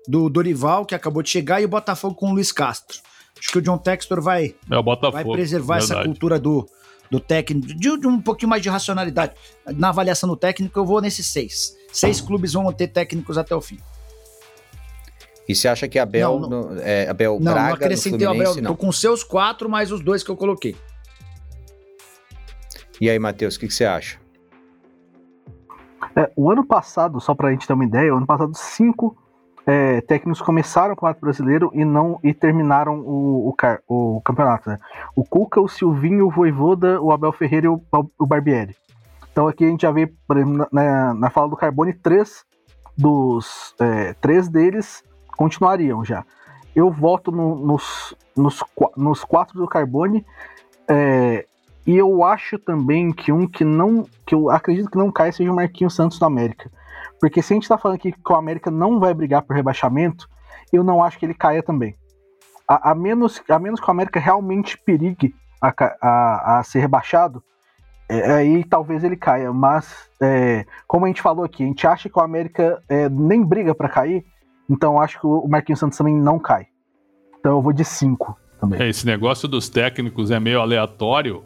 do 0.07 0.29
Dorival, 0.29 0.85
que 0.87 0.95
acabou 0.95 1.23
de 1.23 1.31
chegar, 1.31 1.61
e 1.61 1.65
o 1.65 1.69
Botafogo 1.69 2.15
com 2.15 2.31
o 2.31 2.35
Luiz 2.35 2.53
Castro. 2.53 2.99
Acho 3.39 3.49
que 3.49 3.59
o 3.59 3.63
John 3.63 3.79
Textor 3.79 4.21
vai, 4.23 4.55
é 4.71 5.11
vai 5.11 5.25
preservar 5.25 5.79
verdade. 5.79 6.01
essa 6.01 6.05
cultura 6.05 6.39
do, 6.39 6.67
do 7.11 7.21
técnico, 7.21 7.67
de, 7.67 7.99
de, 7.99 8.07
um 8.07 8.21
pouquinho 8.21 8.49
mais 8.49 8.63
de 8.63 8.69
racionalidade. 8.69 9.35
Na 9.75 9.91
avaliação 9.91 10.29
do 10.29 10.37
técnico, 10.37 10.79
eu 10.79 10.85
vou 10.85 11.01
nesses 11.01 11.27
seis. 11.27 11.77
Seis 11.93 12.21
clubes 12.21 12.53
vão 12.53 12.71
ter 12.73 12.89
técnicos 12.89 13.37
até 13.37 13.55
o 13.55 13.61
fim. 13.61 13.79
E 15.49 15.55
você 15.55 15.69
acha 15.69 15.87
que 15.87 15.99
Abel, 15.99 16.41
não, 16.41 16.49
não, 16.49 16.81
é, 16.81 17.09
Abel 17.09 17.39
não, 17.41 17.53
Braga 17.53 17.69
não 17.69 17.75
acrescentei 17.75 18.27
o 18.27 18.31
Abel, 18.31 18.57
não. 18.57 18.73
tô 18.73 18.77
com 18.77 18.91
seus 18.91 19.23
quatro 19.23 19.69
mais 19.69 19.93
os 19.93 20.01
dois 20.01 20.25
que 20.25 20.31
eu 20.31 20.37
coloquei. 20.37 20.77
E 23.01 23.09
aí, 23.09 23.19
Matheus, 23.19 23.55
o 23.57 23.61
que, 23.61 23.69
que, 23.69 23.75
você 23.75 23.85
acha? 23.85 24.19
É, 26.17 26.33
o 26.35 26.51
ano 26.51 26.65
passado, 26.65 27.21
só 27.21 27.35
para 27.35 27.49
a 27.49 27.53
gente 27.53 27.67
ter 27.67 27.75
uma 27.75 27.85
ideia, 27.85 28.13
o 28.13 28.17
ano 28.17 28.27
passado 28.27 28.53
cinco 28.55 29.17
é, 29.67 30.01
técnicos 30.01 30.41
começaram 30.41 30.95
o 30.95 30.97
Campeonato 30.97 31.21
Brasileiro 31.21 31.71
e 31.75 31.85
não 31.85 32.19
e 32.23 32.33
terminaram 32.33 33.01
o, 33.01 33.55
o, 33.89 34.17
o 34.17 34.21
campeonato. 34.23 34.71
Né? 34.71 34.79
O 35.15 35.25
Cuca, 35.25 35.61
o 35.61 35.69
Silvinho, 35.69 36.27
o 36.27 36.31
Voivoda, 36.31 37.01
o 37.03 37.13
Abel 37.13 37.33
Ferreira 37.33 37.67
e 37.67 37.69
o, 37.69 37.83
o 38.19 38.27
Barbieri. 38.27 38.75
Então 39.31 39.47
aqui 39.47 39.65
a 39.65 39.69
gente 39.69 39.83
já 39.83 39.91
vê, 39.91 40.11
na, 40.73 41.13
na 41.13 41.31
fala 41.31 41.51
do 41.51 41.57
Carbone, 41.57 41.93
três 41.93 42.47
dos 42.97 43.75
é, 43.79 44.15
três 44.15 44.49
deles 44.49 45.05
continuariam 45.37 46.03
já. 46.03 46.25
Eu 46.75 46.91
voto 46.91 47.31
no, 47.31 47.57
nos, 47.57 48.15
nos, 48.35 48.65
nos 48.97 49.25
quatro 49.25 49.59
do 49.59 49.67
Carbone. 49.67 50.25
É, 50.89 51.45
e 51.87 51.97
eu 51.97 52.25
acho 52.25 52.59
também 52.59 53.13
que 53.13 53.31
um 53.31 53.47
que 53.47 53.65
não. 53.65 54.05
que 54.27 54.35
eu 54.35 54.51
acredito 54.51 54.91
que 54.91 54.99
não 54.99 55.13
cai 55.13 55.31
seja 55.31 55.53
o 55.53 55.55
Marquinhos 55.55 55.95
Santos 55.95 56.19
do 56.19 56.25
América. 56.25 56.71
Porque 57.21 57.41
se 57.41 57.53
a 57.53 57.55
gente 57.55 57.69
tá 57.69 57.79
falando 57.79 57.97
aqui 57.97 58.13
que 58.13 58.33
o 58.33 58.37
América 58.37 58.71
não 58.71 58.99
vai 58.99 59.15
brigar 59.15 59.43
por 59.43 59.55
rebaixamento, 59.55 60.29
eu 60.73 60.83
não 60.83 61.03
acho 61.03 61.19
que 61.19 61.25
ele 61.25 61.35
caia 61.35 61.63
também. 61.63 61.95
A, 62.69 62.91
a 62.91 62.95
menos, 62.95 63.41
a 63.49 63.59
menos 63.59 63.81
que 63.81 63.87
o 63.87 63.91
América 63.91 64.19
realmente 64.19 64.77
perigue 64.77 65.35
a, 65.63 65.73
a, 66.03 66.59
a 66.59 66.63
ser 66.65 66.81
rebaixado, 66.81 67.43
é, 68.09 68.33
aí 68.35 68.65
talvez 68.65 69.05
ele 69.05 69.17
caia. 69.17 69.53
Mas, 69.53 70.11
é, 70.21 70.67
como 70.87 71.05
a 71.05 71.09
gente 71.09 71.23
falou 71.23 71.45
aqui, 71.45 71.63
a 71.63 71.67
gente 71.67 71.87
acha 71.87 72.09
que 72.09 72.19
o 72.19 72.23
América 72.23 72.83
é, 72.89 73.09
nem 73.09 73.45
briga 73.45 73.75
para 73.75 73.89
cair, 73.89 74.25
então 74.69 75.01
acho 75.01 75.21
que 75.21 75.27
o 75.27 75.47
Marquinhos 75.49 75.79
Santos 75.79 75.97
também 75.97 76.15
não 76.15 76.39
cai. 76.39 76.67
Então 77.39 77.53
eu 77.53 77.63
vou 77.63 77.73
de 77.73 77.85
5 77.85 78.37
também. 78.61 78.83
É, 78.83 78.89
esse 78.89 79.07
negócio 79.07 79.47
dos 79.47 79.69
técnicos 79.69 80.31
é 80.31 80.41
meio 80.41 80.61
aleatório, 80.61 81.45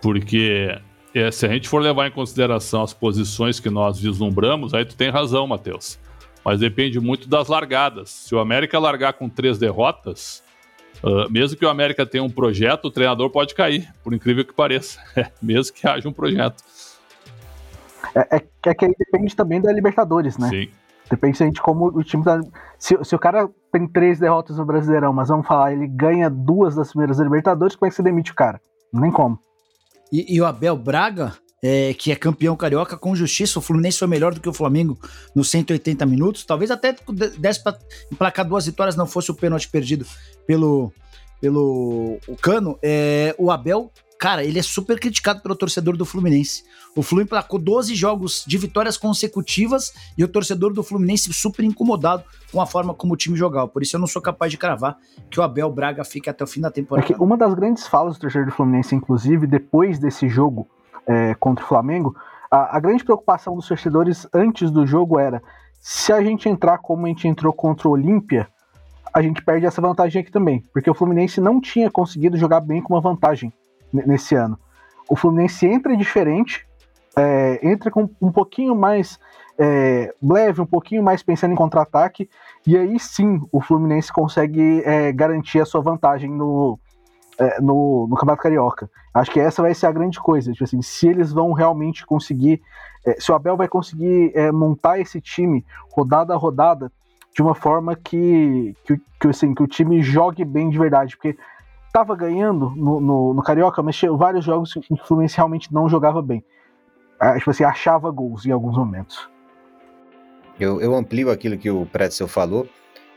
porque 0.00 0.78
é, 1.14 1.30
se 1.30 1.46
a 1.46 1.48
gente 1.48 1.68
for 1.68 1.80
levar 1.80 2.06
em 2.06 2.10
consideração 2.10 2.82
as 2.82 2.92
posições 2.92 3.58
que 3.58 3.70
nós 3.70 3.98
vislumbramos, 3.98 4.74
aí 4.74 4.84
tu 4.84 4.96
tem 4.96 5.10
razão, 5.10 5.46
Matheus. 5.46 5.98
Mas 6.44 6.60
depende 6.60 6.98
muito 7.00 7.28
das 7.28 7.48
largadas. 7.48 8.10
Se 8.10 8.34
o 8.34 8.38
América 8.38 8.78
largar 8.78 9.12
com 9.12 9.28
três 9.28 9.58
derrotas, 9.58 10.42
uh, 11.02 11.30
mesmo 11.30 11.58
que 11.58 11.64
o 11.64 11.68
América 11.68 12.06
tenha 12.06 12.24
um 12.24 12.30
projeto, 12.30 12.86
o 12.86 12.90
treinador 12.90 13.28
pode 13.30 13.54
cair, 13.54 13.92
por 14.02 14.14
incrível 14.14 14.44
que 14.44 14.54
pareça. 14.54 15.00
mesmo 15.42 15.74
que 15.74 15.86
haja 15.86 16.08
um 16.08 16.12
projeto. 16.12 16.62
É, 18.14 18.36
é, 18.36 18.42
é 18.66 18.74
que 18.74 18.84
aí 18.84 18.94
depende 18.98 19.36
também 19.36 19.60
da 19.60 19.72
Libertadores, 19.72 20.38
né? 20.38 20.48
Sim. 20.48 20.68
Depende 21.10 21.50
de 21.50 21.60
como 21.60 21.86
o 21.86 22.04
time 22.04 22.22
tá. 22.22 22.40
Se, 22.78 22.96
se, 23.02 23.16
o 23.16 23.18
cara 23.18 23.50
tem 23.72 23.86
três 23.86 24.20
derrotas 24.20 24.56
no 24.56 24.64
Brasileirão, 24.64 25.12
mas 25.12 25.28
vamos 25.28 25.46
falar, 25.46 25.72
ele 25.72 25.88
ganha 25.88 26.30
duas 26.30 26.76
das 26.76 26.90
primeiras 26.90 27.18
Libertadores, 27.18 27.74
como 27.74 27.88
é 27.88 27.90
que 27.90 27.96
você 27.96 28.02
demite 28.02 28.30
o 28.30 28.34
cara? 28.34 28.60
Nem 28.92 29.10
como. 29.10 29.38
E, 30.12 30.34
e 30.34 30.40
o 30.40 30.46
Abel 30.46 30.76
Braga, 30.76 31.34
é, 31.62 31.94
que 31.94 32.10
é 32.10 32.16
campeão 32.16 32.56
carioca 32.56 32.96
com 32.96 33.14
justiça, 33.14 33.58
o 33.58 33.62
Fluminense 33.62 33.98
foi 33.98 34.08
melhor 34.08 34.34
do 34.34 34.40
que 34.40 34.48
o 34.48 34.52
Flamengo 34.52 34.98
nos 35.34 35.50
180 35.50 36.06
minutos. 36.06 36.44
Talvez 36.44 36.70
até 36.70 36.94
desse 37.38 37.62
para 37.62 37.78
emplacar 38.10 38.46
duas 38.46 38.66
vitórias, 38.66 38.96
não 38.96 39.06
fosse 39.06 39.30
o 39.30 39.34
pênalti 39.34 39.68
perdido 39.68 40.06
pelo, 40.46 40.92
pelo 41.40 42.18
o 42.26 42.36
Cano. 42.36 42.78
É, 42.82 43.34
o 43.38 43.50
Abel 43.50 43.92
cara, 44.20 44.44
ele 44.44 44.58
é 44.58 44.62
super 44.62 45.00
criticado 45.00 45.40
pelo 45.40 45.56
torcedor 45.56 45.96
do 45.96 46.04
Fluminense. 46.04 46.62
O 46.94 47.02
Fluminense 47.02 47.30
placou 47.30 47.58
12 47.58 47.94
jogos 47.94 48.44
de 48.46 48.58
vitórias 48.58 48.98
consecutivas 48.98 49.94
e 50.16 50.22
o 50.22 50.28
torcedor 50.28 50.74
do 50.74 50.82
Fluminense 50.82 51.32
super 51.32 51.64
incomodado 51.64 52.22
com 52.52 52.60
a 52.60 52.66
forma 52.66 52.92
como 52.92 53.14
o 53.14 53.16
time 53.16 53.34
jogava. 53.34 53.66
Por 53.66 53.82
isso 53.82 53.96
eu 53.96 54.00
não 54.00 54.06
sou 54.06 54.20
capaz 54.20 54.52
de 54.52 54.58
cravar 54.58 54.98
que 55.30 55.40
o 55.40 55.42
Abel 55.42 55.72
Braga 55.72 56.04
fique 56.04 56.28
até 56.28 56.44
o 56.44 56.46
fim 56.46 56.60
da 56.60 56.70
temporada. 56.70 57.10
É 57.10 57.16
uma 57.16 57.34
das 57.34 57.54
grandes 57.54 57.86
falas 57.86 58.16
do 58.16 58.20
torcedor 58.20 58.46
do 58.46 58.52
Fluminense, 58.52 58.94
inclusive, 58.94 59.46
depois 59.46 59.98
desse 59.98 60.28
jogo 60.28 60.68
é, 61.06 61.34
contra 61.36 61.64
o 61.64 61.68
Flamengo, 61.68 62.14
a, 62.50 62.76
a 62.76 62.80
grande 62.80 63.02
preocupação 63.02 63.56
dos 63.56 63.66
torcedores 63.66 64.26
antes 64.34 64.70
do 64.70 64.86
jogo 64.86 65.18
era 65.18 65.42
se 65.80 66.12
a 66.12 66.22
gente 66.22 66.46
entrar 66.46 66.76
como 66.76 67.06
a 67.06 67.08
gente 67.08 67.26
entrou 67.26 67.54
contra 67.54 67.88
o 67.88 67.92
Olímpia, 67.92 68.46
a 69.14 69.22
gente 69.22 69.42
perde 69.42 69.64
essa 69.64 69.80
vantagem 69.80 70.20
aqui 70.20 70.30
também, 70.30 70.62
porque 70.74 70.90
o 70.90 70.94
Fluminense 70.94 71.40
não 71.40 71.58
tinha 71.58 71.90
conseguido 71.90 72.36
jogar 72.36 72.60
bem 72.60 72.82
com 72.82 72.92
uma 72.92 73.00
vantagem 73.00 73.50
nesse 73.92 74.34
ano. 74.34 74.58
O 75.08 75.16
Fluminense 75.16 75.66
entra 75.66 75.96
diferente, 75.96 76.66
é, 77.16 77.60
entra 77.62 77.90
com 77.90 78.08
um 78.20 78.30
pouquinho 78.30 78.74
mais 78.74 79.18
é, 79.58 80.14
leve, 80.22 80.60
um 80.60 80.66
pouquinho 80.66 81.02
mais 81.02 81.22
pensando 81.22 81.52
em 81.52 81.56
contra-ataque, 81.56 82.28
e 82.66 82.76
aí 82.76 82.98
sim 82.98 83.40
o 83.52 83.60
Fluminense 83.60 84.12
consegue 84.12 84.82
é, 84.84 85.12
garantir 85.12 85.60
a 85.60 85.66
sua 85.66 85.80
vantagem 85.80 86.30
no, 86.30 86.78
é, 87.38 87.60
no, 87.60 88.06
no 88.08 88.16
Campeonato 88.16 88.42
Carioca. 88.42 88.90
Acho 89.12 89.30
que 89.30 89.40
essa 89.40 89.60
vai 89.60 89.74
ser 89.74 89.86
a 89.86 89.92
grande 89.92 90.20
coisa, 90.20 90.52
tipo 90.52 90.64
assim, 90.64 90.80
se 90.80 91.08
eles 91.08 91.32
vão 91.32 91.52
realmente 91.52 92.06
conseguir, 92.06 92.62
é, 93.04 93.20
se 93.20 93.30
o 93.32 93.34
Abel 93.34 93.56
vai 93.56 93.68
conseguir 93.68 94.32
é, 94.34 94.52
montar 94.52 95.00
esse 95.00 95.20
time 95.20 95.64
rodada 95.90 96.32
a 96.32 96.36
rodada 96.36 96.90
de 97.34 97.42
uma 97.42 97.54
forma 97.54 97.96
que, 97.96 98.74
que, 98.84 99.00
que, 99.20 99.28
assim, 99.28 99.54
que 99.54 99.62
o 99.62 99.66
time 99.66 100.02
jogue 100.02 100.44
bem 100.44 100.70
de 100.70 100.78
verdade, 100.78 101.16
porque 101.16 101.36
tava 101.92 102.14
ganhando 102.14 102.70
no, 102.70 103.00
no, 103.00 103.34
no 103.34 103.42
Carioca, 103.42 103.82
mas 103.82 103.96
tinha 103.96 104.12
vários 104.12 104.44
jogos 104.44 104.72
que 104.72 104.80
o 104.92 104.96
Fluminense 104.96 105.36
realmente 105.36 105.72
não 105.72 105.88
jogava 105.88 106.22
bem. 106.22 106.44
Ah, 107.18 107.36
tipo 107.36 107.50
assim, 107.50 107.64
achava 107.64 108.10
gols 108.10 108.46
em 108.46 108.50
alguns 108.50 108.76
momentos. 108.76 109.28
Eu, 110.58 110.80
eu 110.80 110.94
amplio 110.94 111.30
aquilo 111.30 111.58
que 111.58 111.70
o 111.70 111.86
Pretzel 111.86 112.28
falou, 112.28 112.68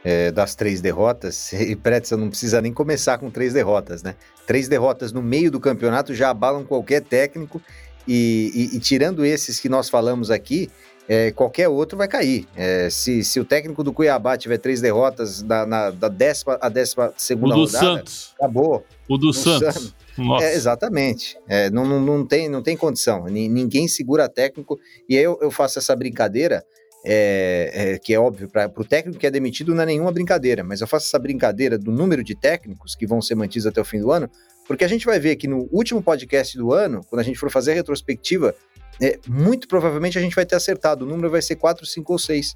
é, 0.04 0.32
das 0.32 0.56
três 0.56 0.82
derrotas, 0.82 1.52
e 1.54 1.76
Pretzel 1.76 2.18
não 2.18 2.30
precisa 2.30 2.62
nem 2.62 2.74
começar 2.74 3.18
com 3.18 3.30
três 3.30 3.54
derrotas, 3.54 4.04
né? 4.04 4.16
Três 4.46 4.68
derrotas 4.68 5.12
no 5.12 5.22
meio 5.22 5.50
do 5.50 5.60
campeonato 5.60 6.14
já 6.14 6.30
abalam 6.30 6.66
qualquer 6.66 7.02
técnico, 7.02 7.62
e, 8.08 8.70
e, 8.74 8.78
e 8.78 8.80
tirando 8.80 9.26
esses 9.26 9.60
que 9.60 9.70
nós 9.70 9.90
falamos 9.90 10.30
aqui, 10.30 10.70
é, 11.08 11.32
qualquer 11.32 11.68
outro 11.68 11.98
vai 11.98 12.08
cair. 12.08 12.48
É, 12.56 12.90
se, 12.90 13.24
se 13.24 13.40
o 13.40 13.46
técnico 13.46 13.84
do 13.84 13.92
Cuiabá 13.92 14.38
tiver 14.38 14.58
três 14.58 14.80
derrotas 14.82 15.42
da, 15.42 15.66
na, 15.66 15.90
da 15.90 16.08
décima 16.08 16.58
a 16.62 16.70
décima 16.70 17.14
segunda 17.18 17.56
o 17.56 17.60
do 17.60 17.66
rodada, 17.66 17.86
Santos. 17.86 18.34
acabou. 18.40 18.86
O 19.08 19.18
do 19.18 19.34
Santos. 19.34 19.94
Nossa. 20.18 20.46
É, 20.46 20.54
exatamente. 20.54 21.38
É, 21.48 21.70
não, 21.70 21.86
não, 21.86 22.00
não, 22.00 22.26
tem, 22.26 22.48
não 22.48 22.62
tem 22.62 22.78
condição. 22.78 23.26
Ninguém 23.26 23.88
segura 23.88 24.30
técnico. 24.30 24.80
E 25.10 25.18
aí 25.18 25.24
eu, 25.24 25.38
eu 25.42 25.50
faço 25.50 25.80
essa 25.80 25.96
brincadeira, 25.96 26.64
é, 27.06 27.72
é, 27.74 28.00
que 28.00 28.14
é 28.14 28.20
óbvio, 28.20 28.48
para 28.48 28.72
o 28.78 28.86
técnico 28.86 29.20
que 29.20 29.28
é 29.28 29.32
demitido 29.32 29.74
não 29.74 29.84
é 29.84 29.88
nenhuma 29.88 30.12
brincadeira, 30.12 30.64
mas 30.64 30.82
eu 30.82 30.88
faço 30.88 31.08
essa 31.08 31.20
brincadeira 31.20 31.78
do 31.78 31.92
número 31.92 32.24
de 32.24 32.36
técnicos 32.36 32.96
que 32.96 33.08
vão 33.08 33.22
ser 33.22 33.36
mantidos 33.36 33.66
até 33.66 33.82
o 33.82 33.86
fim 33.86 34.00
do 34.00 34.12
ano, 34.12 34.30
porque 34.68 34.84
a 34.84 34.88
gente 34.88 35.06
vai 35.06 35.20
ver 35.20 35.36
que 35.36 35.48
no 35.48 35.68
último 35.72 36.02
podcast 36.02 36.58
do 36.58 36.72
ano, 36.72 37.02
quando 37.10 37.20
a 37.20 37.24
gente 37.24 37.38
for 37.38 37.52
fazer 37.52 37.72
a 37.72 37.76
retrospectiva, 37.76 38.56
é, 39.02 39.20
muito 39.28 39.68
provavelmente 39.68 40.18
a 40.18 40.22
gente 40.22 40.36
vai 40.36 40.46
ter 40.46 40.56
acertado. 40.56 41.06
O 41.06 41.08
número 41.08 41.30
vai 41.30 41.42
ser 41.42 41.56
4, 41.56 41.86
5 41.86 42.12
ou 42.12 42.20
6. 42.20 42.54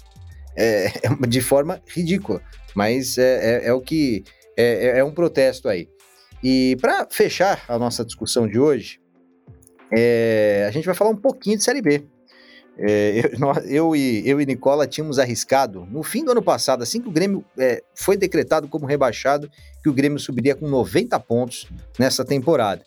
É, 0.56 0.86
é, 0.86 0.92
de 1.28 1.40
forma 1.40 1.82
ridícula. 1.86 2.40
Mas 2.74 3.18
é, 3.18 3.64
é, 3.64 3.68
é 3.68 3.72
o 3.72 3.80
que. 3.80 4.24
É, 4.56 4.98
é, 4.98 5.04
um 5.04 5.12
protesto 5.12 5.68
aí. 5.68 5.88
E 6.42 6.76
para 6.80 7.06
fechar 7.10 7.64
a 7.68 7.78
nossa 7.78 8.04
discussão 8.04 8.46
de 8.46 8.58
hoje, 8.58 9.00
a 10.66 10.70
gente 10.70 10.84
vai 10.84 10.94
falar 10.94 11.10
um 11.10 11.16
pouquinho 11.16 11.56
de 11.56 11.64
Série 11.64 11.82
B. 11.82 12.04
Eu, 12.78 13.52
eu, 13.66 13.96
e, 13.96 14.22
eu 14.28 14.40
e 14.40 14.46
Nicola 14.46 14.86
tínhamos 14.86 15.18
arriscado 15.18 15.86
no 15.90 16.02
fim 16.02 16.24
do 16.24 16.30
ano 16.30 16.42
passado, 16.42 16.82
assim 16.82 17.00
que 17.00 17.08
o 17.08 17.12
Grêmio 17.12 17.44
foi 17.94 18.16
decretado 18.16 18.68
como 18.68 18.86
rebaixado, 18.86 19.50
que 19.82 19.88
o 19.88 19.92
Grêmio 19.92 20.18
subiria 20.18 20.54
com 20.54 20.68
90 20.68 21.18
pontos 21.20 21.66
nessa 21.98 22.24
temporada. 22.24 22.84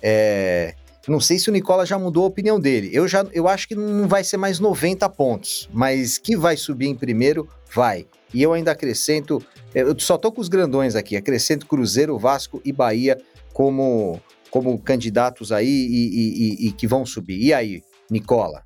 É, 0.00 0.74
não 1.08 1.20
sei 1.20 1.38
se 1.38 1.50
o 1.50 1.52
Nicola 1.52 1.84
já 1.84 1.98
mudou 1.98 2.24
a 2.24 2.28
opinião 2.28 2.58
dele. 2.58 2.90
Eu 2.92 3.08
já 3.08 3.26
eu 3.32 3.48
acho 3.48 3.68
que 3.68 3.74
não 3.74 4.06
vai 4.08 4.22
ser 4.22 4.36
mais 4.36 4.58
90 4.58 5.08
pontos, 5.10 5.68
mas 5.72 6.16
que 6.16 6.36
vai 6.36 6.56
subir 6.56 6.86
em 6.86 6.94
primeiro, 6.94 7.48
vai. 7.74 8.06
E 8.32 8.42
eu 8.42 8.52
ainda 8.52 8.72
acrescento, 8.72 9.44
eu 9.74 9.98
só 9.98 10.16
tô 10.16 10.32
com 10.32 10.40
os 10.40 10.48
grandões 10.48 10.94
aqui, 10.94 11.16
acrescento 11.16 11.66
Cruzeiro, 11.66 12.18
Vasco 12.18 12.60
e 12.64 12.72
Bahia 12.72 13.18
como 13.52 14.20
como 14.50 14.78
candidatos 14.78 15.50
aí 15.50 15.66
e, 15.66 16.06
e, 16.06 16.66
e, 16.66 16.68
e 16.68 16.72
que 16.72 16.86
vão 16.86 17.04
subir. 17.04 17.42
E 17.42 17.52
aí, 17.52 17.82
Nicola? 18.08 18.62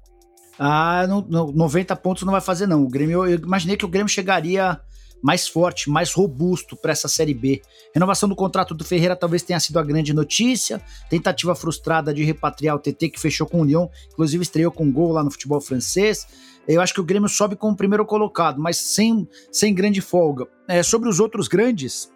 Ah, 0.58 1.06
no, 1.06 1.20
no, 1.22 1.52
90 1.52 1.94
pontos 1.96 2.24
não 2.24 2.32
vai 2.32 2.40
fazer 2.40 2.66
não. 2.66 2.82
O 2.82 2.88
Grêmio, 2.88 3.26
eu 3.26 3.38
imaginei 3.38 3.76
que 3.76 3.84
o 3.84 3.88
Grêmio 3.88 4.08
chegaria 4.08 4.80
mais 5.22 5.48
forte, 5.48 5.90
mais 5.90 6.12
robusto 6.12 6.76
para 6.76 6.92
essa 6.92 7.08
Série 7.08 7.34
B. 7.34 7.60
Renovação 7.94 8.28
do 8.28 8.36
contrato 8.36 8.74
do 8.74 8.84
Ferreira 8.84 9.16
talvez 9.16 9.42
tenha 9.42 9.58
sido 9.60 9.78
a 9.78 9.82
grande 9.82 10.12
notícia. 10.12 10.80
Tentativa 11.08 11.54
frustrada 11.54 12.12
de 12.12 12.24
repatriar 12.24 12.76
o 12.76 12.78
TT, 12.78 13.10
que 13.10 13.20
fechou 13.20 13.46
com 13.46 13.60
o 13.60 13.64
Lyon, 13.64 13.88
inclusive 14.12 14.42
estreou 14.42 14.70
com 14.70 14.84
um 14.84 14.92
gol 14.92 15.12
lá 15.12 15.22
no 15.22 15.30
futebol 15.30 15.60
francês. 15.60 16.26
Eu 16.66 16.80
acho 16.80 16.92
que 16.92 17.00
o 17.00 17.04
Grêmio 17.04 17.28
sobe 17.28 17.56
como 17.56 17.76
primeiro 17.76 18.04
colocado, 18.04 18.60
mas 18.60 18.76
sem, 18.76 19.26
sem 19.50 19.74
grande 19.74 20.00
folga. 20.00 20.46
É, 20.68 20.82
sobre 20.82 21.08
os 21.08 21.18
outros 21.18 21.48
grandes, 21.48 22.10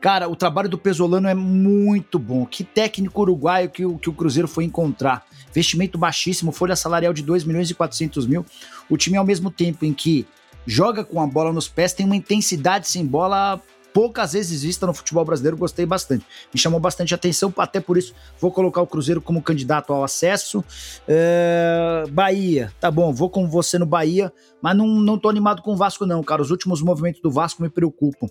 Cara, 0.00 0.30
o 0.30 0.34
trabalho 0.34 0.68
do 0.68 0.78
Pesolano 0.78 1.28
é 1.28 1.34
muito 1.34 2.18
bom. 2.18 2.46
Que 2.46 2.64
técnico 2.64 3.20
uruguaio 3.20 3.68
que 3.68 3.82
que 3.98 4.08
o 4.08 4.14
Cruzeiro 4.14 4.48
foi 4.48 4.64
encontrar. 4.64 5.26
Investimento 5.50 5.98
baixíssimo, 5.98 6.52
folha 6.52 6.76
salarial 6.76 7.12
de 7.12 7.22
2 7.22 7.44
milhões 7.44 7.70
e 7.70 7.74
400 7.74 8.26
mil. 8.26 8.44
O 8.88 8.96
time, 8.96 9.16
ao 9.16 9.24
mesmo 9.24 9.50
tempo 9.50 9.84
em 9.84 9.92
que 9.92 10.26
joga 10.66 11.04
com 11.04 11.20
a 11.20 11.26
bola 11.26 11.52
nos 11.52 11.68
pés, 11.68 11.92
tem 11.92 12.06
uma 12.06 12.16
intensidade 12.16 12.88
sem 12.88 13.04
bola 13.04 13.60
poucas 13.92 14.32
vezes 14.32 14.62
vista 14.62 14.86
no 14.86 14.94
futebol 14.94 15.24
brasileiro, 15.24 15.56
gostei 15.56 15.84
bastante. 15.84 16.24
Me 16.52 16.60
chamou 16.60 16.80
bastante 16.80 17.14
atenção, 17.14 17.52
até 17.58 17.80
por 17.80 17.96
isso 17.96 18.14
vou 18.40 18.50
colocar 18.50 18.80
o 18.80 18.86
Cruzeiro 18.86 19.20
como 19.20 19.42
candidato 19.42 19.92
ao 19.92 20.04
acesso. 20.04 20.64
É... 21.06 22.04
Bahia, 22.10 22.72
tá 22.80 22.90
bom, 22.90 23.12
vou 23.12 23.28
com 23.28 23.48
você 23.48 23.78
no 23.78 23.86
Bahia, 23.86 24.32
mas 24.62 24.76
não, 24.76 24.86
não 24.86 25.18
tô 25.18 25.28
animado 25.28 25.62
com 25.62 25.72
o 25.72 25.76
Vasco 25.76 26.06
não, 26.06 26.22
cara. 26.22 26.42
Os 26.42 26.50
últimos 26.50 26.82
movimentos 26.82 27.20
do 27.20 27.30
Vasco 27.30 27.62
me 27.62 27.68
preocupam. 27.68 28.26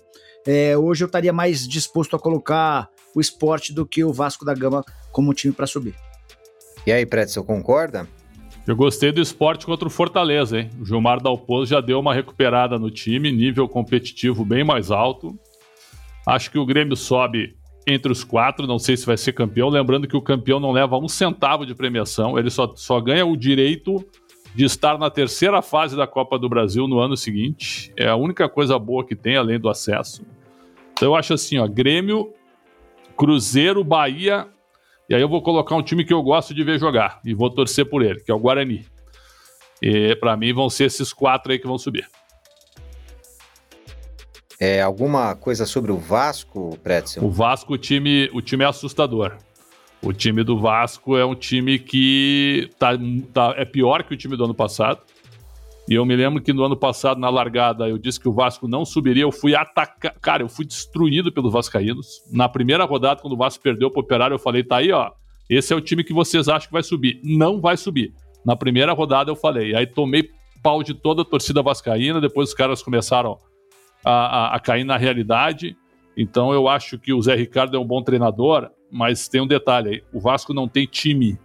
É, 0.46 0.76
hoje 0.76 1.04
eu 1.04 1.06
estaria 1.06 1.32
mais 1.32 1.66
disposto 1.66 2.16
a 2.16 2.18
colocar 2.18 2.88
o 3.14 3.20
esporte 3.20 3.72
do 3.72 3.86
que 3.86 4.02
o 4.02 4.12
Vasco 4.12 4.44
da 4.44 4.54
Gama 4.54 4.84
como 5.12 5.34
time 5.34 5.52
para 5.52 5.66
subir. 5.66 5.94
E 6.86 6.92
aí, 6.92 7.04
Pretzel, 7.04 7.44
concorda? 7.44 8.08
Eu 8.66 8.76
gostei 8.76 9.10
do 9.10 9.20
esporte 9.20 9.66
contra 9.66 9.86
o 9.88 9.90
Fortaleza, 9.90 10.60
hein? 10.60 10.70
O 10.80 10.84
Gilmar 10.84 11.20
Dalpozo 11.20 11.70
já 11.70 11.80
deu 11.80 11.98
uma 11.98 12.14
recuperada 12.14 12.78
no 12.78 12.90
time, 12.90 13.32
nível 13.32 13.68
competitivo 13.68 14.44
bem 14.44 14.64
mais 14.64 14.90
alto. 14.90 15.38
Acho 16.26 16.50
que 16.50 16.58
o 16.58 16.64
Grêmio 16.64 16.96
sobe 16.96 17.56
entre 17.86 18.12
os 18.12 18.22
quatro, 18.22 18.66
não 18.66 18.78
sei 18.78 18.96
se 18.96 19.06
vai 19.06 19.16
ser 19.16 19.32
campeão. 19.32 19.68
Lembrando 19.68 20.06
que 20.06 20.16
o 20.16 20.22
campeão 20.22 20.60
não 20.60 20.70
leva 20.70 20.96
um 20.98 21.08
centavo 21.08 21.66
de 21.66 21.74
premiação, 21.74 22.38
ele 22.38 22.50
só, 22.50 22.72
só 22.76 23.00
ganha 23.00 23.26
o 23.26 23.36
direito 23.36 24.04
de 24.54 24.64
estar 24.64 24.98
na 24.98 25.10
terceira 25.10 25.62
fase 25.62 25.96
da 25.96 26.06
Copa 26.06 26.38
do 26.38 26.48
Brasil 26.48 26.86
no 26.86 26.98
ano 26.98 27.16
seguinte. 27.16 27.92
É 27.96 28.08
a 28.08 28.16
única 28.16 28.48
coisa 28.48 28.78
boa 28.78 29.04
que 29.04 29.14
tem, 29.14 29.36
além 29.36 29.58
do 29.58 29.68
acesso. 29.68 30.24
Então 30.92 31.08
eu 31.08 31.14
acho 31.14 31.34
assim, 31.34 31.58
ó, 31.58 31.66
Grêmio, 31.66 32.32
Cruzeiro, 33.16 33.82
Bahia 33.82 34.46
e 35.10 35.14
aí 35.14 35.20
eu 35.20 35.28
vou 35.28 35.42
colocar 35.42 35.74
um 35.74 35.82
time 35.82 36.04
que 36.04 36.14
eu 36.14 36.22
gosto 36.22 36.54
de 36.54 36.62
ver 36.62 36.78
jogar 36.78 37.20
e 37.24 37.34
vou 37.34 37.50
torcer 37.50 37.84
por 37.84 38.00
ele, 38.00 38.20
que 38.20 38.30
é 38.30 38.34
o 38.34 38.38
Guarani. 38.38 38.86
E 39.82 40.14
para 40.14 40.36
mim 40.36 40.52
vão 40.52 40.70
ser 40.70 40.84
esses 40.84 41.12
quatro 41.12 41.50
aí 41.50 41.58
que 41.58 41.66
vão 41.66 41.76
subir. 41.76 42.06
É, 44.60 44.80
alguma 44.80 45.34
coisa 45.34 45.66
sobre 45.66 45.90
o 45.90 45.96
Vasco, 45.96 46.78
Pretzel? 46.80 47.24
O 47.24 47.30
Vasco, 47.30 47.72
o 47.72 47.78
time, 47.78 48.30
o 48.32 48.40
time 48.40 48.62
é 48.62 48.68
assustador. 48.68 49.36
O 50.00 50.12
time 50.12 50.44
do 50.44 50.56
Vasco 50.56 51.16
é 51.16 51.24
um 51.24 51.34
time 51.34 51.80
que 51.80 52.70
tá, 52.78 52.90
tá, 53.32 53.54
é 53.56 53.64
pior 53.64 54.04
que 54.04 54.14
o 54.14 54.16
time 54.16 54.36
do 54.36 54.44
ano 54.44 54.54
passado. 54.54 55.00
E 55.90 55.94
eu 55.94 56.06
me 56.06 56.14
lembro 56.14 56.40
que 56.40 56.52
no 56.52 56.62
ano 56.62 56.76
passado, 56.76 57.18
na 57.18 57.28
largada, 57.28 57.88
eu 57.88 57.98
disse 57.98 58.20
que 58.20 58.28
o 58.28 58.32
Vasco 58.32 58.68
não 58.68 58.84
subiria. 58.84 59.24
Eu 59.24 59.32
fui 59.32 59.56
atacar. 59.56 60.14
Cara, 60.20 60.40
eu 60.40 60.48
fui 60.48 60.64
destruído 60.64 61.32
pelos 61.32 61.52
Vascaínos. 61.52 62.22
Na 62.32 62.48
primeira 62.48 62.84
rodada, 62.84 63.20
quando 63.20 63.32
o 63.32 63.36
Vasco 63.36 63.60
perdeu 63.60 63.90
pro 63.90 64.00
Operário, 64.00 64.34
eu 64.34 64.38
falei: 64.38 64.62
tá 64.62 64.76
aí, 64.76 64.92
ó. 64.92 65.10
Esse 65.48 65.72
é 65.72 65.76
o 65.76 65.80
time 65.80 66.04
que 66.04 66.12
vocês 66.12 66.48
acham 66.48 66.68
que 66.68 66.72
vai 66.72 66.84
subir. 66.84 67.20
Não 67.24 67.60
vai 67.60 67.76
subir. 67.76 68.14
Na 68.46 68.54
primeira 68.54 68.92
rodada 68.92 69.32
eu 69.32 69.34
falei. 69.34 69.74
Aí 69.74 69.84
tomei 69.84 70.30
pau 70.62 70.80
de 70.80 70.94
toda 70.94 71.22
a 71.22 71.24
torcida 71.24 71.60
vascaína. 71.60 72.20
Depois 72.20 72.50
os 72.50 72.54
caras 72.54 72.80
começaram 72.84 73.36
a, 74.04 74.12
a, 74.12 74.54
a 74.54 74.60
cair 74.60 74.84
na 74.84 74.96
realidade. 74.96 75.76
Então 76.16 76.52
eu 76.52 76.68
acho 76.68 77.00
que 77.00 77.12
o 77.12 77.20
Zé 77.20 77.34
Ricardo 77.34 77.76
é 77.76 77.80
um 77.80 77.84
bom 77.84 78.00
treinador, 78.00 78.70
mas 78.92 79.26
tem 79.26 79.40
um 79.40 79.46
detalhe 79.46 79.88
aí: 79.88 80.02
o 80.12 80.20
Vasco 80.20 80.54
não 80.54 80.68
tem 80.68 80.86
time. 80.86 81.36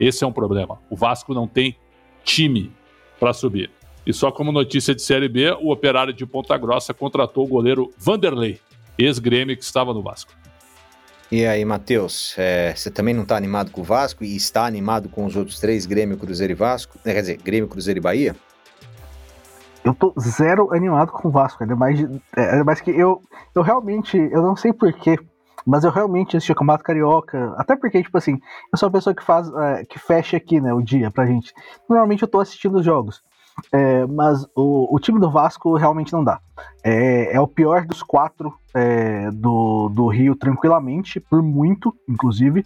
Esse 0.00 0.24
é 0.24 0.26
um 0.26 0.32
problema. 0.32 0.78
O 0.88 0.96
Vasco 0.96 1.34
não 1.34 1.46
tem 1.46 1.76
time 2.24 2.72
para 3.18 3.34
subir. 3.34 3.70
E 4.10 4.12
só 4.12 4.32
como 4.32 4.50
notícia 4.50 4.92
de 4.92 5.00
Série 5.00 5.28
B, 5.28 5.52
o 5.60 5.70
operário 5.70 6.12
de 6.12 6.26
Ponta 6.26 6.58
Grossa 6.58 6.92
contratou 6.92 7.44
o 7.44 7.48
goleiro 7.48 7.92
Vanderlei, 7.96 8.58
ex-grêmio 8.98 9.56
que 9.56 9.62
estava 9.62 9.94
no 9.94 10.02
Vasco. 10.02 10.32
E 11.30 11.46
aí, 11.46 11.64
Matheus, 11.64 12.34
é, 12.36 12.74
você 12.74 12.90
também 12.90 13.14
não 13.14 13.22
está 13.22 13.36
animado 13.36 13.70
com 13.70 13.82
o 13.82 13.84
Vasco 13.84 14.24
e 14.24 14.34
está 14.34 14.66
animado 14.66 15.08
com 15.08 15.24
os 15.24 15.36
outros 15.36 15.60
três, 15.60 15.86
Grêmio, 15.86 16.18
Cruzeiro 16.18 16.52
e 16.52 16.56
Vasco? 16.56 16.98
É, 17.04 17.12
quer 17.12 17.20
dizer, 17.20 17.36
Grêmio, 17.36 17.68
Cruzeiro 17.68 18.00
e 18.00 18.02
Bahia? 18.02 18.34
Eu 19.84 19.94
tô 19.94 20.12
zero 20.18 20.74
animado 20.74 21.12
com 21.12 21.28
o 21.28 21.30
Vasco, 21.30 21.62
ainda 21.62 21.76
mais, 21.76 22.00
é, 22.36 22.50
ainda 22.50 22.64
mais 22.64 22.80
que 22.80 22.90
eu, 22.90 23.22
eu 23.54 23.62
realmente, 23.62 24.16
eu 24.18 24.42
não 24.42 24.56
sei 24.56 24.72
porquê, 24.72 25.20
mas 25.64 25.84
eu 25.84 25.92
realmente 25.92 26.36
assisti 26.36 26.50
o 26.50 26.56
Campeonato 26.56 26.82
Carioca, 26.82 27.54
até 27.56 27.76
porque, 27.76 28.02
tipo 28.02 28.18
assim, 28.18 28.40
eu 28.72 28.76
sou 28.76 28.88
a 28.88 28.92
pessoa 28.92 29.14
que 29.14 29.22
faz, 29.22 29.48
é, 29.54 29.84
que 29.84 30.00
fecha 30.00 30.36
aqui, 30.36 30.60
né, 30.60 30.74
o 30.74 30.82
dia 30.82 31.12
pra 31.12 31.26
gente. 31.26 31.54
Normalmente 31.88 32.22
eu 32.22 32.28
tô 32.28 32.40
assistindo 32.40 32.76
os 32.78 32.84
jogos, 32.84 33.22
é, 33.72 34.06
mas 34.06 34.44
o, 34.54 34.94
o, 34.94 34.98
time 34.98 35.20
do 35.20 35.30
Vasco 35.30 35.76
realmente 35.76 36.12
não 36.12 36.22
dá. 36.22 36.40
É, 36.84 37.34
é 37.34 37.40
o 37.40 37.46
pior 37.46 37.84
dos 37.86 38.02
quatro 38.02 38.54
é, 38.74 39.30
do, 39.30 39.88
do 39.88 40.06
Rio, 40.08 40.34
tranquilamente, 40.36 41.20
por 41.20 41.42
muito, 41.42 41.94
inclusive, 42.08 42.64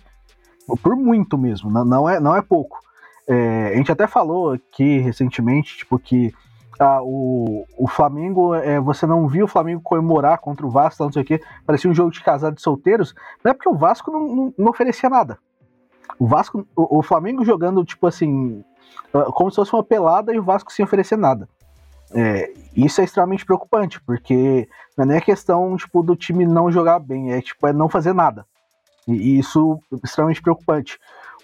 por 0.83 0.97
muito 0.97 1.37
mesmo, 1.37 1.71
não, 1.71 1.85
não, 1.85 2.09
é, 2.09 2.21
não 2.21 2.37
é 2.37 2.43
pouco. 2.43 2.79
É, 3.27 3.73
a 3.75 3.77
gente 3.77 3.91
até 3.91 4.07
falou 4.07 4.53
aqui 4.53 4.99
recentemente, 4.99 5.79
tipo, 5.79 5.99
que 5.99 6.33
ah, 6.79 7.01
o, 7.03 7.65
o 7.79 7.87
Flamengo, 7.87 8.55
é, 8.55 8.81
você 8.81 9.07
não 9.07 9.29
viu 9.29 9.45
o 9.45 9.49
Flamengo 9.49 9.81
comemorar 9.83 10.39
contra 10.39 10.67
o 10.67 10.71
Vasco, 10.71 11.05
não 11.05 11.13
sei 11.13 11.23
o 11.23 11.25
quê, 11.25 11.41
parecia 11.65 11.91
um 11.91 11.95
jogo 11.95 12.11
de 12.11 12.23
casados 12.23 12.63
solteiros, 12.63 13.15
não 13.43 13.51
é 13.51 13.55
porque 13.55 13.69
o 13.69 13.77
Vasco 13.77 14.11
não, 14.11 14.27
não, 14.27 14.55
não 14.59 14.71
oferecia 14.71 15.09
nada. 15.09 15.39
O 16.19 16.27
Vasco, 16.27 16.67
o, 16.77 16.99
o, 16.99 17.03
Flamengo 17.03 17.45
jogando, 17.45 17.85
tipo 17.85 18.07
assim, 18.07 18.63
como 19.33 19.51
se 19.51 19.57
fosse 19.57 19.73
uma 19.73 19.85
pelada 19.85 20.35
e 20.35 20.39
o 20.39 20.43
Vasco 20.43 20.73
sem 20.73 20.85
oferecer 20.85 21.17
nada. 21.17 21.49
É, 22.13 22.53
isso 22.77 23.01
é 23.01 23.05
extremamente 23.05 23.45
preocupante, 23.45 24.01
porque 24.01 24.69
não 24.97 25.05
é 25.05 25.09
nem 25.09 25.17
a 25.19 25.21
questão, 25.21 25.77
tipo, 25.77 26.03
do 26.03 26.15
time 26.15 26.47
não 26.47 26.71
jogar 26.71 26.99
bem, 26.99 27.33
é 27.33 27.41
tipo, 27.41 27.67
é 27.67 27.73
não 27.73 27.89
fazer 27.89 28.13
nada. 28.13 28.47
E, 29.07 29.39
isso 29.39 29.81
é 29.93 29.97
extremamente 30.05 30.43
preocupante. 30.43 30.99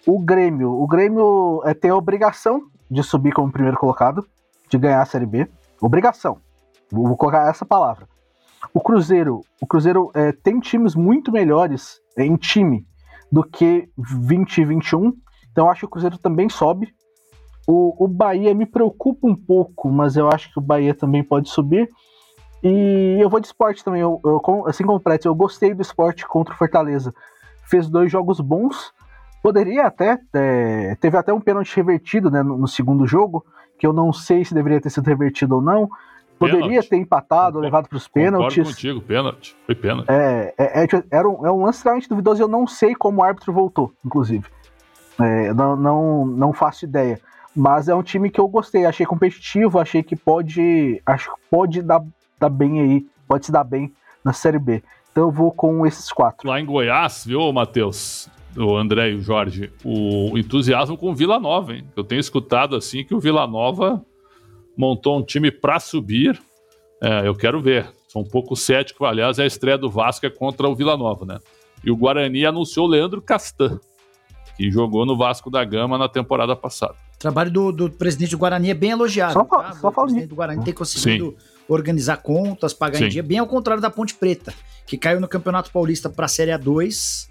O 0.06 0.18
Grêmio, 0.20 0.70
o 0.70 0.86
Grêmio 0.86 1.62
é, 1.64 1.74
tem 1.74 1.90
a 1.90 1.96
obrigação 1.96 2.62
de 2.90 3.02
subir 3.02 3.32
como 3.32 3.52
primeiro 3.52 3.76
colocado, 3.76 4.26
de 4.68 4.78
ganhar 4.78 5.02
a 5.02 5.06
Série 5.06 5.26
B. 5.26 5.48
Obrigação. 5.80 6.38
Vou 6.90 7.16
colocar 7.16 7.48
essa 7.48 7.64
palavra. 7.64 8.08
O 8.74 8.80
Cruzeiro, 8.80 9.42
o 9.60 9.66
Cruzeiro 9.66 10.10
é, 10.14 10.32
tem 10.32 10.60
times 10.60 10.94
muito 10.94 11.32
melhores 11.32 12.00
em 12.16 12.36
time 12.36 12.86
do 13.30 13.42
que 13.42 13.88
2021. 13.96 15.12
Então 15.50 15.70
acho 15.70 15.80
que 15.80 15.86
o 15.86 15.90
Cruzeiro 15.90 16.18
também 16.18 16.48
sobe. 16.48 16.94
O, 17.70 17.94
o 18.04 18.08
Bahia 18.08 18.52
me 18.52 18.66
preocupa 18.66 19.28
um 19.28 19.36
pouco, 19.36 19.88
mas 19.88 20.16
eu 20.16 20.28
acho 20.28 20.52
que 20.52 20.58
o 20.58 20.62
Bahia 20.62 20.92
também 20.92 21.22
pode 21.22 21.48
subir. 21.48 21.88
E 22.64 23.16
eu 23.20 23.30
vou 23.30 23.38
de 23.38 23.46
esporte 23.46 23.84
também. 23.84 24.00
Eu, 24.00 24.20
eu, 24.24 24.42
assim 24.66 24.84
como 24.84 24.98
o 24.98 25.00
Pretz, 25.00 25.24
eu 25.24 25.34
gostei 25.36 25.72
do 25.72 25.80
esporte 25.80 26.26
contra 26.26 26.52
o 26.52 26.56
Fortaleza. 26.56 27.14
Fez 27.64 27.88
dois 27.88 28.10
jogos 28.10 28.40
bons. 28.40 28.92
Poderia 29.40 29.86
até. 29.86 30.18
É, 30.34 30.96
teve 30.96 31.16
até 31.16 31.32
um 31.32 31.40
pênalti 31.40 31.76
revertido 31.76 32.28
né, 32.28 32.42
no, 32.42 32.58
no 32.58 32.66
segundo 32.66 33.06
jogo 33.06 33.46
que 33.78 33.86
eu 33.86 33.92
não 33.92 34.12
sei 34.12 34.44
se 34.44 34.52
deveria 34.52 34.80
ter 34.80 34.90
sido 34.90 35.06
revertido 35.06 35.54
ou 35.54 35.62
não. 35.62 35.88
Poderia 36.40 36.66
pênalti. 36.66 36.88
ter 36.88 36.96
empatado, 36.96 37.60
levado 37.60 37.88
para 37.88 37.96
os 37.96 38.08
pênaltis. 38.08 38.66
Contigo, 38.66 39.00
pênalti. 39.00 39.56
Foi 39.64 39.76
pênalti. 39.76 40.10
É, 40.10 40.54
é, 40.58 40.84
é, 40.84 40.88
era 41.10 41.28
um, 41.28 41.46
é 41.46 41.52
um 41.52 41.64
lance 41.64 41.78
extremamente 41.78 42.08
duvidoso 42.08 42.42
e 42.42 42.44
eu 42.44 42.48
não 42.48 42.66
sei 42.66 42.96
como 42.96 43.20
o 43.20 43.24
árbitro 43.24 43.52
voltou, 43.52 43.92
inclusive. 44.04 44.44
É, 45.20 45.54
não, 45.54 45.76
não, 45.76 46.26
não 46.26 46.52
faço 46.52 46.84
ideia. 46.84 47.20
Mas 47.54 47.88
é 47.88 47.94
um 47.94 48.02
time 48.02 48.30
que 48.30 48.40
eu 48.40 48.46
gostei, 48.48 48.86
achei 48.86 49.04
competitivo, 49.04 49.78
achei 49.78 50.02
que 50.02 50.14
pode, 50.14 51.02
acho 51.04 51.32
pode 51.50 51.82
dar, 51.82 52.02
dar 52.38 52.48
bem 52.48 52.80
aí, 52.80 53.06
pode 53.26 53.46
se 53.46 53.52
dar 53.52 53.64
bem 53.64 53.92
na 54.24 54.32
Série 54.32 54.58
B. 54.58 54.82
Então 55.10 55.24
eu 55.24 55.30
vou 55.30 55.50
com 55.50 55.84
esses 55.84 56.12
quatro. 56.12 56.48
Lá 56.48 56.60
em 56.60 56.64
Goiás, 56.64 57.24
viu, 57.26 57.52
Matheus? 57.52 58.30
o 58.56 58.76
André 58.76 59.10
e 59.10 59.14
o 59.14 59.20
Jorge, 59.20 59.72
o 59.84 60.36
entusiasmo 60.36 60.96
com 60.96 61.10
o 61.10 61.14
Vila 61.14 61.38
Nova, 61.38 61.74
hein? 61.74 61.84
Eu 61.96 62.02
tenho 62.02 62.20
escutado 62.20 62.74
assim 62.76 63.04
que 63.04 63.14
o 63.14 63.20
Vila 63.20 63.46
Nova 63.46 64.04
montou 64.76 65.18
um 65.18 65.24
time 65.24 65.50
para 65.50 65.78
subir. 65.78 66.40
É, 67.02 67.26
eu 67.26 67.34
quero 67.34 67.60
ver. 67.60 67.88
Sou 68.08 68.22
um 68.22 68.28
pouco 68.28 68.56
cético. 68.56 69.04
Aliás, 69.04 69.38
a 69.38 69.46
estreia 69.46 69.78
do 69.78 69.90
Vasco 69.90 70.26
é 70.26 70.30
contra 70.30 70.68
o 70.68 70.74
Vila 70.74 70.96
Nova, 70.96 71.24
né? 71.24 71.38
E 71.84 71.90
o 71.90 71.96
Guarani 71.96 72.44
anunciou 72.44 72.86
Leandro 72.86 73.22
Castan, 73.22 73.78
que 74.56 74.70
jogou 74.70 75.06
no 75.06 75.16
Vasco 75.16 75.50
da 75.50 75.64
Gama 75.64 75.96
na 75.96 76.08
temporada 76.08 76.56
passada. 76.56 76.96
O 77.20 77.28
trabalho 77.28 77.50
do, 77.50 77.70
do 77.70 77.90
presidente 77.90 78.30
do 78.30 78.38
Guarani 78.38 78.70
é 78.70 78.74
bem 78.74 78.92
elogiado. 78.92 79.34
Só, 79.34 79.44
tá? 79.44 79.72
só 79.72 79.88
o 79.88 79.92
presidente 79.92 80.28
do 80.28 80.34
Guarani 80.34 80.64
tem 80.64 80.72
conseguido 80.72 81.36
Sim. 81.38 81.46
organizar 81.68 82.16
contas, 82.16 82.72
pagar 82.72 82.96
Sim. 82.96 83.04
em 83.04 83.08
dia, 83.10 83.22
bem 83.22 83.38
ao 83.38 83.46
contrário 83.46 83.82
da 83.82 83.90
Ponte 83.90 84.14
Preta, 84.14 84.54
que 84.86 84.96
caiu 84.96 85.20
no 85.20 85.28
Campeonato 85.28 85.70
Paulista 85.70 86.08
para 86.08 86.24
a 86.24 86.28
Série 86.28 86.50
A2 86.50 87.28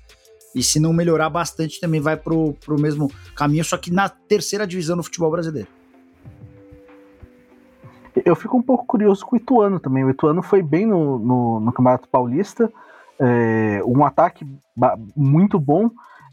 e 0.53 0.61
se 0.61 0.79
não 0.79 0.93
melhorar 0.93 1.27
bastante, 1.31 1.81
também 1.81 1.99
vai 1.99 2.15
pro, 2.15 2.53
pro 2.63 2.79
mesmo 2.79 3.11
caminho, 3.35 3.65
só 3.65 3.77
que 3.77 3.91
na 3.91 4.07
terceira 4.07 4.67
divisão 4.67 4.95
do 4.95 5.01
futebol 5.01 5.31
brasileiro. 5.31 5.67
Eu 8.23 8.35
fico 8.35 8.55
um 8.55 8.61
pouco 8.61 8.85
curioso 8.85 9.25
com 9.25 9.35
o 9.35 9.39
Ituano 9.39 9.79
também. 9.79 10.03
O 10.03 10.11
Ituano 10.11 10.43
foi 10.43 10.61
bem 10.61 10.85
no, 10.85 11.17
no, 11.17 11.59
no 11.61 11.71
Campeonato 11.73 12.07
Paulista, 12.07 12.71
é, 13.19 13.81
um 13.83 14.05
ataque 14.05 14.45
muito 15.15 15.59
bom. 15.59 15.89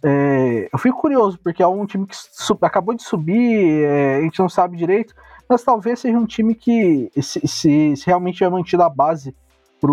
É, 0.09 0.69
eu 0.73 0.79
fico 0.79 1.01
curioso, 1.01 1.37
porque 1.43 1.61
é 1.61 1.67
um 1.67 1.85
time 1.85 2.07
que 2.07 2.15
acabou 2.63 2.95
de 2.95 3.03
subir, 3.03 3.83
é, 3.83 4.19
a 4.19 4.21
gente 4.21 4.39
não 4.39 4.49
sabe 4.49 4.77
direito, 4.77 5.13
mas 5.49 5.65
talvez 5.65 5.99
seja 5.99 6.17
um 6.17 6.25
time 6.25 6.55
que, 6.55 7.11
se, 7.21 7.41
se, 7.45 7.97
se 7.97 8.07
realmente 8.07 8.45
é 8.45 8.49
mantido 8.49 8.85
a 8.85 8.89
base 8.89 9.35
para 9.81 9.93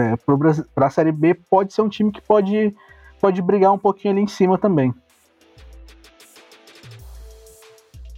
é, 0.00 0.86
a 0.86 0.90
Série 0.90 1.10
B, 1.10 1.34
pode 1.50 1.74
ser 1.74 1.82
um 1.82 1.88
time 1.88 2.12
que 2.12 2.20
pode 2.20 2.72
pode 3.20 3.42
brigar 3.42 3.72
um 3.72 3.78
pouquinho 3.78 4.12
ali 4.14 4.22
em 4.22 4.28
cima 4.28 4.56
também. 4.56 4.94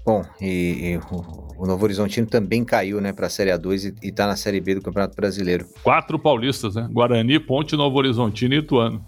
Bom, 0.04 0.22
e, 0.38 0.92
e 0.92 0.98
o, 0.98 1.62
o, 1.62 1.66
Novo 1.66 1.82
Horizontino 1.84 2.26
também 2.26 2.62
caiu 2.62 3.00
né, 3.00 3.12
para 3.12 3.26
a 3.26 3.30
Série 3.30 3.50
A2 3.50 3.96
e 4.02 4.08
está 4.08 4.26
na 4.26 4.36
Série 4.36 4.60
B 4.60 4.74
do 4.74 4.82
Campeonato 4.82 5.16
Brasileiro. 5.16 5.66
Quatro 5.82 6.18
paulistas, 6.18 6.74
né? 6.74 6.86
Guarani, 6.92 7.40
Ponte, 7.40 7.74
Novo 7.74 7.96
Horizontino 7.96 8.54
e 8.54 8.58
Ituano. 8.58 9.02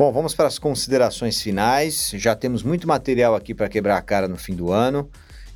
Bom, 0.00 0.10
vamos 0.10 0.34
para 0.34 0.46
as 0.46 0.58
considerações 0.58 1.42
finais. 1.42 2.10
Já 2.14 2.34
temos 2.34 2.62
muito 2.62 2.88
material 2.88 3.34
aqui 3.34 3.54
para 3.54 3.68
quebrar 3.68 3.98
a 3.98 4.00
cara 4.00 4.26
no 4.26 4.38
fim 4.38 4.56
do 4.56 4.72
ano. 4.72 5.06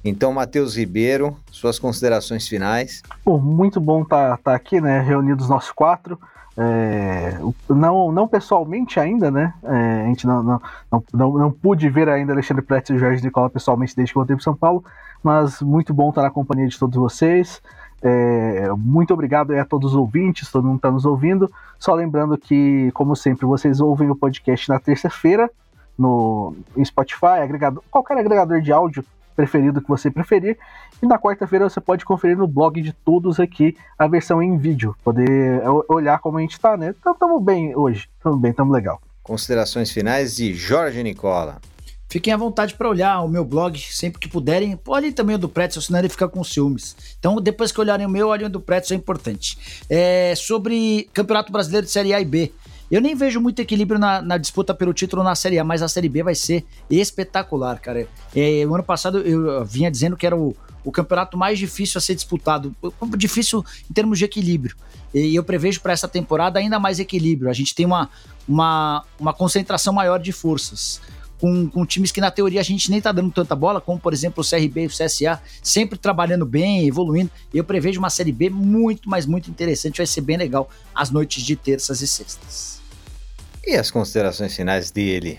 Então, 0.04 0.34
Matheus 0.34 0.76
Ribeiro, 0.76 1.34
suas 1.50 1.78
considerações 1.78 2.46
finais. 2.46 3.00
Muito 3.24 3.80
bom 3.80 4.02
estar 4.02 4.36
tá, 4.36 4.42
tá 4.44 4.54
aqui, 4.54 4.82
né? 4.82 5.00
Reunidos 5.00 5.48
nós 5.48 5.72
quatro. 5.72 6.20
É, 6.58 7.38
não, 7.70 8.12
não 8.12 8.28
pessoalmente 8.28 9.00
ainda, 9.00 9.30
né? 9.30 9.54
É, 9.62 10.02
a 10.02 10.06
gente 10.08 10.26
não, 10.26 10.42
não, 10.42 10.62
não, 10.92 11.04
não, 11.14 11.38
não 11.38 11.50
pude 11.50 11.88
ver 11.88 12.10
ainda 12.10 12.34
Alexandre 12.34 12.62
Pretz 12.62 12.90
e 12.90 12.98
Jorge 12.98 13.24
Nicola 13.24 13.48
pessoalmente 13.48 13.96
desde 13.96 14.12
que 14.12 14.18
voltei 14.18 14.36
para 14.36 14.44
São 14.44 14.54
Paulo, 14.54 14.84
mas 15.22 15.62
muito 15.62 15.94
bom 15.94 16.10
estar 16.10 16.20
na 16.20 16.30
companhia 16.30 16.68
de 16.68 16.78
todos 16.78 16.98
vocês. 16.98 17.62
É, 18.06 18.68
muito 18.76 19.14
obrigado 19.14 19.52
a 19.52 19.64
todos 19.64 19.92
os 19.92 19.96
ouvintes, 19.96 20.52
todo 20.52 20.66
mundo 20.66 20.76
está 20.76 20.90
nos 20.90 21.06
ouvindo. 21.06 21.50
Só 21.78 21.94
lembrando 21.94 22.36
que, 22.36 22.90
como 22.92 23.16
sempre, 23.16 23.46
vocês 23.46 23.80
ouvem 23.80 24.10
o 24.10 24.14
podcast 24.14 24.68
na 24.68 24.78
terça-feira 24.78 25.50
no 25.98 26.54
Spotify, 26.84 27.40
agregador, 27.42 27.82
qualquer 27.90 28.18
agregador 28.18 28.60
de 28.60 28.72
áudio 28.72 29.04
preferido 29.34 29.80
que 29.80 29.88
você 29.88 30.10
preferir. 30.10 30.58
E 31.02 31.06
na 31.06 31.18
quarta-feira 31.18 31.68
você 31.68 31.80
pode 31.80 32.04
conferir 32.04 32.36
no 32.36 32.46
blog 32.46 32.80
de 32.80 32.92
todos 32.92 33.40
aqui 33.40 33.76
a 33.98 34.06
versão 34.06 34.42
em 34.42 34.56
vídeo, 34.58 34.94
poder 35.02 35.62
olhar 35.88 36.18
como 36.18 36.38
a 36.38 36.40
gente 36.40 36.60
tá, 36.60 36.76
né? 36.76 36.94
Então 36.98 37.12
estamos 37.12 37.42
bem 37.42 37.74
hoje, 37.74 38.08
estamos 38.16 38.40
bem, 38.40 38.50
estamos 38.50 38.72
legal. 38.72 39.00
Considerações 39.22 39.90
finais 39.90 40.36
de 40.36 40.52
Jorge 40.52 41.02
Nicola. 41.02 41.60
Fiquem 42.14 42.32
à 42.32 42.36
vontade 42.36 42.74
para 42.74 42.88
olhar 42.88 43.22
o 43.22 43.28
meu 43.28 43.44
blog 43.44 43.76
sempre 43.76 44.20
que 44.20 44.28
puderem. 44.28 44.78
Olhem 44.86 45.10
também 45.10 45.34
o 45.34 45.38
do 45.38 45.48
Pretzel, 45.48 45.82
senão 45.82 45.98
ele 45.98 46.08
fica 46.08 46.28
com 46.28 46.44
ciúmes. 46.44 46.94
Então, 47.18 47.40
depois 47.40 47.72
que 47.72 47.80
olharem 47.80 48.06
o 48.06 48.08
meu, 48.08 48.28
olhem 48.28 48.46
o 48.46 48.48
do 48.48 48.60
Pretzel, 48.60 48.94
é 48.94 48.98
importante. 48.98 49.58
É 49.90 50.32
sobre 50.36 51.08
Campeonato 51.12 51.50
Brasileiro 51.50 51.84
de 51.84 51.92
Série 51.92 52.14
A 52.14 52.20
e 52.20 52.24
B. 52.24 52.52
Eu 52.88 53.00
nem 53.00 53.16
vejo 53.16 53.40
muito 53.40 53.58
equilíbrio 53.58 53.98
na, 53.98 54.22
na, 54.22 54.38
disputa 54.38 54.72
pelo 54.72 54.94
título 54.94 55.24
na 55.24 55.34
Série 55.34 55.58
A, 55.58 55.64
mas 55.64 55.82
a 55.82 55.88
Série 55.88 56.08
B 56.08 56.22
vai 56.22 56.36
ser 56.36 56.64
espetacular, 56.88 57.80
cara. 57.80 58.06
É, 58.32 58.64
o 58.64 58.72
ano 58.72 58.84
passado 58.84 59.18
eu 59.18 59.64
vinha 59.64 59.90
dizendo 59.90 60.16
que 60.16 60.24
era 60.24 60.36
o, 60.36 60.54
o 60.84 60.92
campeonato 60.92 61.36
mais 61.36 61.58
difícil 61.58 61.98
a 61.98 62.00
ser 62.00 62.14
disputado. 62.14 62.72
Difícil 63.16 63.64
em 63.90 63.92
termos 63.92 64.20
de 64.20 64.24
equilíbrio. 64.24 64.76
E 65.12 65.34
eu 65.34 65.42
prevejo 65.42 65.80
para 65.80 65.92
essa 65.92 66.06
temporada 66.06 66.60
ainda 66.60 66.78
mais 66.78 67.00
equilíbrio. 67.00 67.50
A 67.50 67.52
gente 67.52 67.74
tem 67.74 67.84
uma, 67.84 68.08
uma, 68.46 69.04
uma 69.18 69.32
concentração 69.32 69.92
maior 69.92 70.20
de 70.20 70.30
forças. 70.30 71.00
Com, 71.44 71.68
com, 71.68 71.84
times 71.84 72.10
que 72.10 72.22
na 72.22 72.30
teoria 72.30 72.58
a 72.58 72.64
gente 72.64 72.90
nem 72.90 73.02
tá 73.02 73.12
dando 73.12 73.30
tanta 73.30 73.54
bola, 73.54 73.78
como 73.78 74.00
por 74.00 74.14
exemplo 74.14 74.42
o 74.42 74.48
CRB 74.48 74.84
e 74.84 74.86
o 74.86 74.88
CSA, 74.88 75.38
sempre 75.62 75.98
trabalhando 75.98 76.46
bem, 76.46 76.86
evoluindo. 76.88 77.30
Eu 77.52 77.62
prevejo 77.62 77.98
uma 77.98 78.08
Série 78.08 78.32
B 78.32 78.48
muito, 78.48 79.10
mas 79.10 79.26
muito 79.26 79.50
interessante, 79.50 79.98
vai 79.98 80.06
ser 80.06 80.22
bem 80.22 80.38
legal 80.38 80.70
as 80.94 81.10
noites 81.10 81.42
de 81.42 81.54
terças 81.54 82.00
e 82.00 82.08
sextas. 82.08 82.80
E 83.62 83.76
as 83.76 83.90
considerações 83.90 84.56
finais 84.56 84.90
dele, 84.90 85.38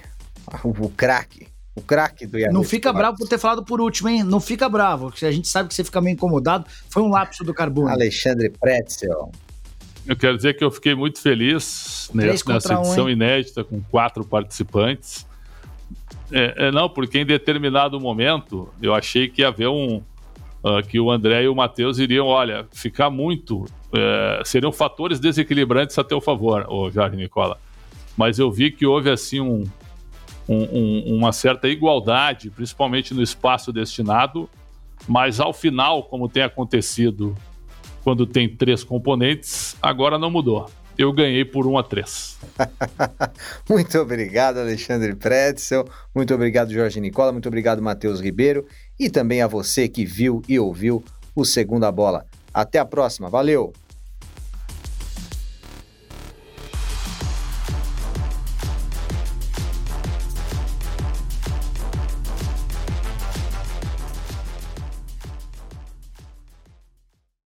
o, 0.64 0.90
craque, 0.90 1.48
o 1.74 1.82
craque 1.82 2.28
do 2.28 2.38
Iago. 2.38 2.54
Não 2.54 2.64
fica 2.64 2.94
bravo 2.94 3.18
por 3.18 3.28
ter 3.28 3.40
falado 3.40 3.66
por 3.66 3.82
último, 3.82 4.08
hein? 4.08 4.22
Não 4.22 4.40
fica 4.40 4.70
bravo, 4.70 5.12
a 5.20 5.32
gente 5.32 5.48
sabe 5.48 5.70
que 5.70 5.74
você 5.74 5.84
fica 5.84 6.00
meio 6.02 6.14
incomodado. 6.14 6.68
Foi 6.88 7.02
um 7.02 7.10
lapso 7.10 7.44
do 7.44 7.52
carbono. 7.52 7.90
Alexandre 7.90 8.52
Pretzel. 8.52 9.32
Eu 10.06 10.16
quero 10.16 10.38
dizer 10.38 10.56
que 10.56 10.64
eu 10.64 10.70
fiquei 10.70 10.94
muito 10.94 11.20
feliz 11.20 12.12
nessa, 12.14 12.54
nessa 12.54 12.74
edição 12.76 13.06
um, 13.06 13.10
inédita 13.10 13.64
com 13.64 13.82
quatro 13.82 14.24
participantes. 14.24 15.26
É, 16.32 16.68
é, 16.68 16.72
não, 16.72 16.90
porque 16.90 17.20
em 17.20 17.26
determinado 17.26 18.00
momento 18.00 18.70
eu 18.82 18.94
achei 18.94 19.28
que 19.28 19.42
ia 19.42 19.50
haver 19.50 19.68
um. 19.68 20.02
Uh, 20.64 20.82
que 20.88 21.00
o 21.00 21.12
André 21.12 21.44
e 21.44 21.48
o 21.48 21.54
Matheus 21.54 22.00
iriam, 22.00 22.26
olha, 22.26 22.66
ficar 22.74 23.12
muito. 23.12 23.60
Uh, 23.60 24.44
seriam 24.44 24.72
fatores 24.72 25.20
desequilibrantes 25.20 25.98
a 26.00 26.04
teu 26.04 26.20
favor, 26.20 26.66
o 26.68 26.90
Jorge 26.90 27.16
Nicola. 27.16 27.60
Mas 28.18 28.40
eu 28.40 28.52
vi 28.52 28.72
que 28.72 28.84
houve 28.84 29.12
assim 29.12 29.40
um, 29.40 29.64
um, 30.50 30.64
um, 30.64 31.18
uma 31.18 31.32
certa 31.32 31.68
igualdade, 31.68 32.50
principalmente 32.50 33.14
no 33.14 33.22
espaço 33.22 33.72
destinado, 33.72 34.50
mas 35.08 35.40
ao 35.40 35.54
final, 35.54 36.04
como 36.04 36.28
tem 36.28 36.42
acontecido 36.42 37.36
quando 38.04 38.26
tem 38.26 38.48
três 38.48 38.84
componentes, 38.84 39.76
agora 39.82 40.18
não 40.18 40.30
mudou. 40.30 40.70
Eu 40.98 41.12
ganhei 41.12 41.44
por 41.44 41.68
1 41.68 41.78
a 41.78 41.84
3. 41.84 42.38
muito 43.70 44.00
obrigado, 44.00 44.60
Alexandre 44.60 45.16
Pretzel. 45.16 45.86
Muito 46.14 46.34
obrigado, 46.34 46.72
Jorge 46.72 47.00
Nicola. 47.02 47.32
Muito 47.32 47.48
obrigado, 47.48 47.82
Matheus 47.82 48.22
Ribeiro. 48.22 48.66
E 49.00 49.10
também 49.10 49.42
a 49.42 49.48
você 49.48 49.90
que 49.90 50.06
viu 50.06 50.42
e 50.48 50.58
ouviu 50.58 51.04
o 51.36 51.44
Segunda 51.44 51.92
Bola. 51.92 52.26
Até 52.54 52.80
a 52.80 52.86
próxima. 52.86 53.30
Valeu! 53.30 53.74